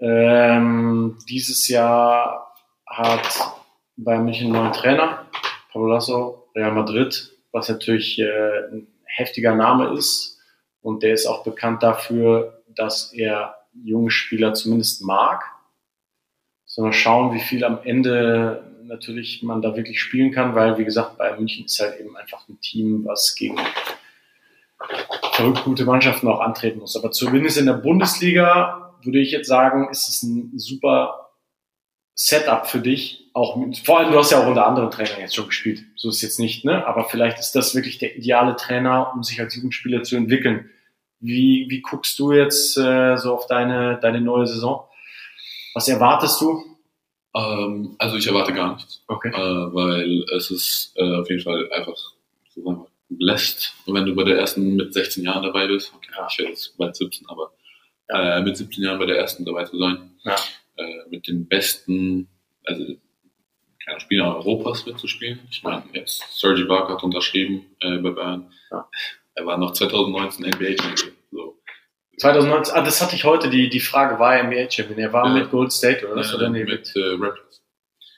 Ähm, 0.00 1.18
dieses 1.28 1.68
Jahr 1.68 2.54
hat 2.86 3.54
Bayern 3.96 4.24
München 4.24 4.46
einen 4.46 4.56
neuen 4.56 4.72
Trainer, 4.72 5.26
Pablo 5.70 5.88
Lasso, 5.88 6.48
Real 6.54 6.72
Madrid, 6.72 7.32
was 7.52 7.68
natürlich 7.68 8.18
äh, 8.18 8.66
ein 8.72 8.88
heftiger 9.04 9.54
Name 9.54 9.94
ist. 9.96 10.40
Und 10.80 11.02
der 11.02 11.12
ist 11.12 11.26
auch 11.26 11.44
bekannt 11.44 11.82
dafür, 11.82 12.62
dass 12.68 13.12
er 13.12 13.56
junge 13.84 14.10
Spieler 14.10 14.54
zumindest 14.54 15.02
mag. 15.02 15.44
So 16.64 16.82
mal 16.82 16.92
schauen, 16.92 17.34
wie 17.34 17.40
viel 17.40 17.64
am 17.64 17.80
Ende 17.84 18.64
natürlich 18.84 19.42
man 19.42 19.62
da 19.62 19.76
wirklich 19.76 20.00
spielen 20.00 20.32
kann, 20.32 20.54
weil, 20.54 20.78
wie 20.78 20.84
gesagt, 20.84 21.18
Bayern 21.18 21.38
München 21.38 21.66
ist 21.66 21.78
halt 21.80 22.00
eben 22.00 22.16
einfach 22.16 22.48
ein 22.48 22.60
Team, 22.60 23.04
was 23.04 23.34
gegen 23.36 23.56
verrückt 25.42 25.64
gute 25.64 25.84
Mannschaften 25.84 26.28
auch 26.28 26.40
antreten 26.40 26.80
muss. 26.80 26.96
Aber 26.96 27.10
zumindest 27.10 27.58
in 27.58 27.66
der 27.66 27.74
Bundesliga 27.74 28.94
würde 29.02 29.20
ich 29.20 29.32
jetzt 29.32 29.48
sagen, 29.48 29.88
ist 29.90 30.08
es 30.08 30.22
ein 30.22 30.58
super 30.58 31.30
Setup 32.14 32.66
für 32.66 32.80
dich. 32.80 33.30
Auch 33.34 33.56
mit, 33.56 33.78
vor 33.78 33.98
allem, 33.98 34.12
du 34.12 34.18
hast 34.18 34.30
ja 34.30 34.42
auch 34.42 34.46
unter 34.46 34.66
anderen 34.66 34.90
Trainern 34.90 35.20
jetzt 35.20 35.34
schon 35.34 35.46
gespielt. 35.46 35.82
So 35.96 36.10
ist 36.10 36.16
es 36.16 36.22
jetzt 36.22 36.38
nicht, 36.38 36.64
ne? 36.64 36.86
Aber 36.86 37.04
vielleicht 37.04 37.38
ist 37.38 37.52
das 37.52 37.74
wirklich 37.74 37.98
der 37.98 38.16
ideale 38.16 38.56
Trainer, 38.56 39.12
um 39.14 39.22
sich 39.22 39.40
als 39.40 39.54
Jugendspieler 39.54 40.02
zu 40.02 40.16
entwickeln. 40.16 40.70
Wie, 41.20 41.66
wie 41.68 41.80
guckst 41.80 42.18
du 42.18 42.32
jetzt 42.32 42.76
äh, 42.76 43.16
so 43.16 43.34
auf 43.34 43.46
deine, 43.46 43.98
deine 44.00 44.20
neue 44.20 44.46
Saison? 44.46 44.84
Was 45.74 45.88
erwartest 45.88 46.40
du? 46.40 46.62
Ähm, 47.34 47.94
also 47.98 48.16
ich 48.16 48.26
erwarte 48.26 48.52
gar 48.52 48.74
nichts, 48.74 49.02
Okay. 49.08 49.30
äh, 49.30 49.74
weil 49.74 50.24
es 50.36 50.50
ist 50.50 50.92
äh, 50.96 51.16
auf 51.16 51.30
jeden 51.30 51.42
Fall 51.42 51.70
einfach 51.72 51.96
so 52.54 52.62
sagen 52.62 52.80
wir, 52.80 52.86
lässt, 53.18 53.74
wenn 53.86 54.06
du 54.06 54.14
bei 54.14 54.24
der 54.24 54.38
ersten 54.38 54.76
mit 54.76 54.92
16 54.94 55.24
Jahren 55.24 55.42
dabei 55.42 55.66
bist. 55.66 55.92
Okay, 55.94 56.10
Ja. 56.16 56.26
ich 56.30 56.38
werde 56.38 56.50
jetzt 56.52 56.76
bald 56.78 56.96
17, 56.96 57.28
aber 57.28 57.52
äh, 58.08 58.40
mit 58.42 58.56
17 58.56 58.82
Jahren 58.84 58.98
bei 58.98 59.06
der 59.06 59.18
ersten 59.18 59.44
dabei 59.44 59.64
zu 59.64 59.78
sein. 59.78 60.10
Ja. 60.24 60.36
Äh, 60.76 61.08
mit 61.10 61.26
den 61.28 61.46
besten, 61.48 62.28
also 62.64 62.84
keine 63.84 64.00
Spieler 64.00 64.36
Europas 64.36 64.86
mitzuspielen. 64.86 65.40
Ich 65.50 65.62
meine, 65.62 65.82
jetzt 65.92 66.22
Sergi 66.38 66.64
Barker 66.64 66.94
hat 66.94 67.02
unterschrieben 67.02 67.66
äh, 67.80 67.98
bei 67.98 68.10
Bayern. 68.10 68.52
Ja. 68.70 68.88
Er 69.34 69.46
war 69.46 69.58
noch 69.58 69.72
2019 69.72 70.44
NBA-Champion. 70.46 71.12
So. 71.32 71.58
2019, 72.18 72.74
ah, 72.74 72.82
das 72.82 73.00
hatte 73.02 73.16
ich 73.16 73.24
heute, 73.24 73.50
die, 73.50 73.68
die 73.68 73.80
Frage, 73.80 74.18
war 74.20 74.36
er 74.36 74.44
NBA-Champion? 74.44 74.98
Er 74.98 75.12
war 75.12 75.26
Ja. 75.26 75.32
mit 75.32 75.50
Gold 75.50 75.72
State, 75.72 76.06
oder? 76.06 76.16
was? 76.16 76.32
Äh, 76.32 76.36
oder 76.36 76.48
nee, 76.50 76.64
mit 76.64 76.92
äh, 76.94 77.00
Raptors. 77.18 77.51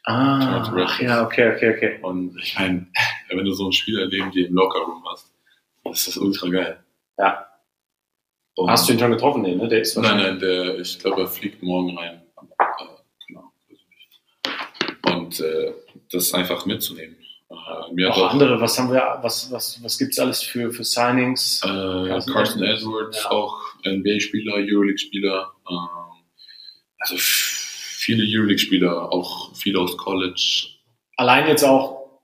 Ah, 0.07 0.63
ach 0.87 1.01
ja, 1.01 1.25
okay, 1.25 1.55
okay, 1.55 1.75
okay. 1.75 1.99
Und 2.03 2.37
ich 2.43 2.59
meine, 2.59 2.87
wenn 3.29 3.45
du 3.45 3.53
so 3.53 3.67
ein 3.69 3.73
Spieler 3.73 4.07
neben 4.07 4.31
dir 4.31 4.49
im 4.49 4.55
Lockerroom 4.55 5.03
hast, 5.11 5.33
ist 5.93 6.09
das 6.09 6.17
ultra 6.19 6.49
geil. 6.49 6.85
Ja. 7.19 7.47
Und 8.57 8.71
Hast 8.71 8.89
du 8.89 8.93
ihn 8.93 8.99
schon 8.99 9.11
getroffen? 9.11 9.43
Nee, 9.43 9.55
ne? 9.57 9.67
Der 9.69 9.81
ist 9.81 9.97
Nein, 9.97 10.17
nein, 10.17 10.39
der, 10.39 10.79
ich 10.79 10.99
glaube, 10.99 11.23
er 11.23 11.27
fliegt 11.27 11.63
morgen 11.63 11.97
rein. 11.99 12.23
Äh, 12.59 12.65
genau. 13.27 13.53
Und 15.17 15.41
äh, 15.41 15.73
das 16.13 16.33
einfach 16.35 16.65
mitzunehmen. 16.67 17.17
Äh, 17.51 17.95
mir 17.95 18.11
Auch 18.11 18.19
auch 18.19 18.31
andere, 18.33 18.61
was 18.61 18.79
haben 18.79 18.93
wir, 18.93 19.19
was, 19.23 19.51
was, 19.51 19.83
was 19.83 19.99
gibt's 19.99 20.19
alles 20.19 20.43
für, 20.43 20.71
für 20.71 20.85
Signings? 20.85 21.63
äh, 21.65 21.69
Carson 21.69 22.33
Carson 22.35 22.63
Edwards. 22.63 23.23
Ja. 23.25 23.31
auch 23.31 23.59
NBA-Spieler, 23.85 24.55
Euroleague-Spieler. 24.55 25.51
ähm, 25.69 25.79
also 26.99 27.17
viele 28.05 28.25
Euroleague-Spieler, 28.27 29.13
auch 29.13 29.55
viele 29.55 29.79
aus 29.81 29.97
College. 29.97 30.67
Allein 31.17 31.47
jetzt 31.49 31.65
auch, 31.65 32.21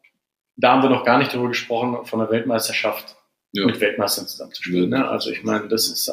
da 0.57 0.73
haben 0.73 0.83
wir 0.83 0.91
noch 0.91 1.05
gar 1.05 1.19
nicht 1.19 1.33
drüber 1.33 1.49
gesprochen, 1.49 2.05
von 2.05 2.19
der 2.21 2.31
Weltmeisterschaft 2.31 3.17
Ja. 3.53 3.65
mit 3.67 3.81
Weltmeistern 3.81 4.27
zusammenzuspielen. 4.27 4.91
Ne? 4.91 5.09
Also 5.09 5.31
ich 5.31 5.43
meine, 5.43 5.69
das 5.69 5.89
ist 5.89 6.09
äh, 6.09 6.13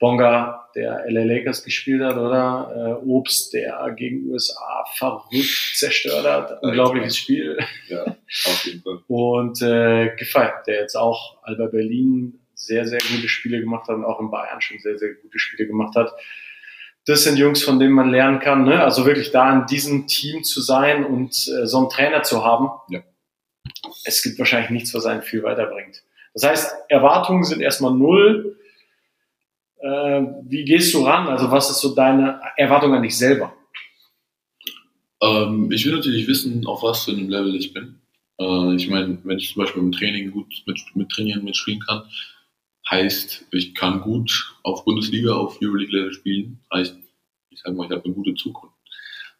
Bonga, 0.00 0.68
der 0.74 1.04
LA 1.08 1.22
Lakers 1.22 1.62
gespielt 1.64 2.02
hat, 2.02 2.16
oder? 2.16 2.98
Äh, 3.04 3.06
Obst, 3.06 3.52
der 3.52 3.88
gegen 3.96 4.28
USA 4.30 4.84
verrückt 4.96 5.74
zerstört 5.76 6.26
hat. 6.26 6.62
Unglaubliches 6.62 7.16
Spiel. 7.16 7.56
Ja, 7.88 8.04
auf 8.04 8.64
jeden 8.66 8.82
Fall. 8.82 8.98
Und 9.06 9.62
äh, 9.62 10.14
Giffey, 10.16 10.48
der 10.66 10.80
jetzt 10.80 10.96
auch 10.96 11.38
Alba 11.42 11.66
Berlin 11.66 12.40
sehr, 12.54 12.84
sehr 12.86 12.98
gute 12.98 13.28
Spiele 13.28 13.60
gemacht 13.60 13.88
hat 13.88 13.96
und 13.96 14.04
auch 14.04 14.20
in 14.20 14.30
Bayern 14.30 14.60
schon 14.60 14.78
sehr, 14.78 14.96
sehr 14.98 15.14
gute 15.14 15.38
Spiele 15.38 15.66
gemacht 15.66 15.96
hat. 15.96 16.12
Das 17.04 17.24
sind 17.24 17.36
Jungs, 17.36 17.62
von 17.62 17.78
denen 17.78 17.94
man 17.94 18.10
lernen 18.10 18.38
kann. 18.38 18.64
Ne? 18.64 18.80
Also 18.80 19.06
wirklich 19.06 19.32
da 19.32 19.52
in 19.52 19.66
diesem 19.66 20.06
Team 20.06 20.44
zu 20.44 20.60
sein 20.60 21.04
und 21.04 21.30
äh, 21.48 21.66
so 21.66 21.78
einen 21.78 21.90
Trainer 21.90 22.22
zu 22.22 22.44
haben. 22.44 22.70
Ja. 22.88 23.00
Es 24.04 24.22
gibt 24.22 24.38
wahrscheinlich 24.38 24.70
nichts, 24.70 24.94
was 24.94 25.06
einen 25.06 25.22
viel 25.22 25.42
weiterbringt. 25.42 26.02
Das 26.34 26.44
heißt, 26.44 26.76
Erwartungen 26.88 27.44
sind 27.44 27.60
erstmal 27.60 27.92
null. 27.92 28.58
Äh, 29.78 30.22
wie 30.44 30.64
gehst 30.64 30.94
du 30.94 31.04
ran? 31.04 31.26
Also 31.26 31.50
was 31.50 31.70
ist 31.70 31.80
so 31.80 31.94
deine 31.94 32.40
Erwartung 32.56 32.94
an 32.94 33.02
dich 33.02 33.18
selber? 33.18 33.52
Ähm, 35.22 35.70
ich 35.70 35.84
will 35.84 35.94
natürlich 35.94 36.26
wissen, 36.26 36.66
auf 36.66 36.82
was 36.82 37.04
für 37.04 37.12
einem 37.12 37.28
Level 37.28 37.54
ich 37.54 37.72
bin. 37.72 38.00
Äh, 38.38 38.74
ich 38.76 38.88
meine, 38.88 39.18
wenn 39.24 39.38
ich 39.38 39.52
zum 39.52 39.62
Beispiel 39.62 39.82
im 39.82 39.92
Training 39.92 40.30
gut 40.30 40.62
mit, 40.66 40.80
mit 40.94 41.08
trainieren, 41.10 41.44
mitspielen 41.44 41.80
kann, 41.80 42.04
heißt, 42.92 43.46
ich 43.50 43.74
kann 43.74 44.02
gut 44.02 44.54
auf 44.62 44.84
Bundesliga, 44.84 45.34
auf 45.34 45.58
Euroleague-Level 45.60 46.12
spielen. 46.12 46.62
Heißt, 46.72 46.96
ich 47.50 47.60
sage 47.60 47.74
mal, 47.74 47.86
ich 47.86 47.90
habe 47.90 48.04
eine 48.04 48.14
gute 48.14 48.34
Zukunft. 48.34 48.76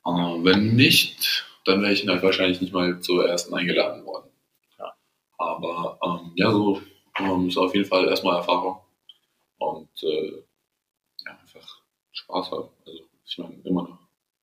Äh, 0.05 0.11
wenn 0.11 0.74
nicht, 0.74 1.44
dann 1.64 1.82
wäre 1.82 1.92
ich 1.92 2.07
halt 2.09 2.22
wahrscheinlich 2.22 2.61
nicht 2.61 2.72
mal 2.72 3.00
zur 3.00 3.28
ersten 3.28 3.55
eingeladen 3.55 4.05
worden. 4.05 4.30
Ja. 4.78 4.92
Aber 5.38 5.98
ähm, 6.03 6.32
ja, 6.36 6.50
so 6.50 6.80
ähm, 7.18 7.48
ist 7.48 7.59
auf 7.59 7.74
jeden 7.74 7.86
Fall 7.86 8.09
erstmal 8.09 8.36
Erfahrung 8.36 8.80
und 9.59 10.03
äh, 10.03 10.42
ja, 11.24 11.38
einfach 11.40 11.82
Spaß 12.12 12.50
haben. 12.50 12.68
Also 12.86 13.00
ich 13.24 13.38
meine, 13.38 13.61
immer 13.64 13.82
noch 13.82 13.98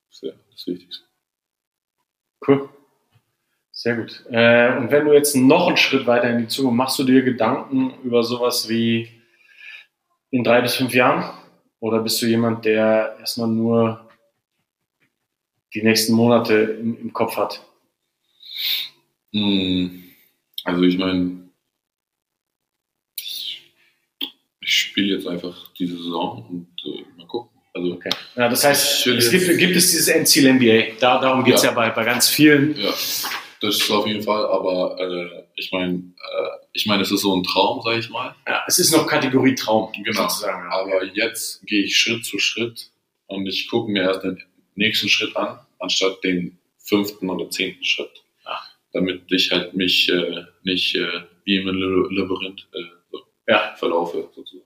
das 0.09 0.21
wäre 0.23 0.39
das 0.51 0.67
Wichtigste. 0.67 1.05
Cool. 2.47 2.69
Sehr 3.81 3.95
gut. 3.95 4.25
Äh, 4.29 4.75
und 4.77 4.91
wenn 4.91 5.05
du 5.05 5.13
jetzt 5.13 5.37
noch 5.37 5.67
einen 5.69 5.77
Schritt 5.77 6.05
weiter 6.05 6.29
in 6.29 6.39
die 6.39 6.47
Zukunft, 6.49 6.75
machst 6.75 6.99
du 6.99 7.05
dir 7.05 7.21
Gedanken 7.21 7.93
über 8.03 8.23
sowas 8.23 8.67
wie 8.67 9.07
in 10.31 10.43
drei 10.43 10.59
bis 10.59 10.75
fünf 10.75 10.93
Jahren? 10.93 11.33
Oder 11.79 11.99
bist 11.99 12.21
du 12.21 12.25
jemand, 12.25 12.65
der 12.65 13.15
erstmal 13.21 13.47
nur 13.47 14.09
die 15.73 15.81
nächsten 15.81 16.11
Monate 16.11 16.55
im, 16.81 16.99
im 17.03 17.13
Kopf 17.13 17.37
hat? 17.37 17.65
Hm, 19.31 20.03
Also 20.65 20.81
ich 20.83 20.97
meine, 20.97 21.49
ich 23.17 23.61
spiele 24.59 25.15
jetzt 25.15 25.25
einfach 25.25 25.71
diese 25.79 25.95
Saison 25.95 26.45
und 26.49 26.67
äh, 26.85 27.05
mal 27.17 27.27
gucken. 27.27 27.57
Also 27.73 27.93
Okay. 27.93 28.09
Ja, 28.35 28.49
das 28.49 28.65
heißt, 28.65 29.07
es 29.07 29.31
gibt, 29.31 29.57
gibt 29.57 29.77
es 29.77 29.91
dieses 29.91 30.09
Endziel 30.09 30.51
NBA. 30.51 30.97
Da, 30.99 31.21
darum 31.21 31.45
geht 31.45 31.55
es 31.55 31.63
ja. 31.63 31.69
Ja. 31.69 31.75
bei, 31.75 31.89
bei 31.91 32.03
ganz 32.03 32.27
vielen. 32.27 32.77
ja, 32.77 32.91
das 33.61 33.75
ist 33.77 33.91
auf 33.91 34.07
jeden 34.07 34.21
Fall, 34.23 34.45
aber 34.45 34.97
äh, 34.99 35.43
ich 35.55 35.71
meine, 35.71 35.95
äh, 35.97 36.47
ich 36.73 36.85
meine, 36.85 37.01
es 37.03 37.11
ist 37.11 37.21
so 37.21 37.35
ein 37.35 37.43
Traum, 37.43 37.81
sage 37.81 37.99
ich 37.99 38.09
mal. 38.09 38.35
Ja, 38.47 38.63
es 38.67 38.79
ist 38.79 38.91
noch 38.91 39.05
Kategorie 39.07 39.55
Traum, 39.55 39.91
Genau. 39.93 40.23
sozusagen. 40.23 40.71
Aber 40.71 41.03
jetzt 41.05 41.65
gehe 41.65 41.83
ich 41.83 41.95
Schritt 41.97 42.25
zu 42.25 42.39
Schritt 42.39 42.91
und 43.27 43.47
ich 43.47 43.69
gucke 43.69 43.91
mir 43.91 44.03
erst 44.03 44.23
den 44.23 44.41
nächsten 44.75 45.09
Schritt 45.09 45.35
an, 45.35 45.59
anstatt 45.79 46.23
den 46.23 46.57
fünften 46.77 47.29
oder 47.29 47.49
zehnten 47.49 47.83
Schritt. 47.83 48.11
Ah. 48.45 48.59
Damit 48.93 49.23
ich 49.31 49.51
halt 49.51 49.73
mich 49.75 50.09
äh, 50.09 50.43
nicht 50.63 50.95
äh, 50.95 51.21
wie 51.45 51.57
im 51.57 51.67
Labyrinth 51.67 52.67
äh, 52.73 52.79
so 53.11 53.19
Ja. 53.47 53.75
verlaufe, 53.77 54.29
sozusagen. 54.35 54.65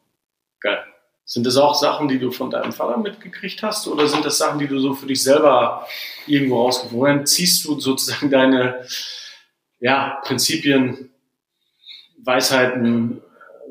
Geil. 0.60 0.84
Sind 1.26 1.46
das 1.46 1.58
auch 1.58 1.74
Sachen, 1.74 2.08
die 2.08 2.20
du 2.20 2.32
von 2.32 2.50
deinem 2.50 2.74
Vater 2.74 2.98
mitgekriegt 2.98 3.64
hast 3.64 3.88
oder 3.88 4.08
sind 4.08 4.26
das 4.26 4.38
Sachen, 4.38 4.60
die 4.60 4.68
du 4.68 4.80
so 4.80 4.94
für 4.94 5.08
dich 5.08 5.24
selber 5.24 5.88
irgendwo 6.28 6.64
rausgefunden 6.64 7.22
hast? 7.22 7.34
Ziehst 7.34 7.66
du 7.66 7.80
sozusagen 7.80 8.30
deine 8.30 8.86
ja, 9.80 10.20
Prinzipien, 10.24 11.12
Weisheiten? 12.24 13.22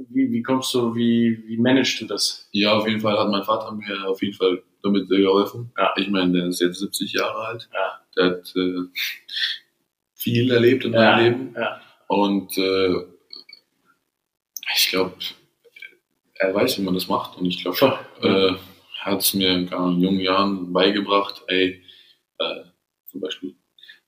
Wie, 0.08 0.30
wie 0.32 0.42
kommst 0.42 0.72
du, 0.74 0.94
wie, 0.94 1.44
wie 1.46 1.58
managst 1.58 2.00
du 2.00 2.06
das? 2.06 2.48
Ja, 2.52 2.72
auf 2.72 2.88
jeden 2.88 3.00
Fall 3.00 3.18
hat 3.18 3.28
mein 3.28 3.44
Vater 3.44 3.70
mir 3.72 4.08
auf 4.08 4.22
jeden 4.22 4.34
Fall 4.34 4.62
damit 4.82 5.08
sehr 5.08 5.20
geholfen. 5.20 5.72
Ja. 5.76 5.92
Ich 5.96 6.08
meine, 6.08 6.32
der 6.32 6.46
ist 6.46 6.60
jetzt 6.60 6.80
70 6.80 7.12
Jahre 7.12 7.46
alt. 7.46 7.68
Ja. 7.72 8.00
Der 8.16 8.24
hat 8.24 8.52
äh, 8.56 8.88
viel 10.14 10.50
erlebt 10.50 10.84
in 10.84 10.92
meinem 10.92 11.24
Leben. 11.24 11.54
ja. 11.56 11.80
Und 12.08 12.58
äh, 12.58 12.94
ich 14.74 14.88
glaube, 14.90 15.14
er 16.42 16.54
weiß, 16.54 16.78
wie 16.78 16.82
man 16.82 16.94
das 16.94 17.08
macht. 17.08 17.38
Und 17.38 17.46
ich 17.46 17.62
glaube, 17.62 17.76
Voll. 17.76 17.98
äh, 18.22 18.52
hat 19.00 19.20
es 19.20 19.34
mir 19.34 19.50
in 19.50 19.68
jungen 20.00 20.20
Jahren 20.20 20.72
beigebracht, 20.72 21.42
ey, 21.48 21.82
äh, 22.38 22.44
zum 23.06 23.20
Beispiel 23.20 23.54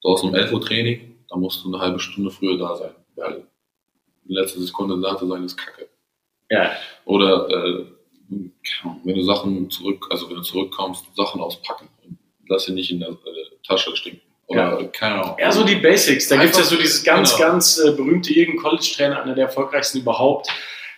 draußen 0.03 0.29
um 0.29 0.35
11 0.35 0.53
Uhr 0.53 0.61
Training, 0.61 1.25
da 1.29 1.37
musst 1.37 1.65
du 1.65 1.73
eine 1.73 1.83
halbe 1.83 1.99
Stunde 1.99 2.31
früher 2.31 2.59
da 2.59 2.77
sein, 2.77 2.95
weil 3.17 3.47
die 4.25 4.35
letzte 4.35 4.61
Sekunde 4.61 5.01
da 5.01 5.17
zu 5.17 5.27
sein 5.27 5.45
ist 5.45 5.57
kacke. 5.57 5.89
Ja. 6.51 6.73
Oder 7.05 7.49
äh, 7.49 7.87
wenn 8.29 9.15
du 9.15 9.23
Sachen 9.23 9.71
zurück, 9.71 10.07
also 10.11 10.29
wenn 10.29 10.37
du 10.37 10.43
zurückkommst, 10.43 11.07
Sachen 11.17 11.41
auspacken 11.41 11.89
und 12.05 12.19
lass 12.49 12.65
sie 12.65 12.73
nicht 12.73 12.91
in 12.91 13.01
der 13.01 13.11
äh, 13.11 13.15
Tasche 13.67 13.95
stinken. 13.97 14.21
Oder 14.47 14.85
keine 14.89 15.23
Ahnung. 15.23 15.37
Ja, 15.39 15.51
so 15.51 15.65
die 15.65 15.77
Basics. 15.77 16.29
Da 16.29 16.37
gibt 16.37 16.53
es 16.53 16.59
ja 16.59 16.65
so 16.65 16.77
dieses 16.77 17.03
ganz, 17.03 17.35
genau. 17.37 17.51
ganz 17.51 17.79
äh, 17.79 17.93
berühmte 17.93 18.33
irgendein 18.33 18.63
College-Trainer, 18.63 19.23
einer 19.23 19.35
der 19.35 19.47
erfolgreichsten 19.47 20.01
überhaupt, 20.01 20.49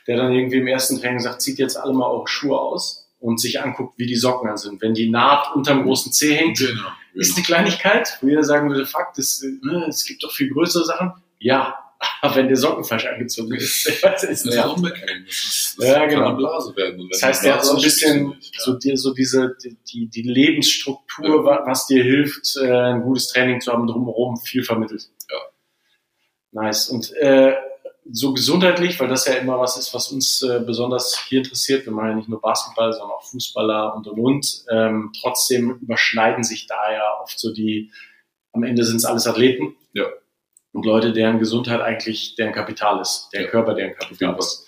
der 0.07 0.17
dann 0.17 0.33
irgendwie 0.33 0.59
im 0.59 0.67
ersten 0.67 1.01
Training 1.01 1.21
sagt, 1.21 1.43
zieht 1.43 1.59
jetzt 1.59 1.77
alle 1.77 1.93
mal 1.93 2.09
eure 2.09 2.29
Schuhe 2.29 2.59
aus 2.59 3.09
und 3.19 3.41
sich 3.41 3.61
anguckt, 3.61 3.99
wie 3.99 4.07
die 4.07 4.17
Socken 4.17 4.49
an 4.49 4.57
sind. 4.57 4.81
Wenn 4.83 4.95
die 4.95 5.11
Naht 5.11 5.55
unterm 5.55 5.85
großen 5.85 6.13
Zeh 6.13 6.35
hängt, 6.35 6.59
Genau. 6.59 6.89
ist 7.15 7.35
genau. 7.35 7.37
eine 7.37 7.47
Kleinigkeit, 7.47 8.19
wo 8.21 8.29
jeder 8.29 8.45
sagen 8.45 8.69
würde, 8.71 8.87
fuck, 8.87 9.09
das, 9.17 9.43
ne, 9.63 9.87
es 9.89 10.05
gibt 10.05 10.23
doch 10.23 10.33
viel 10.33 10.51
größere 10.53 10.85
Sachen. 10.85 11.13
Ja, 11.39 11.75
aber 12.21 12.37
wenn 12.37 12.49
der 12.49 12.59
Socken 12.59 12.85
falsch 12.85 13.07
angezogen 13.07 13.55
ist, 13.55 13.87
weiß, 14.03 14.25
ist 14.25 14.45
Das 14.47 14.55
ist 14.55 14.59
auch. 14.61 14.77
Das, 14.81 14.93
ist, 14.93 15.77
das 15.79 15.89
Ja, 15.89 16.05
genau. 16.07 16.35
Blase 16.37 16.77
werden. 16.77 17.09
Das 17.11 17.23
heißt, 17.23 17.43
die 17.43 17.49
er 17.49 17.55
hat 17.55 17.65
so 17.65 17.77
ein 17.77 17.83
bisschen 17.83 18.33
ist, 18.33 18.55
ja. 18.55 18.61
so, 18.65 18.75
die, 18.75 18.97
so 18.99 19.15
diese, 19.15 19.57
die- 19.87 20.09
die, 20.09 20.23
Lebensstruktur, 20.23 21.45
wa- 21.45 21.63
was 21.65 21.87
dir 21.87 22.05
hilft, 22.05 22.57
äh, 22.59 22.71
ein 22.71 23.01
gutes 23.03 23.29
Training 23.29 23.61
zu 23.63 23.73
haben, 23.73 23.87
drumherum 23.87 24.37
viel 24.37 24.63
vermittelt. 24.63 25.09
Ja. 25.31 25.39
Nice. 26.63 26.89
Und 26.91 27.13
äh, 27.17 27.55
so 28.13 28.33
gesundheitlich, 28.33 29.01
weil 29.01 29.09
das 29.09 29.27
ja 29.27 29.35
immer 29.35 29.59
was 29.59 29.77
ist, 29.77 29.93
was 29.93 30.13
uns 30.13 30.43
äh, 30.43 30.61
besonders 30.65 31.19
hier 31.29 31.39
interessiert. 31.39 31.85
Wir 31.87 31.93
machen 31.93 32.11
ja 32.11 32.15
nicht 32.15 32.29
nur 32.29 32.41
Basketball, 32.41 32.93
sondern 32.93 33.11
auch 33.11 33.25
Fußballer 33.25 33.95
und 33.97 34.07
und 34.07 34.19
und. 34.19 34.65
Ähm, 34.71 35.13
trotzdem 35.21 35.79
überschneiden 35.81 36.45
sich 36.45 36.67
da 36.67 36.93
ja 36.93 37.21
oft 37.21 37.39
so 37.39 37.53
die, 37.53 37.91
am 38.53 38.63
Ende 38.63 38.85
sind 38.85 38.97
es 38.97 39.05
alles 39.05 39.27
Athleten. 39.27 39.75
Ja. 39.93 40.05
Und 40.73 40.85
Leute, 40.87 41.13
deren 41.13 41.39
Gesundheit 41.39 41.81
eigentlich 41.81 42.35
deren 42.37 42.53
Kapital 42.53 43.01
ist, 43.01 43.29
der 43.33 43.43
Ja. 43.43 43.49
Körper, 43.49 43.75
deren 43.75 43.95
Kapital 43.95 44.29
jeden 44.29 44.39
ist. 44.39 44.67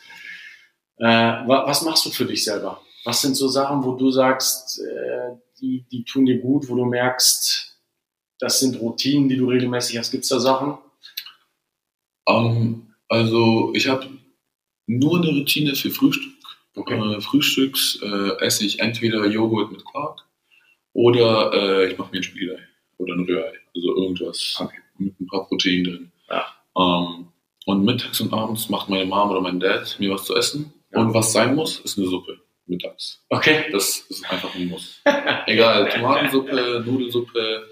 Äh, 0.96 1.04
wa- 1.06 1.64
was 1.66 1.82
machst 1.82 2.04
du 2.06 2.10
für 2.10 2.24
dich 2.24 2.44
selber? 2.44 2.80
Was 3.04 3.20
sind 3.20 3.36
so 3.36 3.46
Sachen, 3.46 3.84
wo 3.84 3.92
du 3.92 4.10
sagst, 4.10 4.80
äh, 4.80 5.36
die, 5.60 5.86
die 5.92 6.04
tun 6.04 6.26
dir 6.26 6.38
gut, 6.40 6.68
wo 6.68 6.74
du 6.74 6.84
merkst, 6.84 7.78
das 8.40 8.58
sind 8.60 8.80
Routinen, 8.80 9.28
die 9.28 9.36
du 9.36 9.48
regelmäßig 9.48 9.96
hast? 9.98 10.10
Gibt 10.10 10.24
es 10.24 10.30
da 10.30 10.40
Sachen? 10.40 10.78
Ähm, 12.28 12.87
also 13.08 13.72
ich 13.74 13.88
habe 13.88 14.06
nur 14.86 15.18
eine 15.18 15.28
Routine 15.28 15.74
für 15.74 15.90
Frühstück. 15.90 16.32
Äh, 16.76 17.20
frühstücks 17.20 17.98
äh, 18.02 18.36
esse 18.44 18.64
ich 18.64 18.78
entweder 18.78 19.26
Joghurt 19.26 19.72
mit 19.72 19.84
Quark 19.84 20.20
oder 20.92 21.52
äh, 21.52 21.90
ich 21.90 21.98
mache 21.98 22.12
mir 22.12 22.18
ein 22.18 22.22
Spiegelei 22.22 22.60
oder 22.98 23.14
ein 23.14 23.24
Rührei. 23.24 23.52
Also 23.74 23.96
irgendwas 23.96 24.56
Okay. 24.60 24.78
mit 24.98 25.18
ein 25.20 25.26
paar 25.26 25.46
Proteinen 25.48 25.84
drin. 25.84 26.12
Ja. 26.30 26.46
Ähm, 26.78 27.28
und 27.66 27.84
mittags 27.84 28.20
und 28.20 28.32
abends 28.32 28.68
macht 28.70 28.88
meine 28.88 29.04
Mom 29.06 29.30
oder 29.30 29.40
mein 29.40 29.58
Dad 29.58 29.96
mir 29.98 30.10
was 30.10 30.24
zu 30.24 30.36
essen. 30.36 30.72
Ja. 30.92 31.00
Und 31.00 31.12
was 31.14 31.32
sein 31.32 31.54
muss, 31.56 31.80
ist 31.80 31.98
eine 31.98 32.06
Suppe. 32.06 32.38
mittags. 32.66 33.24
Okay. 33.28 33.64
Das 33.72 33.98
ist 34.08 34.30
einfach 34.30 34.54
ein 34.54 34.68
Muss. 34.68 35.02
Egal, 35.46 35.88
Tomatensuppe, 35.90 36.84
Nudelsuppe, 36.86 37.66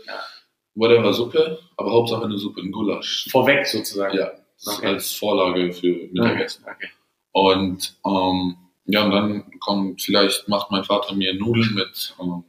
whatever 0.75 1.13
Suppe, 1.13 1.61
aber 1.77 1.93
Hauptsache 1.93 2.25
eine 2.25 2.39
Suppe, 2.39 2.61
ein 2.61 2.73
Gulasch. 2.73 3.29
Vorweg 3.31 3.67
sozusagen. 3.67 4.17
Ja, 4.19 4.33
Okay. 4.65 4.87
als 4.87 5.13
Vorlage 5.13 5.73
für 5.73 6.09
Mittagessen. 6.13 6.65
Okay. 6.65 6.89
Und 7.33 7.97
ähm, 8.07 8.57
ja, 8.87 9.05
und 9.05 9.11
dann 9.11 9.59
kommt, 9.61 10.01
vielleicht 10.03 10.49
macht 10.49 10.71
mein 10.71 10.85
Vater 10.85 11.15
mir 11.15 11.35
Nudeln 11.35 11.75
mit 11.75 12.15
ähm, 12.21 12.45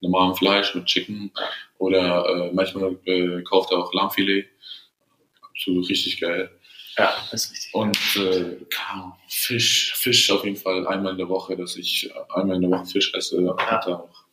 normalem 0.00 0.34
Fleisch, 0.34 0.74
mit 0.74 0.86
Chicken 0.86 1.30
oder 1.78 2.26
äh, 2.28 2.52
manchmal 2.52 2.96
äh, 3.04 3.42
kauft 3.42 3.70
er 3.72 3.78
auch 3.78 3.92
Lammfilet. 3.92 4.46
Absolut 5.42 5.88
richtig 5.88 6.20
geil. 6.20 6.50
Ja, 6.98 7.14
das 7.30 7.44
ist 7.44 7.52
richtig. 7.52 7.74
Und 7.74 8.16
äh, 8.16 8.56
Fisch, 9.28 9.94
Fisch 9.94 10.30
auf 10.30 10.44
jeden 10.44 10.56
Fall 10.56 10.86
einmal 10.86 11.12
in 11.12 11.18
der 11.18 11.28
Woche, 11.28 11.56
dass 11.56 11.76
ich 11.76 12.10
einmal 12.34 12.56
in 12.56 12.62
der 12.62 12.70
Woche 12.70 12.86
Fisch 12.86 13.12
esse, 13.14 13.36
er 13.42 13.88
auch. 13.88 14.24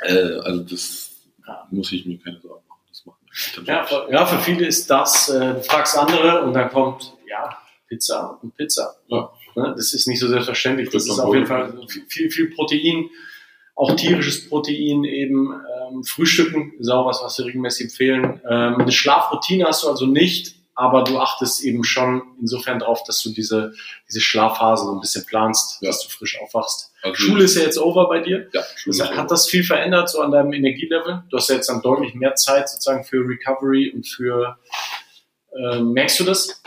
Äh, 0.00 0.38
also 0.44 0.62
das 0.62 1.10
Ja. 1.46 1.66
muss 1.70 1.92
ich 1.92 2.06
mir 2.06 2.18
keine 2.18 2.40
Sorgen 2.40 2.64
machen. 2.68 2.80
Das 2.88 3.04
machen 3.06 3.18
wir. 3.22 3.23
Ja, 3.64 3.84
für, 3.84 4.08
ja, 4.10 4.26
für 4.26 4.38
viele 4.38 4.66
ist 4.66 4.88
das, 4.90 5.28
äh, 5.28 5.54
du 5.54 5.62
fragst 5.62 5.96
andere 5.98 6.42
und 6.42 6.52
dann 6.52 6.70
kommt, 6.70 7.12
ja, 7.28 7.56
Pizza 7.88 8.38
und 8.42 8.56
Pizza. 8.56 8.94
Ja. 9.08 9.30
Ne, 9.56 9.74
das 9.76 9.92
ist 9.92 10.06
nicht 10.08 10.20
so 10.20 10.28
selbstverständlich. 10.28 10.90
Das 10.90 11.04
Wird 11.06 11.12
ist 11.12 11.16
man 11.18 11.26
auf 11.26 11.34
jeden. 11.34 11.46
Fall 11.46 11.78
viel, 11.88 12.04
viel, 12.08 12.30
viel 12.30 12.50
Protein, 12.50 13.08
auch 13.76 13.94
tierisches 13.96 14.48
Protein, 14.48 15.04
eben 15.04 15.52
ähm, 15.52 16.04
Frühstücken 16.04 16.74
ist 16.78 16.88
auch 16.88 17.06
was, 17.06 17.20
was 17.22 17.38
wir 17.38 17.46
regelmäßig 17.46 17.86
empfehlen. 17.86 18.40
Ähm, 18.48 18.80
eine 18.80 18.92
Schlafroutine 18.92 19.64
hast 19.64 19.82
du 19.82 19.88
also 19.88 20.06
nicht, 20.06 20.56
aber 20.76 21.04
du 21.04 21.18
achtest 21.20 21.62
eben 21.62 21.84
schon 21.84 22.22
insofern 22.40 22.78
drauf, 22.80 23.02
dass 23.06 23.22
du 23.22 23.30
diese, 23.30 23.72
diese 24.08 24.20
Schlafphase 24.20 24.84
so 24.86 24.92
ein 24.92 25.00
bisschen 25.00 25.24
planst, 25.26 25.80
Ja. 25.82 25.88
dass 25.90 26.02
du 26.02 26.08
frisch 26.10 26.38
aufwachst. 26.40 26.92
Also, 27.02 27.14
Schule 27.16 27.44
ist 27.44 27.56
ja 27.56 27.62
jetzt 27.62 27.78
over 27.78 28.08
bei 28.08 28.20
dir. 28.20 28.48
ja, 28.52 28.62
Schule 28.76 28.96
Das, 28.98 29.10
hat 29.16 29.30
das 29.30 29.48
viel 29.48 29.62
verändert 29.64 30.08
so 30.10 30.20
an 30.20 30.30
deinem 30.32 30.52
Energielevel? 30.52 31.22
Du 31.30 31.36
hast 31.36 31.48
ja 31.48 31.56
jetzt 31.56 31.68
dann 31.68 31.82
deutlich 31.82 32.14
mehr 32.14 32.34
Zeit 32.34 32.68
sozusagen 32.68 33.04
für 33.04 33.18
Recovery 33.28 33.90
und 33.94 34.06
für 34.08 34.58
äh, 35.56 35.80
merkst 35.80 36.20
du 36.20 36.24
das? 36.24 36.62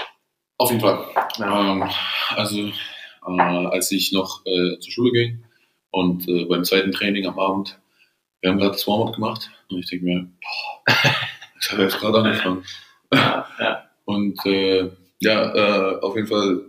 Auf 0.58 0.70
jeden 0.72 0.82
Fall. 0.82 1.05
Ähm, 1.39 1.89
also, 2.36 2.58
äh, 3.28 3.41
als 3.68 3.91
ich 3.91 4.12
noch 4.14 4.45
äh, 4.45 4.80
zur 4.80 4.91
Schule 4.91 5.12
ging 5.12 5.43
und 5.91 6.28
äh, 6.28 6.45
beim 6.45 6.64
zweiten 6.64 6.91
Training 6.91 7.26
am 7.28 7.38
Abend, 7.39 7.78
wir 8.41 8.51
haben 8.51 8.58
gerade 8.60 8.72
das 8.72 8.88
Warm-up 8.88 9.16
gemacht 9.16 9.49
und 9.70 9.80
ich 9.80 9.89
denke 9.89 10.05
mir, 10.05 10.28
boah, 10.41 10.93
ich 11.60 11.72
habe 11.72 11.84
jetzt 11.84 11.99
gerade 11.99 12.20
angefangen. 12.20 12.64
Ja, 13.14 13.47
ja. 13.58 13.86
Und 14.08 14.39
äh, 14.45 14.89
ja, 15.20 15.53
äh, 15.95 15.99
auf 15.99 16.16
jeden 16.16 16.28
Fall 16.28 16.62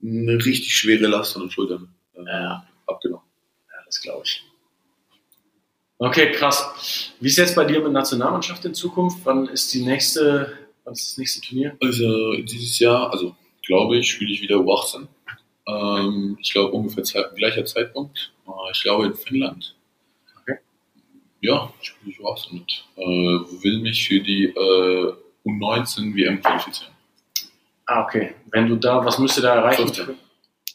eine 0.00 0.34
richtig 0.44 0.72
schwere 0.76 1.08
Last 1.08 1.34
an 1.34 1.42
den 1.42 1.50
Schultern 1.50 1.88
äh, 2.14 2.20
Ja. 2.24 2.64
abgenommen. 2.86 3.24
ja, 3.68 3.76
das 3.84 4.00
glaube 4.00 4.22
ich. 4.24 4.44
Okay, 5.98 6.30
krass. 6.30 7.12
Wie 7.18 7.26
ist 7.26 7.36
jetzt 7.38 7.56
bei 7.56 7.64
dir 7.64 7.80
mit 7.82 7.90
Nationalmannschaft 7.92 8.64
in 8.64 8.74
Zukunft? 8.74 9.18
Wann 9.24 9.48
ist 9.48 9.74
die 9.74 9.84
nächste, 9.84 10.56
wann 10.84 10.92
ist 10.94 11.10
das 11.10 11.18
nächste 11.18 11.40
Turnier? 11.40 11.76
Also 11.82 12.34
dieses 12.42 12.78
Jahr, 12.78 13.10
also 13.10 13.34
glaube 13.66 13.96
ich, 13.98 14.08
spiele 14.08 14.32
ich 14.32 14.40
wieder 14.40 14.56
U18. 14.56 15.08
Ähm, 15.66 16.38
ich 16.40 16.52
glaube 16.52 16.70
ungefähr 16.72 17.02
Zeit, 17.02 17.34
gleicher 17.34 17.64
Zeitpunkt. 17.64 18.32
Äh, 18.46 18.70
ich 18.72 18.82
glaube 18.84 19.06
in 19.06 19.14
Finnland. 19.14 19.74
Okay. 20.42 20.58
Ja, 21.40 21.74
spiele 21.80 22.12
ich 22.12 22.20
U18 22.20 22.52
mit. 22.54 22.84
Äh, 22.96 23.02
will 23.64 23.80
mich 23.80 24.06
für 24.06 24.20
die 24.20 24.44
äh, 24.44 25.12
U19 25.44 26.14
WM 26.14 26.40
qualifizieren. 26.40 26.92
Ah, 27.86 28.02
okay. 28.02 28.34
Wenn 28.50 28.68
du 28.68 28.76
da, 28.76 29.04
was 29.04 29.18
müsste 29.18 29.40
da 29.40 29.54
erreichen? 29.56 29.86
Fünfter. 29.86 30.14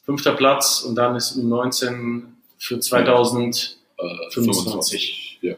Fünfter 0.06 0.34
Platz 0.34 0.82
und 0.82 0.96
dann 0.96 1.16
ist 1.16 1.38
U19 1.38 2.24
für 2.58 2.80
2000. 2.80 3.78
Äh, 3.98 4.32
25. 4.32 5.40
Ja. 5.42 5.56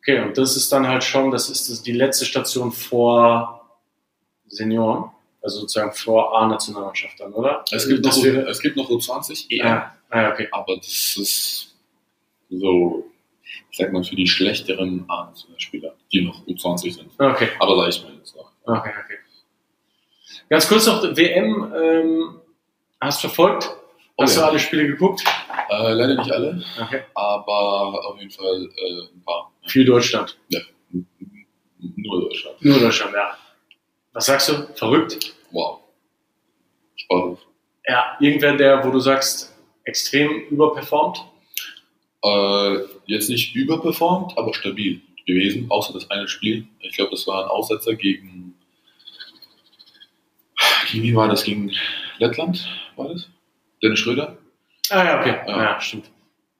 Okay, 0.00 0.20
und 0.20 0.38
das 0.38 0.56
ist 0.56 0.70
dann 0.70 0.86
halt 0.86 1.02
schon, 1.02 1.30
das 1.30 1.48
ist 1.48 1.68
das 1.70 1.82
die 1.82 1.92
letzte 1.92 2.24
Station 2.26 2.70
vor 2.70 3.66
Senioren, 4.46 5.10
also 5.42 5.60
sozusagen 5.60 5.92
vor 5.92 6.38
A-Nationalmannschaft 6.38 7.18
dann, 7.18 7.32
oder? 7.32 7.64
Es, 7.72 7.88
gibt 7.88 8.04
das 8.04 8.18
noch, 8.18 8.24
wäre, 8.24 8.48
es 8.48 8.60
gibt 8.60 8.76
noch 8.76 8.88
U20 8.88 9.46
EM, 9.50 9.66
ja, 9.66 9.96
ah, 10.10 10.22
ja, 10.22 10.32
okay. 10.32 10.48
aber 10.52 10.76
das 10.76 11.16
ist 11.16 11.74
so, 12.50 13.04
sag 13.76 13.92
mal, 13.92 14.02
für 14.02 14.16
die 14.16 14.26
schlechteren 14.26 15.04
A-Spieler, 15.08 15.94
die 16.12 16.22
noch 16.24 16.46
U20 16.46 16.94
sind. 16.94 17.10
Okay, 17.18 17.48
Aber 17.58 17.76
sag 17.76 17.88
ich 17.88 18.02
mal 18.04 18.14
jetzt 18.14 18.34
noch. 18.36 18.50
okay, 18.64 18.90
okay. 19.04 19.18
Ganz 20.48 20.68
kurz 20.68 20.86
noch, 20.86 21.02
WM, 21.16 21.72
ähm, 21.76 22.40
hast 23.00 23.22
du 23.22 23.28
verfolgt? 23.28 23.68
Oh 24.18 24.22
Hast 24.22 24.36
ja. 24.36 24.42
du 24.42 24.48
alle 24.48 24.58
Spiele 24.58 24.86
geguckt? 24.86 25.22
Äh, 25.68 25.92
leider 25.92 26.14
nicht 26.14 26.30
alle, 26.32 26.62
Okay. 26.80 27.02
aber 27.14 28.06
auf 28.06 28.18
jeden 28.18 28.30
Fall 28.30 28.68
äh, 28.76 29.14
ein 29.14 29.22
paar. 29.24 29.52
Viel 29.66 29.84
Deutschland. 29.84 30.38
Nur 31.96 32.20
Deutschland. 32.22 32.56
Nur 32.64 32.78
Deutschland, 32.78 33.12
ja. 33.14 33.36
Was 34.12 34.26
sagst 34.26 34.48
du? 34.48 34.66
Verrückt? 34.74 35.34
Wow. 35.50 35.80
Spaß. 36.96 37.38
Ja, 37.88 38.16
irgendwer, 38.20 38.56
der, 38.56 38.82
wo 38.84 38.90
du 38.90 39.00
sagst, 39.00 39.54
extrem 39.84 40.46
überperformt? 40.48 41.24
Äh, 42.26 42.84
jetzt 43.06 43.28
nicht 43.30 43.54
überperformt, 43.54 44.36
aber 44.36 44.52
stabil 44.54 45.00
gewesen, 45.26 45.66
außer 45.70 45.92
das 45.92 46.10
eine 46.10 46.28
Spiel. 46.28 46.66
Ich 46.80 46.96
glaube, 46.96 47.10
das 47.12 47.26
war 47.26 47.44
ein 47.44 47.50
Aussetzer 47.50 47.94
gegen. 47.94 48.54
Gegen 50.90 51.02
wie 51.04 51.14
war 51.14 51.28
das? 51.28 51.44
Gegen 51.44 51.72
Lettland? 52.18 52.66
War 52.96 53.08
das? 53.08 53.28
Dennis 53.82 53.98
Schröder? 53.98 54.38
Ah 54.90 55.04
ja, 55.04 55.20
okay. 55.20 55.36
Ja. 55.46 55.62
Ja, 55.62 55.80
stimmt. 55.80 56.10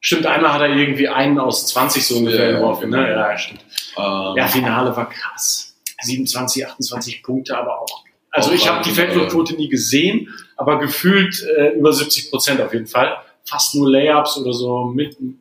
Stimmt, 0.01 0.27
einmal 0.27 0.53
hat 0.53 0.61
er 0.61 0.77
irgendwie 0.77 1.09
einen 1.09 1.39
aus 1.39 1.67
20 1.69 2.07
so 2.07 2.17
ungefähr 2.19 2.47
Ja, 2.47 2.51
ja, 2.53 2.59
geworfen. 2.59 2.91
genau. 2.91 3.03
Ne? 3.03 3.11
Ja, 3.11 3.31
ja, 3.33 3.39
stimmt. 3.39 3.61
Ähm, 3.97 4.35
Ja, 4.37 4.47
Finale 4.47 4.95
war 4.97 5.09
krass. 5.09 5.77
27, 6.03 6.67
28 6.67 7.23
Punkte, 7.23 7.57
aber 7.57 7.81
auch. 7.81 8.05
Also 8.31 8.51
Auch 8.51 8.55
ich 8.55 8.69
habe 8.69 8.85
die. 8.85 8.91
Feldwurfquote 8.91 9.55
nie 9.55 9.69
gesehen, 9.69 10.29
aber 10.57 10.79
gefühlt 10.79 11.43
äh, 11.57 11.71
über 11.71 11.93
70 11.93 12.31
Prozent 12.31 12.61
auf 12.61 12.73
jeden 12.73 12.87
Fall. 12.87 13.17
Fast 13.45 13.75
nur 13.75 13.91
Layups 13.91 14.37
oder 14.39 14.53
so 14.53 14.85
mitten. 14.87 15.41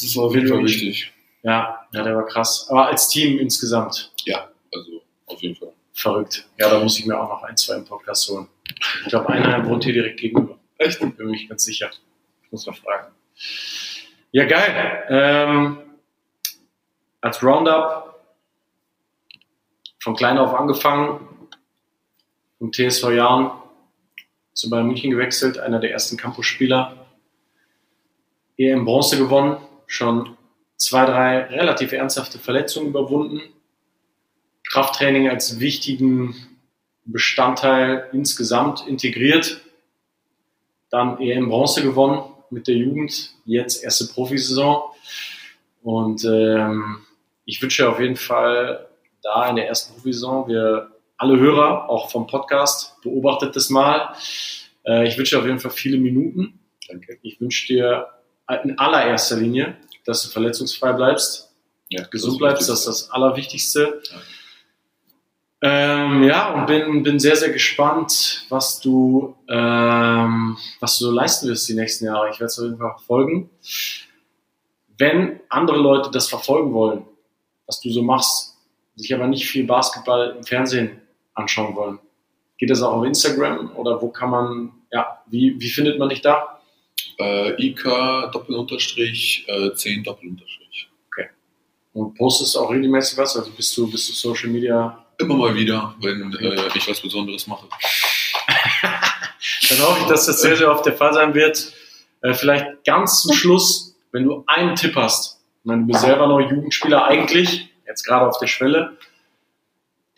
Das 0.00 0.16
war 0.16 0.24
auf 0.24 0.34
jeden 0.34 0.48
Fall 0.48 0.62
wichtig. 0.64 1.12
Ja, 1.42 1.86
ja, 1.92 2.02
der 2.02 2.16
war 2.16 2.26
krass. 2.26 2.66
Aber 2.70 2.86
als 2.88 3.08
Team 3.08 3.38
insgesamt 3.38 4.12
Ja, 4.24 4.48
also 4.74 5.02
auf 5.26 5.40
jeden 5.42 5.54
Fall. 5.56 5.72
verrückt. 5.92 6.46
Ja, 6.58 6.68
da 6.70 6.80
muss 6.80 6.98
ich 6.98 7.06
mir 7.06 7.18
auch 7.18 7.28
noch 7.28 7.42
ein, 7.44 7.56
zwei 7.56 7.74
im 7.76 7.84
Podcast 7.84 8.28
holen. 8.28 8.48
Ich 9.02 9.08
glaube, 9.08 9.28
einer 9.30 9.64
wohnt 9.66 9.84
hier 9.84 9.92
direkt 9.92 10.20
gegenüber. 10.20 10.58
Echt? 10.78 10.98
Bin 11.00 11.14
mir 11.16 11.26
nicht 11.26 11.48
ganz 11.48 11.64
sicher. 11.64 11.90
Ich 12.42 12.52
muss 12.52 12.66
mal 12.66 12.72
fragen. 12.74 13.12
Ja, 14.32 14.44
geil. 14.44 15.04
Ähm, 15.08 15.78
als 17.20 17.42
Roundup 17.42 18.20
von 20.00 20.14
klein 20.16 20.36
auf 20.38 20.52
angefangen, 20.54 21.48
vom 22.58 22.72
TSV 22.72 23.10
Jahren 23.10 23.50
zu 24.52 24.68
Bayern 24.70 24.86
München 24.86 25.10
gewechselt, 25.10 25.58
einer 25.58 25.78
der 25.80 25.90
ersten 25.92 26.16
Campusspieler. 26.16 27.06
EM 28.58 28.84
Bronze 28.84 29.18
gewonnen, 29.18 29.58
schon 29.86 30.36
zwei, 30.76 31.04
drei 31.06 31.40
relativ 31.44 31.92
ernsthafte 31.92 32.38
Verletzungen 32.38 32.88
überwunden. 32.88 33.40
Krafttraining 34.68 35.28
als 35.28 35.60
wichtigen 35.60 36.34
Bestandteil 37.04 38.08
insgesamt 38.12 38.86
integriert. 38.86 39.60
Dann 40.90 41.20
EM 41.20 41.48
Bronze 41.48 41.82
gewonnen 41.82 42.22
mit 42.50 42.68
der 42.68 42.76
Jugend, 42.76 43.34
jetzt 43.44 43.82
erste 43.82 44.06
Profisaison. 44.06 44.82
Und 45.82 46.24
ähm, 46.24 46.98
ich 47.44 47.62
wünsche 47.62 47.88
auf 47.88 48.00
jeden 48.00 48.16
Fall 48.16 48.88
da 49.22 49.48
in 49.48 49.56
der 49.56 49.68
ersten 49.68 49.94
Profisaison, 49.94 50.48
wir 50.48 50.90
alle 51.16 51.38
Hörer, 51.38 51.88
auch 51.88 52.10
vom 52.10 52.26
Podcast, 52.26 53.00
beobachtet 53.02 53.56
das 53.56 53.70
mal. 53.70 54.14
Äh, 54.84 55.08
ich 55.08 55.16
wünsche 55.16 55.36
dir 55.36 55.40
auf 55.40 55.46
jeden 55.46 55.60
Fall 55.60 55.70
viele 55.70 55.98
Minuten. 55.98 56.60
Danke. 56.88 57.18
Ich 57.22 57.40
wünsche 57.40 57.66
dir 57.68 58.06
in 58.64 58.78
allererster 58.78 59.36
Linie, 59.36 59.76
dass 60.04 60.22
du 60.22 60.28
verletzungsfrei 60.28 60.92
bleibst, 60.92 61.52
Ja, 61.88 62.04
gesund 62.04 62.34
das 62.34 62.38
bleibst, 62.38 62.68
das 62.68 62.80
ist 62.80 62.86
das 62.86 63.10
Allerwichtigste. 63.10 64.02
Ja. 64.10 64.16
Ähm, 65.62 66.22
ja, 66.22 66.52
und 66.52 66.66
bin, 66.66 67.02
bin 67.02 67.18
sehr, 67.18 67.34
sehr 67.34 67.50
gespannt, 67.50 68.44
was 68.50 68.78
du, 68.80 69.34
ähm, 69.48 70.56
was 70.80 70.98
du 70.98 71.06
so 71.06 71.10
leisten 71.10 71.48
wirst 71.48 71.68
die 71.68 71.74
nächsten 71.74 72.04
Jahre. 72.04 72.28
Ich 72.30 72.38
werde 72.38 72.46
es 72.46 72.58
auf 72.58 72.66
jeden 72.66 72.78
Fall 72.78 72.90
verfolgen. 72.90 73.50
Wenn 74.98 75.40
andere 75.48 75.78
Leute 75.78 76.10
das 76.10 76.28
verfolgen 76.28 76.72
wollen, 76.72 77.04
was 77.66 77.80
du 77.80 77.90
so 77.90 78.02
machst, 78.02 78.56
sich 78.96 79.14
aber 79.14 79.26
nicht 79.26 79.48
viel 79.48 79.66
Basketball 79.66 80.36
im 80.36 80.44
Fernsehen 80.44 81.02
anschauen 81.34 81.74
wollen, 81.74 81.98
geht 82.58 82.70
das 82.70 82.82
auch 82.82 82.92
auf 82.92 83.04
Instagram 83.04 83.74
oder 83.76 84.00
wo 84.00 84.10
kann 84.10 84.30
man, 84.30 84.72
ja, 84.92 85.22
wie, 85.26 85.58
wie 85.58 85.68
findet 85.68 85.98
man 85.98 86.10
dich 86.10 86.20
da? 86.20 86.55
Äh, 87.18 87.66
IK 87.66 87.82
Doppelunterstrich, 88.32 89.44
äh, 89.48 89.74
10 89.74 90.04
Doppelunterstrich. 90.04 90.88
Und 91.92 92.14
postest 92.14 92.58
auch 92.58 92.70
regelmäßig 92.70 93.16
was? 93.16 93.38
Also 93.38 93.50
bist 93.52 93.74
du, 93.76 93.90
bist 93.90 94.10
du 94.10 94.12
Social 94.12 94.50
Media 94.50 95.06
Immer 95.18 95.34
mal 95.34 95.54
wieder, 95.54 95.94
wenn 96.00 96.32
äh, 96.34 96.68
ich 96.74 96.88
was 96.88 97.00
Besonderes 97.00 97.46
mache. 97.46 97.66
Dann 99.68 99.78
hoffe 99.78 100.00
ich, 100.02 100.06
dass 100.06 100.26
das 100.26 100.42
sehr, 100.42 100.56
sehr 100.56 100.70
oft 100.70 100.84
der 100.84 100.92
Fall 100.92 101.14
sein 101.14 101.32
wird. 101.32 101.72
Äh, 102.20 102.34
vielleicht 102.34 102.84
ganz 102.84 103.22
zum 103.22 103.32
Schluss, 103.32 103.96
wenn 104.12 104.24
du 104.24 104.44
einen 104.46 104.76
Tipp 104.76 104.94
hast, 104.94 105.40
ich 105.60 105.64
meine, 105.64 105.82
du 105.82 105.88
bist 105.88 106.00
selber 106.00 106.26
noch 106.26 106.40
Jugendspieler 106.40 107.06
eigentlich, 107.06 107.68
jetzt 107.86 108.04
gerade 108.04 108.26
auf 108.26 108.38
der 108.38 108.46
Schwelle, 108.46 108.96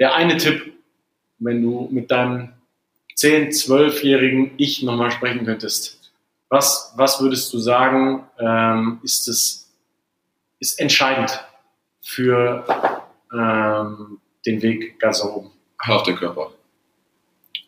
der 0.01 0.15
eine 0.15 0.37
Tipp, 0.37 0.73
wenn 1.39 1.63
du 1.63 1.89
mit 1.93 2.11
deinem 2.11 2.53
10-, 3.17 3.51
12-jährigen 3.51 4.53
Ich 4.57 4.83
nochmal 4.83 5.13
sprechen 5.13 5.45
könntest, 5.45 5.98
was, 6.49 6.93
was 6.97 7.21
würdest 7.21 7.53
du 7.53 7.59
sagen, 7.59 8.27
ähm, 8.39 9.01
ist 9.03 9.29
es 9.29 9.69
ist 10.61 10.81
entscheidend 10.81 11.45
für 12.03 12.65
ähm, 13.33 14.21
den 14.45 14.63
Weg 14.63 14.99
ganz 14.99 15.23
oben? 15.23 15.51
Auf 15.79 16.03
der 16.03 16.15
Körper. 16.15 16.53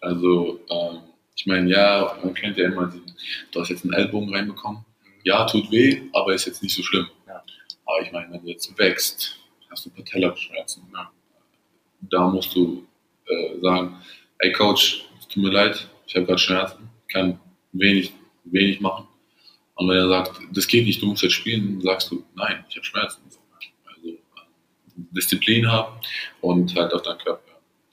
Also, 0.00 0.60
ähm, 0.68 1.00
ich 1.36 1.46
meine, 1.46 1.70
ja, 1.70 2.16
man 2.22 2.34
kennt 2.34 2.56
ja 2.56 2.66
immer, 2.66 2.86
die, 2.86 3.02
du 3.52 3.60
hast 3.60 3.68
jetzt 3.68 3.84
einen 3.84 3.92
Ellbogen 3.92 4.34
reinbekommen. 4.34 4.84
Ja, 5.22 5.44
tut 5.44 5.70
weh, 5.70 6.02
aber 6.12 6.34
ist 6.34 6.46
jetzt 6.46 6.62
nicht 6.62 6.74
so 6.74 6.82
schlimm. 6.82 7.06
Ja. 7.26 7.42
Aber 7.84 8.02
ich 8.02 8.10
meine, 8.10 8.32
wenn 8.32 8.42
du 8.42 8.48
jetzt 8.48 8.76
wächst, 8.78 9.36
hast 9.70 9.86
du 9.86 9.90
Patellaschmerzen. 9.90 10.82
Ja. 10.92 11.10
Da 12.00 12.26
musst 12.26 12.54
du 12.54 12.86
äh, 13.26 13.60
sagen, 13.60 14.00
ey 14.38 14.52
Coach, 14.52 15.04
es 15.18 15.28
tut 15.28 15.42
mir 15.42 15.50
leid, 15.50 15.86
ich 16.06 16.16
habe 16.16 16.26
gerade 16.26 16.38
Schmerzen, 16.38 16.90
kann 17.12 17.38
wenig, 17.72 18.12
wenig 18.52 18.80
machen. 18.80 19.06
Und 19.74 19.88
wenn 19.88 19.96
er 19.96 20.08
sagt, 20.08 20.40
das 20.52 20.66
geht 20.66 20.84
nicht, 20.86 21.00
du 21.00 21.06
musst 21.06 21.22
jetzt 21.22 21.32
spielen, 21.32 21.80
sagst 21.80 22.10
du, 22.10 22.24
nein, 22.34 22.64
ich 22.68 22.76
habe 22.76 22.84
Schmerzen. 22.84 23.22
Also 23.24 24.08
äh, 24.08 24.18
Disziplin 25.12 25.70
haben 25.70 25.94
und 26.40 26.74
halt 26.76 26.92
auf 26.92 27.02
deinen 27.02 27.18
Körper. 27.18 27.42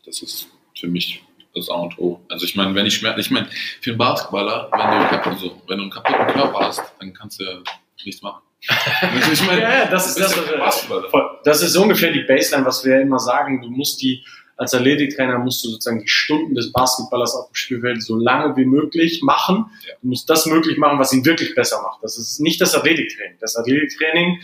Das 0.05 0.21
ist 0.21 0.49
für 0.75 0.87
mich 0.87 1.23
das 1.55 1.69
A 1.69 1.75
und 1.75 1.97
O. 1.97 2.21
Also 2.29 2.45
ich 2.45 2.55
meine, 2.55 2.75
wenn 2.75 2.85
ich 2.85 2.95
Schmerzen, 2.95 3.19
ich 3.19 3.31
meine, 3.31 3.49
für 3.81 3.91
einen 3.91 3.97
Basketballer, 3.97 4.69
wenn 4.71 4.79
du, 5.23 5.29
also, 5.29 5.61
wenn 5.67 5.77
du 5.77 5.83
einen 5.83 5.91
kaputten 5.91 6.27
Körper 6.27 6.59
hast, 6.59 6.81
dann 6.99 7.13
kannst 7.13 7.39
du 7.39 7.45
ja 7.45 7.59
nichts 8.05 8.21
machen. 8.21 8.41
Also 9.01 9.31
ich 9.31 9.45
meine, 9.45 9.61
Ja, 9.61 9.69
ja, 9.69 9.85
das 9.85 10.07
ist, 10.07 10.19
das, 10.19 10.33
kein 10.33 10.59
Basketballer. 10.59 11.09
voll. 11.09 11.39
das 11.43 11.61
ist 11.61 11.75
ungefähr 11.77 12.11
die 12.11 12.21
Baseline, 12.21 12.65
was 12.65 12.83
wir 12.83 12.99
immer 12.99 13.19
sagen. 13.19 13.61
Du 13.61 13.69
musst 13.69 14.01
die, 14.01 14.25
als 14.57 14.73
Athletiktrainer 14.73 15.37
musst 15.37 15.63
du 15.63 15.69
sozusagen 15.69 16.01
die 16.01 16.07
Stunden 16.07 16.55
des 16.55 16.71
Basketballers 16.71 17.35
auf 17.35 17.47
dem 17.49 17.55
Spielfeld 17.55 18.01
so 18.01 18.15
lange 18.15 18.57
wie 18.57 18.65
möglich 18.65 19.21
machen. 19.21 19.65
Du 20.01 20.09
musst 20.09 20.29
das 20.29 20.47
möglich 20.47 20.77
machen, 20.77 20.97
was 20.97 21.13
ihn 21.13 21.23
wirklich 21.25 21.53
besser 21.53 21.81
macht. 21.83 22.03
Das 22.03 22.17
ist 22.17 22.39
nicht 22.39 22.59
das 22.59 22.73
Athletiktraining. 22.73 23.37
Das 23.39 23.55
Athletiktraining 23.55 24.39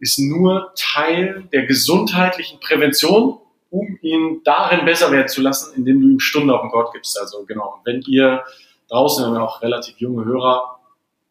ist 0.00 0.18
nur 0.18 0.72
Teil 0.76 1.48
der 1.52 1.66
gesundheitlichen 1.66 2.58
Prävention, 2.58 3.38
um 3.70 3.98
ihn 4.02 4.40
darin 4.44 4.84
besser 4.84 5.12
werden 5.12 5.28
zu 5.28 5.40
lassen, 5.40 5.74
indem 5.76 6.00
du 6.00 6.08
ihm 6.08 6.20
Stunden 6.20 6.50
auf 6.50 6.62
den 6.62 6.70
Court 6.70 6.92
gibst. 6.92 7.18
Also 7.20 7.44
genau, 7.44 7.80
wenn 7.84 8.02
ihr 8.02 8.42
draußen, 8.88 9.32
ja 9.32 9.40
auch 9.40 9.62
relativ 9.62 9.98
junge 9.98 10.24
Hörer, 10.24 10.80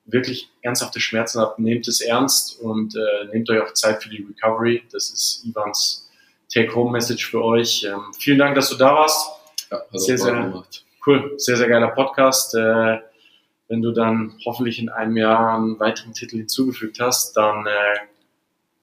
wirklich 0.05 0.49
ernsthafte 0.61 1.01
Schmerzen 1.01 1.41
habt, 1.41 1.59
nehmt 1.59 1.87
es 1.89 1.99
ernst 1.99 2.61
und 2.61 2.95
äh, 2.95 3.25
nehmt 3.33 3.49
euch 3.49 3.61
auch 3.61 3.73
Zeit 3.73 4.01
für 4.01 4.09
die 4.09 4.23
Recovery. 4.23 4.83
Das 4.91 5.09
ist 5.09 5.43
Ivans 5.45 6.06
Take-Home-Message 6.53 7.29
für 7.29 7.43
euch. 7.43 7.83
Ähm, 7.83 8.01
vielen 8.17 8.39
Dank, 8.39 8.55
dass 8.55 8.69
du 8.69 8.75
da 8.75 8.93
warst. 8.95 9.29
Ja, 9.71 9.77
hat 9.79 9.87
Sehr, 9.99 10.17
sehr- 10.17 10.33
gemacht. 10.33 10.83
Cool, 11.05 11.33
sehr, 11.37 11.55
sehr 11.55 11.69
geiler 11.69 11.89
Podcast. 11.89 12.53
Äh, 12.55 12.99
wenn 13.69 13.81
du 13.81 13.91
dann 13.91 14.37
hoffentlich 14.45 14.79
in 14.79 14.89
einem 14.89 15.15
Jahr 15.17 15.55
einen 15.55 15.79
weiteren 15.79 16.13
Titel 16.13 16.37
hinzugefügt 16.37 16.99
hast, 16.99 17.35
dann 17.35 17.65
äh, 17.65 17.69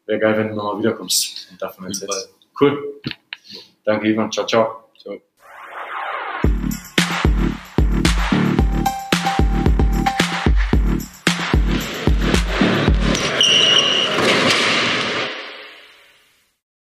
wäre 0.07 0.21
geil, 0.21 0.37
wenn 0.39 0.49
du 0.49 0.55
nochmal 0.55 0.79
wiederkommst 0.79 1.49
und 1.51 1.61
davon 1.61 1.87
erzählst. 1.87 2.31
Cool. 2.61 3.01
Danke, 3.85 4.09
Ivan. 4.09 4.31
Ciao, 4.33 4.47
ciao. 4.47 4.84